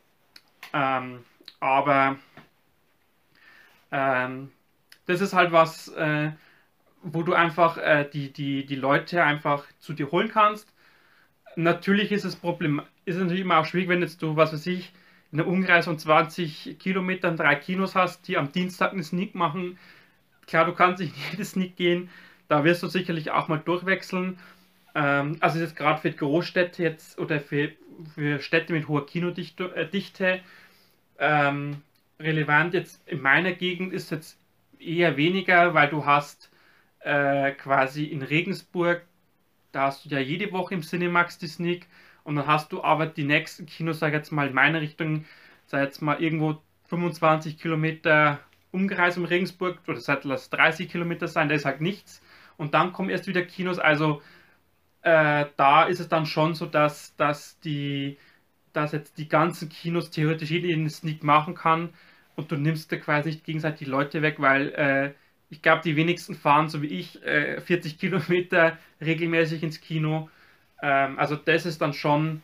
ähm, 0.72 1.22
aber 1.60 2.16
ähm, 3.92 4.50
das 5.04 5.20
ist 5.20 5.34
halt 5.34 5.52
was, 5.52 5.88
äh, 5.88 6.30
wo 7.02 7.22
du 7.22 7.34
einfach 7.34 7.76
äh, 7.76 8.08
die, 8.10 8.32
die, 8.32 8.64
die 8.64 8.76
Leute 8.76 9.22
einfach 9.22 9.66
zu 9.80 9.92
dir 9.92 10.10
holen 10.10 10.30
kannst. 10.30 10.72
Natürlich 11.56 12.12
ist 12.12 12.24
es 12.24 12.36
Problem, 12.36 12.82
ist 13.06 13.16
natürlich 13.16 13.40
immer 13.40 13.58
auch 13.58 13.64
schwierig, 13.64 13.88
wenn 13.88 14.02
jetzt 14.02 14.22
du, 14.22 14.36
was 14.36 14.52
weiß 14.52 14.66
ich, 14.66 14.92
in 15.32 15.40
einem 15.40 15.48
Umkreis 15.48 15.86
von 15.86 15.98
20 15.98 16.78
Kilometern 16.78 17.36
drei 17.36 17.56
Kinos 17.56 17.94
hast, 17.94 18.28
die 18.28 18.36
am 18.36 18.52
Dienstag 18.52 18.92
einen 18.92 19.02
Sneak 19.02 19.34
machen. 19.34 19.78
Klar, 20.46 20.66
du 20.66 20.72
kannst 20.72 21.00
nicht 21.00 21.14
in 21.16 21.22
jedes 21.32 21.52
Sneak 21.52 21.76
gehen, 21.76 22.10
da 22.48 22.64
wirst 22.64 22.82
du 22.82 22.88
sicherlich 22.88 23.30
auch 23.30 23.48
mal 23.48 23.58
durchwechseln. 23.58 24.38
Ähm, 24.94 25.36
also 25.40 25.58
jetzt 25.58 25.76
gerade 25.76 26.00
für 26.00 26.12
Großstädte 26.12 26.82
jetzt 26.82 27.18
oder 27.18 27.40
für, 27.40 27.72
für 28.14 28.40
Städte 28.40 28.72
mit 28.72 28.88
hoher 28.88 29.06
Kinodichte, 29.06 29.74
äh, 29.74 30.40
ähm, 31.18 31.82
relevant 32.20 32.74
jetzt 32.74 33.06
in 33.08 33.20
meiner 33.20 33.52
Gegend 33.52 33.92
ist 33.92 34.10
jetzt 34.10 34.38
eher 34.78 35.16
weniger, 35.16 35.74
weil 35.74 35.88
du 35.88 36.04
hast 36.04 36.50
äh, 37.00 37.52
quasi 37.52 38.04
in 38.04 38.22
Regensburg, 38.22 39.02
da 39.76 39.82
hast 39.82 40.04
du 40.04 40.08
ja 40.08 40.18
jede 40.18 40.52
Woche 40.52 40.74
im 40.74 40.82
Cinemax 40.82 41.38
die 41.38 41.48
Sneak 41.48 41.86
und 42.24 42.36
dann 42.36 42.46
hast 42.46 42.72
du 42.72 42.82
aber 42.82 43.06
die 43.06 43.24
nächsten 43.24 43.66
Kinos, 43.66 43.98
sag 43.98 44.08
ich 44.08 44.14
jetzt 44.14 44.32
mal 44.32 44.48
in 44.48 44.54
meine 44.54 44.80
Richtung, 44.80 45.26
sag 45.66 45.82
jetzt 45.82 46.00
mal 46.00 46.20
irgendwo 46.20 46.62
25 46.88 47.58
Kilometer 47.58 48.40
Umkreis 48.72 49.18
um 49.18 49.24
Regensburg 49.26 49.78
oder 49.86 50.00
seit 50.00 50.24
lass 50.24 50.50
30 50.50 50.90
Kilometer 50.90 51.28
sein, 51.28 51.48
da 51.48 51.54
ist 51.54 51.66
halt 51.66 51.80
nichts. 51.82 52.22
Und 52.56 52.72
dann 52.74 52.92
kommen 52.94 53.10
erst 53.10 53.26
wieder 53.26 53.42
Kinos, 53.42 53.78
also 53.78 54.22
äh, 55.02 55.46
da 55.56 55.84
ist 55.84 56.00
es 56.00 56.08
dann 56.08 56.26
schon 56.26 56.54
so, 56.54 56.66
dass, 56.66 57.14
dass 57.16 57.60
die 57.60 58.18
dass 58.72 58.92
jetzt 58.92 59.18
die 59.18 59.28
ganzen 59.28 59.68
Kinos 59.68 60.10
theoretisch 60.10 60.50
jeder 60.50 60.72
einen 60.72 60.90
Sneak 60.90 61.22
machen 61.24 61.54
kann 61.54 61.90
und 62.36 62.50
du 62.52 62.56
nimmst 62.56 62.92
da 62.92 62.96
quasi 62.96 63.30
nicht 63.30 63.44
gegenseitig 63.44 63.80
die 63.86 63.90
Leute 63.90 64.22
weg, 64.22 64.36
weil 64.38 64.68
äh, 64.74 65.12
ich 65.48 65.62
glaube, 65.62 65.82
die 65.82 65.96
wenigsten 65.96 66.34
fahren, 66.34 66.68
so 66.68 66.82
wie 66.82 66.88
ich, 66.88 67.22
äh, 67.22 67.60
40 67.60 67.98
Kilometer 67.98 68.78
regelmäßig 69.00 69.62
ins 69.62 69.80
Kino. 69.80 70.28
Ähm, 70.82 71.18
also 71.18 71.36
das 71.36 71.66
ist 71.66 71.80
dann 71.80 71.92
schon 71.92 72.42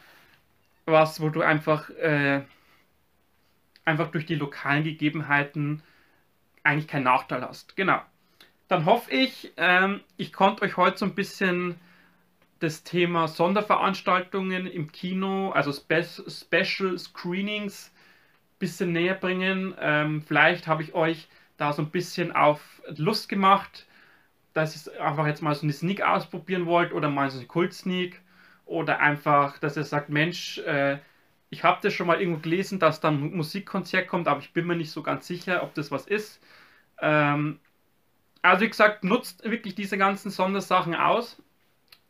was, 0.85 1.21
wo 1.21 1.29
du 1.29 1.43
einfach, 1.43 1.91
äh, 1.91 2.43
einfach 3.85 4.11
durch 4.11 4.27
die 4.27 4.35
lokalen 4.35 4.85
Gegebenheiten 4.85 5.83
eigentlich 6.63 6.89
keinen 6.89 7.05
Nachteil 7.05 7.43
hast. 7.43 7.77
Genau. 7.77 8.01
Dann 8.69 8.85
hoffe 8.85 9.11
ich, 9.11 9.53
ähm, 9.57 10.01
ich 10.17 10.33
konnte 10.33 10.63
euch 10.63 10.77
heute 10.77 10.99
so 10.99 11.05
ein 11.05 11.15
bisschen 11.15 11.77
das 12.61 12.85
Thema 12.85 13.27
Sonderveranstaltungen 13.27 14.67
im 14.67 14.93
Kino, 14.93 15.51
also 15.51 15.73
Spe 15.73 16.05
Special 16.05 16.97
Screenings, 16.97 17.93
ein 17.93 18.59
bisschen 18.61 18.93
näher 18.93 19.15
bringen. 19.15 19.75
Ähm, 19.81 20.23
vielleicht 20.23 20.69
habe 20.69 20.85
ich 20.85 20.95
euch 20.95 21.29
da 21.63 21.73
so 21.73 21.83
ein 21.83 21.91
bisschen 21.91 22.33
auf 22.33 22.83
Lust 22.97 23.29
gemacht, 23.29 23.87
dass 24.53 24.87
ihr 24.89 25.01
einfach 25.03 25.27
jetzt 25.29 25.43
mal 25.43 25.55
so 25.55 25.63
eine 25.63 25.73
Sneak 25.73 26.03
ausprobieren 26.03 26.67
wollt 26.67 26.93
oder 26.93 27.09
mal 27.09 27.31
so 27.31 27.39
eine 27.39 27.47
Kult-Sneak 27.47 28.21
oder 28.67 28.99
einfach, 28.99 29.59
dass 29.59 29.77
ihr 29.77 29.85
sagt, 29.85 30.09
Mensch, 30.09 30.59
äh, 30.59 30.99
ich 31.51 31.63
habe 31.63 31.79
das 31.81 31.95
schon 31.95 32.09
mal 32.09 32.21
irgendwo 32.21 32.41
gelesen, 32.41 32.81
dass 32.81 33.01
dann 33.01 33.23
ein 33.23 33.37
Musikkonzert 33.37 34.09
kommt, 34.09 34.27
aber 34.27 34.41
ich 34.41 34.53
bin 34.53 34.67
mir 34.67 34.75
nicht 34.75 34.91
so 34.91 35.03
ganz 35.03 35.27
sicher, 35.27 35.63
ob 35.63 35.75
das 35.75 35.93
was 35.93 36.07
ist. 36.07 36.41
Ähm, 37.01 37.61
also 38.43 38.63
wie 38.65 38.69
gesagt, 38.69 39.05
nutzt 39.05 39.45
wirklich 39.45 39.77
diese 39.77 39.97
ganzen 39.97 40.31
Sondersachen 40.31 40.97
aus. 40.97 41.41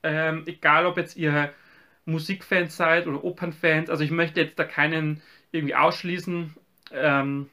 Ähm, 0.02 0.44
egal, 0.46 0.86
ob 0.86 0.96
jetzt 0.96 1.16
ihr 1.16 1.52
Musikfans 2.06 2.76
seid 2.76 3.06
oder 3.06 3.22
Opernfans. 3.22 3.90
Also 3.90 4.02
ich 4.02 4.10
möchte 4.10 4.40
jetzt 4.40 4.58
da 4.58 4.64
keinen 4.64 5.20
irgendwie 5.52 5.74
ausschließen. 5.74 6.54
Ähm, 6.92 7.50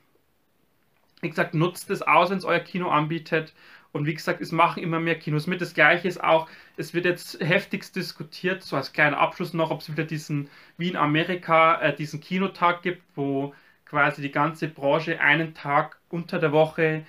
wie 1.22 1.30
gesagt, 1.30 1.54
nutzt 1.54 1.90
es 1.90 2.02
aus, 2.02 2.30
wenn 2.30 2.38
es 2.38 2.46
euer 2.46 2.60
Kino 2.60 2.90
anbietet. 2.90 3.54
Und 3.92 4.06
wie 4.06 4.14
gesagt, 4.14 4.40
es 4.42 4.52
machen 4.52 4.84
immer 4.84 5.00
mehr 5.00 5.18
Kinos 5.18 5.48
mit. 5.48 5.62
Das 5.62 5.74
gleiche 5.74 6.08
ist 6.08 6.24
auch, 6.24 6.48
es 6.78 6.94
wird 6.94 7.06
jetzt 7.06 7.40
heftigst 7.40 7.96
diskutiert, 7.96 8.62
so 8.62 8.76
als 8.76 8.94
kleiner 8.94 9.18
Abschluss 9.18 9.54
noch, 9.54 9.72
ob 9.72 9.82
es 9.82 9.92
wieder 9.92 10.04
diesen, 10.04 10.50
wie 10.78 10.90
in 10.90 10.96
Amerika, 10.96 11.82
äh, 11.82 11.96
diesen 11.96 12.22
Kinotag 12.22 12.84
gibt, 12.84 13.02
wo 13.16 13.54
quasi 13.86 14.22
die 14.22 14.32
ganze 14.32 14.68
Branche 14.68 15.20
einen 15.20 15.56
Tag 15.56 15.98
unter 16.10 16.40
der 16.40 16.52
Woche 16.52 17.06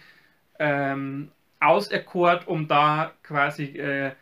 ähm, 0.59 1.31
auserkort, 1.61 2.49
um 2.49 2.67
da 2.67 3.13
quasi 3.23 3.65
äh, 3.65 4.13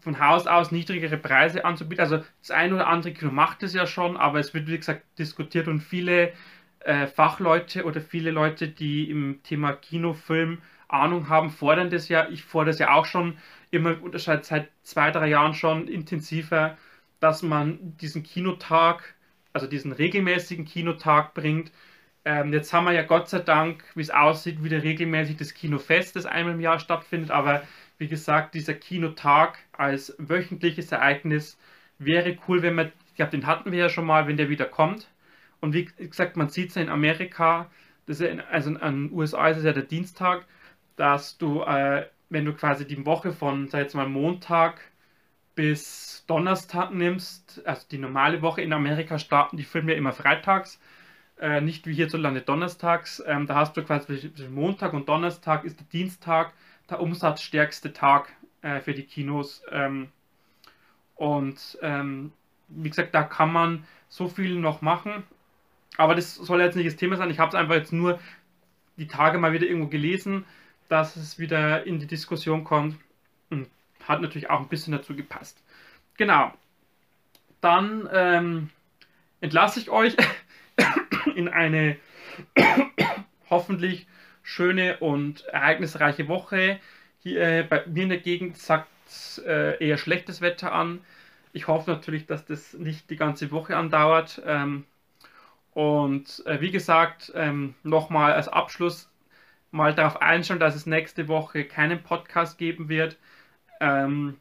von 0.00 0.18
Haus 0.18 0.46
aus 0.48 0.72
niedrigere 0.72 1.16
Preise 1.16 1.64
anzubieten. 1.64 2.02
Also 2.02 2.24
das 2.40 2.50
ein 2.50 2.72
oder 2.72 2.88
andere 2.88 3.12
Kino 3.12 3.30
macht 3.30 3.62
es 3.62 3.74
ja 3.74 3.86
schon, 3.86 4.16
aber 4.16 4.40
es 4.40 4.52
wird 4.54 4.66
wie 4.66 4.76
gesagt 4.76 5.02
diskutiert 5.18 5.68
und 5.68 5.80
viele 5.80 6.32
äh, 6.80 7.06
Fachleute 7.06 7.84
oder 7.84 8.00
viele 8.00 8.30
Leute, 8.30 8.68
die 8.68 9.10
im 9.10 9.42
Thema 9.42 9.72
Kinofilm 9.72 10.58
Ahnung 10.88 11.28
haben, 11.28 11.50
fordern 11.50 11.90
das 11.90 12.08
ja. 12.08 12.28
Ich 12.30 12.44
fordere 12.44 12.72
das 12.72 12.78
ja 12.78 12.94
auch 12.94 13.04
schon 13.06 13.36
immer 13.70 13.96
seit, 14.14 14.44
seit 14.46 14.70
zwei, 14.82 15.10
drei 15.10 15.28
Jahren 15.28 15.54
schon 15.54 15.86
intensiver, 15.88 16.76
dass 17.20 17.42
man 17.42 17.96
diesen 17.98 18.22
Kinotag, 18.22 19.14
also 19.52 19.66
diesen 19.66 19.92
regelmäßigen 19.92 20.64
Kinotag 20.64 21.34
bringt. 21.34 21.72
Ähm, 22.24 22.52
jetzt 22.52 22.72
haben 22.72 22.84
wir 22.84 22.92
ja 22.92 23.02
Gott 23.02 23.28
sei 23.28 23.40
Dank, 23.40 23.84
wie 23.94 24.02
es 24.02 24.10
aussieht, 24.10 24.62
wieder 24.64 24.82
regelmäßig 24.82 25.36
das 25.36 25.54
Kinofest, 25.54 26.16
das 26.16 26.26
einmal 26.26 26.54
im 26.54 26.60
Jahr 26.60 26.78
stattfindet, 26.78 27.30
aber 27.30 27.62
wie 27.98 28.08
gesagt, 28.08 28.54
dieser 28.54 28.74
Kinotag 28.74 29.58
als 29.72 30.14
wöchentliches 30.18 30.92
Ereignis 30.92 31.58
wäre 31.98 32.36
cool, 32.46 32.62
wenn 32.62 32.74
man, 32.74 32.92
ich 33.08 33.14
glaube, 33.16 33.32
den 33.32 33.46
hatten 33.46 33.72
wir 33.72 33.78
ja 33.78 33.88
schon 33.88 34.06
mal, 34.06 34.26
wenn 34.26 34.36
der 34.36 34.48
wieder 34.48 34.66
kommt. 34.66 35.08
Und 35.60 35.72
wie 35.72 35.84
gesagt, 35.84 36.36
man 36.36 36.48
sieht 36.48 36.70
es 36.70 36.74
ja 36.76 36.82
in 36.82 36.88
Amerika, 36.88 37.70
das 38.06 38.20
ja 38.20 38.28
in, 38.28 38.40
also 38.40 38.70
in 38.70 38.78
den 38.78 39.12
USA 39.12 39.48
ist 39.48 39.58
es 39.58 39.64
ja 39.64 39.72
der 39.72 39.82
Dienstag, 39.82 40.44
dass 40.96 41.38
du, 41.38 41.62
äh, 41.62 42.06
wenn 42.30 42.44
du 42.44 42.52
quasi 42.54 42.86
die 42.86 43.04
Woche 43.06 43.32
von, 43.32 43.68
sag 43.68 43.80
jetzt 43.80 43.94
mal, 43.94 44.08
Montag 44.08 44.80
bis 45.54 46.24
Donnerstag 46.26 46.92
nimmst, 46.92 47.62
also 47.64 47.86
die 47.90 47.98
normale 47.98 48.42
Woche 48.42 48.62
in 48.62 48.72
Amerika 48.72 49.18
starten 49.18 49.56
die 49.56 49.64
Filme 49.64 49.92
ja 49.92 49.98
immer 49.98 50.12
freitags, 50.12 50.80
äh, 51.40 51.60
nicht 51.60 51.86
wie 51.86 51.94
hierzulande 51.94 52.42
donnerstags. 52.42 53.22
Ähm, 53.26 53.46
da 53.46 53.56
hast 53.56 53.76
du 53.76 53.82
quasi 53.82 54.30
Montag 54.50 54.92
und 54.92 55.08
Donnerstag 55.08 55.64
ist 55.64 55.80
der 55.80 55.86
Dienstag 55.86 56.52
der 56.90 57.00
umsatzstärkste 57.00 57.92
Tag 57.92 58.32
äh, 58.62 58.80
für 58.80 58.94
die 58.94 59.04
Kinos. 59.04 59.62
Ähm, 59.70 60.08
und 61.14 61.78
ähm, 61.82 62.32
wie 62.68 62.88
gesagt, 62.88 63.14
da 63.14 63.22
kann 63.22 63.52
man 63.52 63.84
so 64.08 64.28
viel 64.28 64.56
noch 64.56 64.82
machen. 64.82 65.24
Aber 65.96 66.14
das 66.14 66.34
soll 66.34 66.60
jetzt 66.60 66.76
nicht 66.76 66.86
das 66.86 66.96
Thema 66.96 67.16
sein. 67.16 67.30
Ich 67.30 67.38
habe 67.38 67.48
es 67.48 67.54
einfach 67.54 67.74
jetzt 67.74 67.92
nur 67.92 68.20
die 68.96 69.08
Tage 69.08 69.38
mal 69.38 69.52
wieder 69.52 69.66
irgendwo 69.66 69.88
gelesen, 69.88 70.44
dass 70.88 71.16
es 71.16 71.38
wieder 71.38 71.86
in 71.86 71.98
die 71.98 72.06
Diskussion 72.06 72.64
kommt. 72.64 72.96
Und 73.50 73.68
hat 74.04 74.20
natürlich 74.20 74.50
auch 74.50 74.60
ein 74.60 74.68
bisschen 74.68 74.92
dazu 74.92 75.14
gepasst. 75.14 75.62
Genau. 76.16 76.52
Dann 77.60 78.08
ähm, 78.12 78.70
entlasse 79.40 79.80
ich 79.80 79.90
euch 79.90 80.16
in 81.34 81.48
eine 81.48 81.96
hoffentlich 83.50 84.06
schöne 84.42 84.98
und 84.98 85.44
ereignisreiche 85.46 86.28
Woche. 86.28 86.80
Hier 87.20 87.40
äh, 87.40 87.62
bei 87.62 87.84
mir 87.86 88.04
in 88.04 88.08
der 88.08 88.18
Gegend 88.18 88.56
sagt 88.56 88.88
äh, 89.44 89.84
eher 89.84 89.98
schlechtes 89.98 90.40
Wetter 90.40 90.72
an. 90.72 91.00
Ich 91.52 91.66
hoffe 91.66 91.90
natürlich, 91.90 92.26
dass 92.26 92.44
das 92.44 92.74
nicht 92.74 93.10
die 93.10 93.16
ganze 93.16 93.50
Woche 93.50 93.76
andauert. 93.76 94.40
Ähm, 94.46 94.84
und 95.78 96.44
äh, 96.44 96.60
wie 96.60 96.72
gesagt, 96.72 97.30
ähm, 97.36 97.76
nochmal 97.84 98.32
als 98.32 98.48
Abschluss 98.48 99.08
mal 99.70 99.94
darauf 99.94 100.20
einstellen, 100.20 100.58
dass 100.58 100.74
es 100.74 100.86
nächste 100.86 101.28
Woche 101.28 101.64
keinen 101.64 102.02
Podcast 102.02 102.58
geben 102.58 102.88
wird. 102.88 103.16
Ähm, 103.80 104.38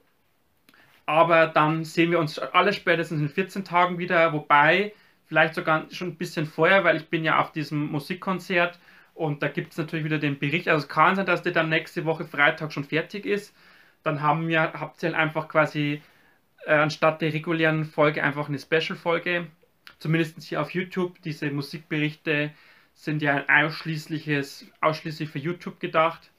aber 1.05 1.45
dann 1.45 1.83
sehen 1.83 2.09
wir 2.09 2.17
uns 2.17 2.39
alle 2.39 2.73
spätestens 2.73 3.21
in 3.21 3.29
14 3.29 3.63
Tagen 3.63 3.99
wieder, 3.99 4.33
wobei 4.33 4.93
vielleicht 5.27 5.53
sogar 5.53 5.85
schon 5.91 6.07
ein 6.07 6.15
bisschen 6.15 6.47
vorher, 6.47 6.83
weil 6.83 6.97
ich 6.97 7.07
bin 7.07 7.23
ja 7.23 7.39
auf 7.39 7.51
diesem 7.51 7.85
Musikkonzert 7.91 8.79
und 9.13 9.43
da 9.43 9.47
gibt 9.47 9.73
es 9.73 9.77
natürlich 9.77 10.05
wieder 10.05 10.17
den 10.17 10.39
Bericht. 10.39 10.67
Also 10.67 10.87
es 10.87 10.89
kann 10.89 11.15
sein, 11.15 11.27
dass 11.27 11.43
der 11.43 11.51
dann 11.51 11.69
nächste 11.69 12.05
Woche 12.05 12.25
Freitag 12.25 12.73
schon 12.73 12.83
fertig 12.83 13.27
ist. 13.27 13.55
Dann 14.01 14.23
haben 14.23 14.47
wir, 14.47 14.73
habt 14.73 15.03
ihr 15.03 15.15
einfach 15.15 15.47
quasi 15.49 16.01
äh, 16.65 16.73
anstatt 16.73 17.21
der 17.21 17.31
regulären 17.31 17.85
Folge 17.85 18.23
einfach 18.23 18.49
eine 18.49 18.57
Special-Folge. 18.57 19.45
Zumindest 19.99 20.41
hier 20.43 20.61
auf 20.61 20.71
YouTube. 20.71 21.21
Diese 21.21 21.49
Musikberichte 21.51 22.51
sind 22.93 23.21
ja 23.21 23.35
ein 23.35 23.65
ausschließliches, 23.65 24.67
ausschließlich 24.81 25.29
für 25.29 25.39
YouTube 25.39 25.79
gedacht. 25.79 26.31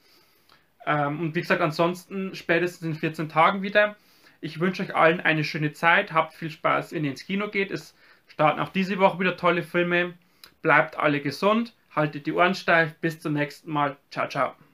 Ähm, 0.85 1.19
und 1.19 1.35
wie 1.35 1.41
gesagt, 1.41 1.61
ansonsten 1.61 2.35
spätestens 2.35 2.87
in 2.87 2.95
14 2.95 3.29
Tagen 3.29 3.61
wieder. 3.61 3.95
Ich 4.41 4.59
wünsche 4.59 4.83
euch 4.83 4.95
allen 4.95 5.19
eine 5.19 5.43
schöne 5.43 5.73
Zeit. 5.73 6.13
Habt 6.13 6.33
viel 6.33 6.49
Spaß, 6.49 6.93
wenn 6.93 7.03
ihr 7.03 7.11
ins 7.11 7.25
Kino 7.25 7.49
geht. 7.49 7.71
Es 7.71 7.95
starten 8.27 8.59
auch 8.59 8.69
diese 8.69 8.99
Woche 8.99 9.19
wieder 9.19 9.37
tolle 9.37 9.63
Filme. 9.63 10.13
Bleibt 10.61 10.97
alle 10.97 11.21
gesund 11.21 11.73
haltet 11.99 12.25
die 12.25 12.33
Ohren 12.33 12.55
steif. 12.55 12.95
Bis 13.01 13.19
zum 13.19 13.33
nächsten 13.33 13.71
Mal. 13.71 13.97
Ciao, 14.11 14.27
ciao. 14.27 14.68